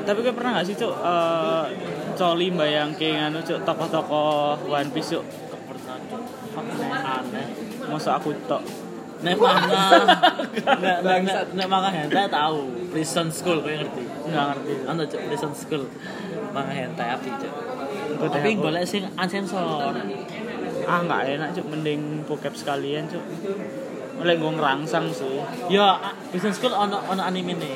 [0.00, 1.64] Tapi gue pernah gak sih cuk eh
[2.14, 7.20] coli bayangke nganu cuk tokoh-tokoh One Piece cuk Gak pernah Cuk.
[7.20, 7.46] aneh.
[7.86, 8.62] masa aku tok.
[9.20, 10.00] Nek manga,
[10.80, 12.88] nek nek nek manga hentai tahu.
[12.88, 14.02] Prison School kowe ngerti.
[14.24, 14.72] Enggak ngerti.
[14.86, 15.84] Ana cuk Prison School.
[16.50, 17.28] Manga hentai api.
[18.16, 18.62] Udah Tapi aku.
[18.64, 19.92] golek sing unsensor.
[20.90, 23.22] Ah nggak enak cuk mending bokep sekalian cuk.
[24.26, 25.38] Lek gue ngerangsang sih.
[25.70, 26.02] Ya,
[26.34, 27.74] business school ono ono anime nih.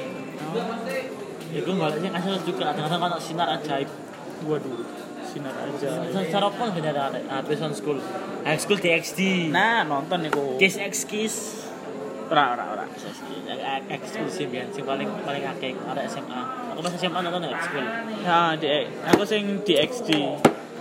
[1.62, 3.86] Iku goleknya kasih juga kadang-kadang ono sinar ajaib.
[4.50, 4.82] Waduh,
[5.22, 6.02] sinar aja.
[6.10, 8.02] Cara apa bener ada ah, business school.
[8.42, 9.54] High school DXD.
[9.54, 10.58] Nah, nonton niku.
[10.58, 11.62] Kiss X Kiss.
[12.34, 12.84] Ora ora ora.
[13.84, 16.40] eksklusif ya, sing paling paling akeh ada SMA.
[16.74, 17.84] Aku pas SMA nonton ya ekskul.
[18.24, 18.66] Ya, di
[19.06, 20.10] aku sing di XD.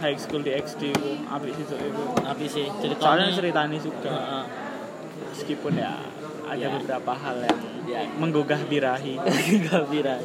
[0.04, 2.04] High school di XD ku apik sih itu.
[2.20, 4.12] Tapi sih Soalnya ceritanya ceritanya juga.
[4.12, 4.44] Heeh.
[5.32, 5.96] Meskipun ya
[6.44, 6.70] ada Ya.
[6.76, 8.02] beberapa hal yang Ya.
[8.20, 9.16] menggugah birahi.
[9.66, 10.20] Gak viral.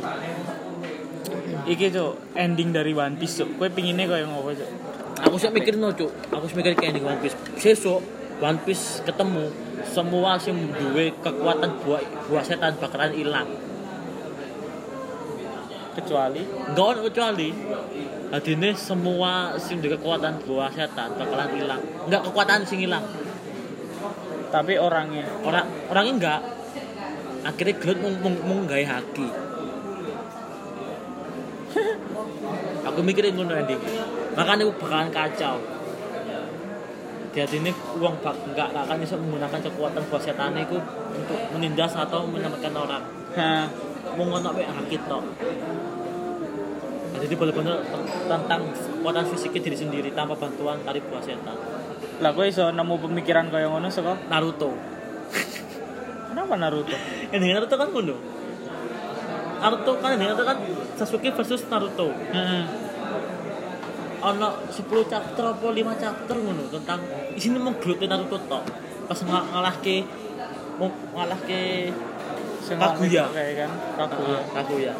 [1.69, 3.55] Iki cuk, ending dari One Piece cuk.
[3.55, 4.71] Kowe pinginnya koyo ngopo cuk?
[5.19, 6.11] Aku sih mikir no, Cuk.
[6.31, 7.35] Aku sih mikir kayak di One Piece.
[7.59, 8.03] Sesuk
[8.39, 9.51] One Piece ketemu
[9.83, 13.49] semua sing duwe kekuatan buah buah setan bakalan hilang.
[15.99, 17.49] Kecuali Enggak ono kecuali
[18.29, 21.81] Adine semua sing duwe kekuatan buah setan bakalan hilang.
[22.07, 23.01] Enggak kekuatan sing hilang.
[24.49, 26.41] tapi orangnya Orang orangnya enggak.
[27.45, 29.29] Akhirnya gelut mung mung, mung gawe haki.
[32.89, 33.81] Aku mikirin ngono ending.
[34.37, 35.57] Makanya aku bakalan kacau.
[37.33, 40.77] Jadi ini uang bak enggak enggak akan bisa menggunakan kekuatan buah setan itu
[41.16, 43.18] untuk menindas atau menyelamatkan orang.
[43.39, 43.70] Hah.
[44.19, 45.23] Mau ngono mek haki tok.
[45.23, 47.78] Nah, Jadi benar-benar
[48.27, 51.55] tentang kekuatan fisiknya diri sendiri tanpa bantuan tari buah setan.
[52.19, 54.74] lah kowe iso nemu pemikiran koyo ngono saka Naruto.
[56.35, 56.98] kenapa Naruto
[57.31, 58.16] Yang dengan Naruto kan ngono.
[59.62, 60.59] Naruto kan yang Naruto kan
[60.98, 62.10] Sasuke versus Naruto.
[62.10, 62.62] Heeh.
[64.19, 67.01] Ono 10 chapter apa 5 chapter ngono tentang
[67.39, 68.66] isine glute Naruto tok.
[69.06, 70.02] Pas ng ngalahke
[70.78, 71.94] mau ngalahke
[72.77, 73.24] Kaguya.
[73.32, 74.93] kayak kan Kaguya Kaguya.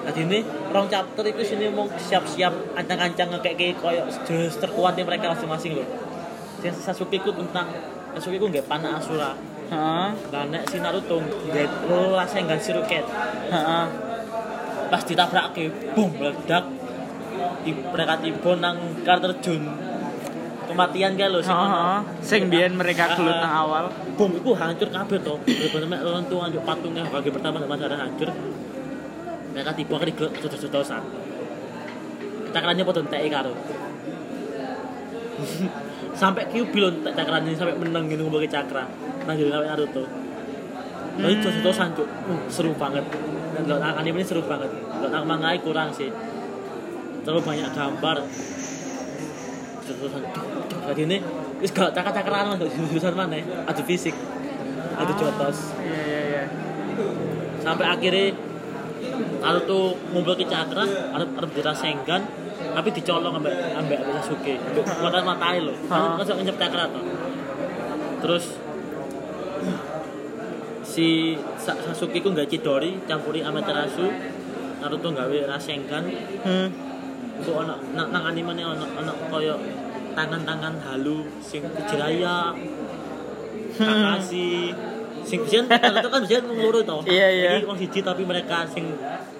[0.00, 0.38] Jadi ini
[0.72, 5.88] rong chapter itu sini mau siap-siap ancang-ancang ngekeke koyo jenis terkuatnya mereka masing-masing loh.
[6.64, 7.68] Sing Sasuke ku tentang
[8.16, 9.36] Sasuke ku nggak panah Asura.
[9.68, 10.08] Heeh.
[10.32, 13.04] Lah nek si Naruto nggak lo Rasengan Shiruken.
[13.52, 13.86] Heeh.
[14.90, 16.66] pas ditabrake boom meledak
[17.62, 18.76] di mereka tiba nang
[19.06, 19.62] kar terjun
[20.70, 21.58] kematian kan lho sing.
[22.22, 23.84] Sing biyen mereka gelut nang awal.
[24.14, 27.04] boom itu hancur kabeh to bener-bener runtuh anjuk patungnya.
[27.08, 28.30] Bagi pertama sama ada hancur
[29.50, 31.02] mereka tiba kan digelut terus-terusan
[32.50, 33.52] cakrannya potong teki karo.
[36.20, 38.84] Sampai Kyuubi tak cakrannya sampai menang gitu ngomong cakra.
[39.24, 40.04] Nah jadi sampai Naruto.
[41.10, 41.42] Tapi Hmm.
[41.42, 43.04] terus-terusan cuk uh, seru banget.
[43.56, 44.68] Dan lo nang ini seru banget.
[45.00, 46.10] Lo nang mangai kurang sih.
[47.24, 48.16] Terlalu banyak gambar
[50.00, 50.24] terus-terusan
[50.86, 51.18] jadi ini
[51.60, 53.36] wis gak cakra-cakran untuk jurusan mana
[53.66, 54.16] adu fisik
[54.92, 55.76] adu jotos.
[55.78, 56.44] Iya iya iya.
[57.58, 58.32] sampai akhirnya
[59.40, 62.24] Naruto ngumpul ke cakra ada ada bendera Sengan
[62.70, 66.16] tapi dicolong ambek ambek ambek Sasuke ambek makan matai lo Ah.
[66.16, 67.04] kan kan ngencep cakra tuh.
[68.20, 68.44] Terus
[70.82, 71.08] si
[71.56, 74.08] Sa- Sasuke ku nggak Chidori campuri Amaterasu
[74.80, 76.04] Naruto gawe Rasengan
[76.40, 76.68] Hmm.
[77.36, 79.56] untuk ono nang, nang anime ne ono ono koyo
[80.20, 82.52] tangan-tangan halu sing Jiraya
[83.80, 84.76] Kakashi
[85.24, 86.96] sing biyen Naruto kan biyen wong loro to.
[87.08, 87.50] Iya, iya.
[87.60, 88.92] Iki wong siji tapi mereka sing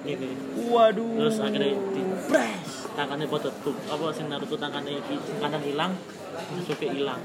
[0.08, 0.32] ini
[0.72, 1.20] Waduh.
[1.20, 4.96] terus akhirnya di press tangannya pada tuh apa sing Naruto tangannya
[5.36, 5.92] kanan hilang
[6.56, 7.20] Sasuke hilang.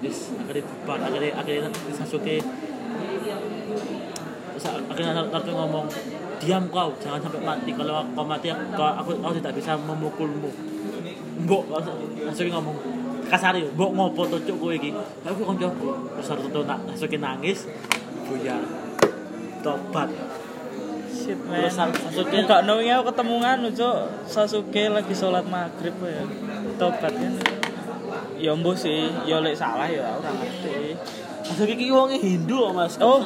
[0.00, 2.40] Yes, akhirnya bubar, akhirnya akhirnya Sasuke
[4.52, 5.86] terus akhirnya Naruto ngomong
[6.40, 7.70] diam kau jangan sampai mati.
[7.76, 10.71] Kalau kau mati aku aku, aku tidak bisa memukulmu
[11.40, 11.62] mbok
[12.28, 12.76] Sasuke ngomong
[13.32, 14.92] kasar yo mbok ngopo to cuk kowe iki
[15.24, 17.64] aku kancaku terus Naruto nak Sasuke nangis
[18.28, 18.60] buyar
[19.64, 20.12] tobat
[21.12, 21.64] Shit man.
[21.64, 23.96] terus Sasuke Enggak knowing aku ketemu nganu cuk
[24.28, 26.24] Sasuke lagi sholat maghrib ya.
[26.76, 27.32] Tobat kan.
[28.42, 30.98] Ya mbuh sih, ya lek salah ya ora ngerti.
[31.46, 32.98] Sasuke iki wong Hindu kok, Mas.
[32.98, 33.22] Oh.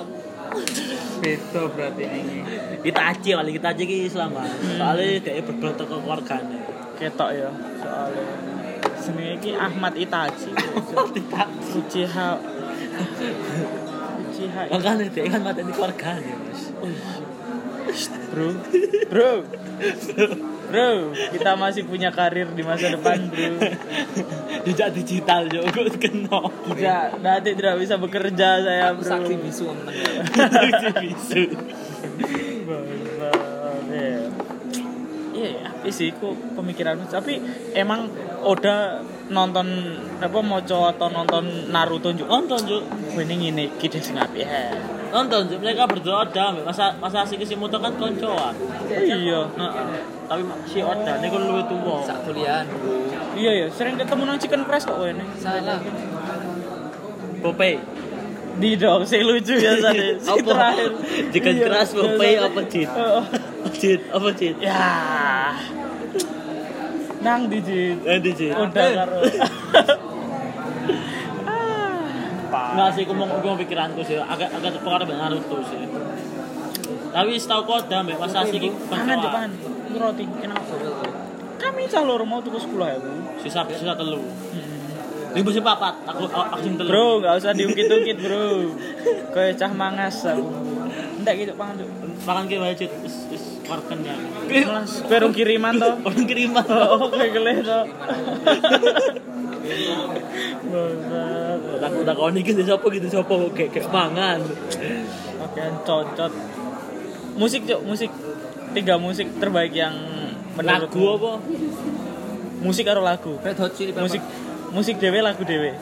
[1.24, 2.45] Beda berarti ini.
[2.85, 4.53] Itachi paling Itachi iki Islam, Mas.
[4.77, 6.59] Soale dia berbelok ke keluargane.
[7.01, 7.49] Ketok ya
[7.87, 8.25] soalnya.
[8.99, 10.51] Jenenge iki Ahmad Itachi.
[11.77, 12.29] Uchiha
[14.19, 16.63] Uchiha Makanya dia kan mateni keluargane, Mas.
[18.27, 18.51] bro
[19.07, 19.33] bro
[20.67, 20.91] bro
[21.31, 23.57] kita masih punya karir di masa depan bro
[24.67, 26.43] Jejak digital yo kok kena.
[26.67, 29.95] kita nanti tidak bisa bekerja saya bro saksi bisu menang
[31.07, 31.43] Bisu.
[32.67, 33.41] Bangsat,
[33.89, 34.19] ya.
[35.47, 37.39] Iya ya tapi sih kok pemikiran tapi
[37.78, 38.10] emang
[38.43, 38.98] Oda
[39.31, 39.66] nonton
[40.18, 42.82] apa moco atau nonton Naruto juga Nonton, Juk.
[43.23, 44.74] ini ini kita sing apik ya
[45.14, 45.62] Nonton, Juk.
[45.62, 48.55] Mereka berdua ada, masa masa si Kishimoto kan koncoan.
[48.90, 49.86] iya Heeh.
[50.27, 52.02] Tapi si Oda ini kan luwih tuwa.
[52.02, 52.66] sak kuliahan
[53.39, 55.78] iya ya sering ketemu nang chicken press kok ini salah
[57.43, 57.78] Pope.
[58.56, 60.16] Di dong, sing lucu ya tadi.
[60.16, 60.48] Sing Apa?
[60.48, 60.90] terakhir.
[61.28, 62.89] Jika Iya, keras bapak apa Jit?
[63.75, 64.57] Jit, apa Jit?
[64.63, 65.55] Ya.
[67.23, 67.99] Nang di Jit.
[68.07, 68.55] Eh, di Jit.
[68.55, 69.19] Udah karo.
[72.57, 75.81] Enggak sih, aku mau pikiranku sih, agak agak terpengaruh dengan Naruto sih.
[77.13, 79.49] Tapi setahu kau ada mbak Mas Sasi ki Pangan.
[79.89, 80.61] Ini roti enak.
[81.57, 83.09] Kami cah loro mau tuku sekolah ya, Bu.
[83.41, 84.21] Sisa sisa telu.
[84.21, 84.66] Ini
[85.43, 86.89] musim papat, aku aku sing telu.
[86.89, 88.47] Bro, nggak usah diungkit-ungkit, Bro.
[89.33, 90.47] Kayak cah mangas aku.
[91.21, 91.89] Enggak gitu pangan tuh.
[92.23, 94.15] makan ki wae Jit, wis wis warken ya.
[94.67, 95.95] Mas, perung kiriman toh.
[96.07, 96.65] Orang kiriman.
[96.67, 97.85] Oh, kayak geleh toh.
[100.67, 101.61] Bangsat.
[101.77, 104.41] Tak tak kau nih gitu siapa gitu siapa kayak kayak mangan.
[105.43, 106.33] Oke, cocot.
[107.37, 108.11] Musik, Cok, musik.
[108.73, 109.93] Tiga musik terbaik yang
[110.57, 111.07] Lagu menurutmu.
[111.17, 111.33] apa?
[112.61, 113.37] Musik karo lagu.
[113.41, 114.05] Red Hot Chili Pepper.
[114.05, 114.23] Musik
[114.71, 115.75] musik dewe lagu dewe.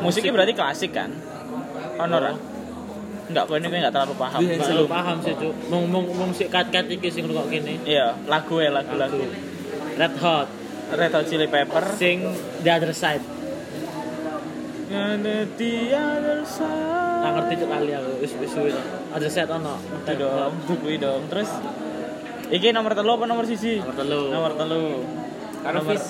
[0.00, 1.10] Musiknya berarti klasik kan?
[1.96, 2.36] Honor kan?
[3.30, 4.40] Enggak, kok ini enggak terlalu paham.
[4.42, 4.88] Iya, Nggak Slow.
[4.90, 5.54] paham sih cuk.
[5.70, 7.78] Mong mong mong si kat kat iki sing ngrungok kene.
[7.86, 9.22] Iya, lagu ya lagu-lagu.
[9.94, 10.48] Red Hot,
[10.90, 11.84] Red Hot Chili Pepper.
[11.94, 12.26] sing
[12.60, 13.22] The Other Side.
[14.92, 16.68] And the other side.
[17.24, 18.72] Nggak ngerti cuk kali aku wis wis suwe.
[19.08, 19.80] Other Side ono.
[19.80, 21.30] Itu dong, kuwi dong.
[21.32, 21.48] Terus
[22.50, 23.80] iki nomor telu apa nomor siji?
[23.80, 24.20] Nomor telu.
[24.28, 24.84] Nomor telu.
[25.62, 26.06] Nomor- Fish.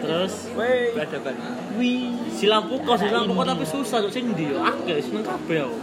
[0.00, 0.34] Terus.
[0.56, 1.34] Peradaban.
[1.76, 2.16] Wih.
[2.32, 4.64] si lampu kok si lampu kok tapi susah cuk sing ndi yo.
[4.64, 5.76] Akeh seneng kabeh aku.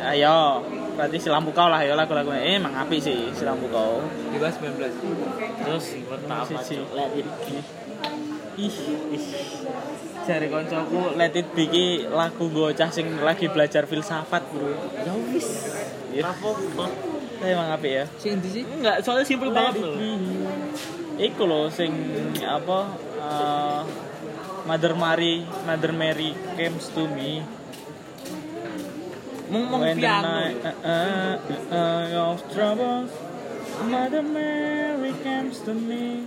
[0.00, 0.64] Ayo,
[0.96, 2.40] berarti si lampu kau lah ya lagu-lagunya.
[2.40, 4.00] Eh, emang api sih si lampu kau.
[4.32, 4.88] Di bawah 19.
[5.60, 7.58] Terus pertama cuk Let It Be.
[8.60, 8.76] Ih,
[9.12, 9.24] ih.
[10.24, 14.72] Jari koncoku Let It Be ki lagu gocah sing lagi belajar filsafat, Bro.
[14.96, 15.48] Ya wis.
[16.10, 16.32] Iya.
[16.32, 16.50] Apa?
[17.40, 18.04] Tapi emang api ya.
[18.20, 18.64] Sing ndi sih?
[18.64, 19.96] Enggak, soalnya simpel banget loh.
[21.20, 21.92] Iku loh sing
[22.40, 23.80] apa eh,
[24.64, 27.44] Mother Mary, Mother Mary comes to me.
[29.50, 30.30] When the piano.
[30.30, 31.34] night uh, uh,
[31.74, 33.10] uh, of troubles,
[33.82, 36.22] Mother Mary comes to me,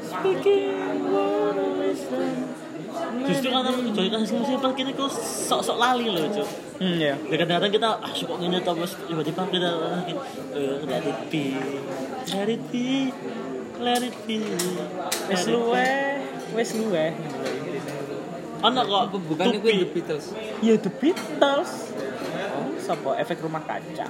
[0.00, 2.48] speaking word of wisdom.
[3.28, 6.48] Justru karena jadi kan sing simpel kini kok sok-sok lali loh, cuk.
[6.80, 7.14] Hmm ya.
[7.28, 9.70] Ya kadang-kadang kita ah suka gini terus tiba-tiba kita
[10.56, 11.44] eh let it be,
[12.32, 12.48] let
[14.26, 14.38] be.
[15.28, 15.88] Wes luwe,
[16.54, 17.06] wes luwe.
[18.64, 19.60] Ana kok Bukan itu.
[19.60, 20.26] The Beatles.
[20.64, 21.72] Ya The Beatles.
[22.54, 24.08] Oh, Sopo efek rumah kaca.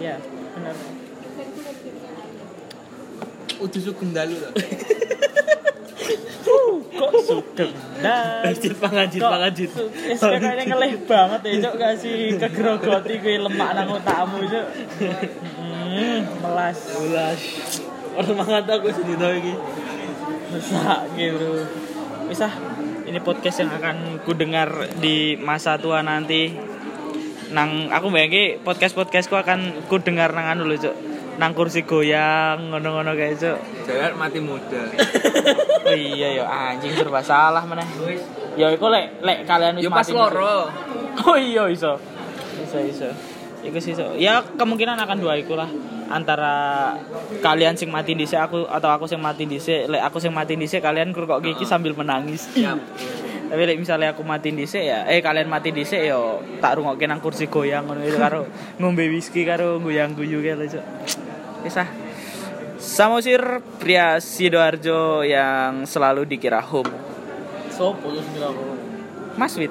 [0.00, 0.16] Ya,
[0.56, 0.76] benar.
[3.62, 4.52] Udah sugeng dalu lah.
[6.92, 7.72] Kok sugeng
[8.02, 8.50] dah.
[8.50, 9.70] Jit pangajit Kok pangajit.
[10.10, 14.66] Wis kayaknya ngelih banget ya, Cok, gak sih kegrogoti kuwi lemak nang otakmu, Cok.
[15.62, 16.78] Hmm, melas.
[16.98, 17.40] Ulas.
[18.12, 19.54] Orang mangat aku sedino iki.
[20.52, 21.64] Mesake, Bro.
[22.28, 22.48] Bisa
[23.08, 26.52] ini podcast yang akan ku dengar di masa tua nanti.
[27.52, 30.96] Nang aku bayangke podcast-podcastku akan ku dengar nang anu lho, Cok.
[31.42, 33.58] Nang kursi goyang ngono-ngono kayak, Cok.
[33.90, 34.78] Jangan mati muda.
[35.82, 37.82] Oh iya ya anjing serba salah meneh.
[38.54, 40.14] Ya iku lek lek kalian wis Yo pas mati.
[40.14, 40.70] loro.
[41.26, 41.98] Oh iya iso.
[42.62, 43.10] Iso iso.
[43.66, 44.14] Iku sih iso.
[44.22, 45.66] Ya kemungkinan akan dua iku lah.
[46.14, 46.94] Antara
[47.42, 49.90] kalian sing mati dhisik aku atau aku sing mati dhisik.
[49.90, 52.54] Lek aku sing mati dhisik kalian krukok gigi sambil menangis.
[52.54, 52.78] Siap.
[53.50, 56.16] Tapi lek misalnya aku mati dhisik ya, eh kalian mati dhisik ya
[56.62, 58.48] tak rungokke nang kursi goyang ngono itu karo
[58.80, 60.80] ngombe whisky karo goyang-guyu kae lho,
[61.62, 61.70] Cuk.
[61.70, 61.86] Wis ah.
[62.82, 66.58] Samosir pria Sidoarjo yang selalu dikira.
[67.70, 68.66] Sopo ngira aku.
[69.38, 69.70] Mas Wit.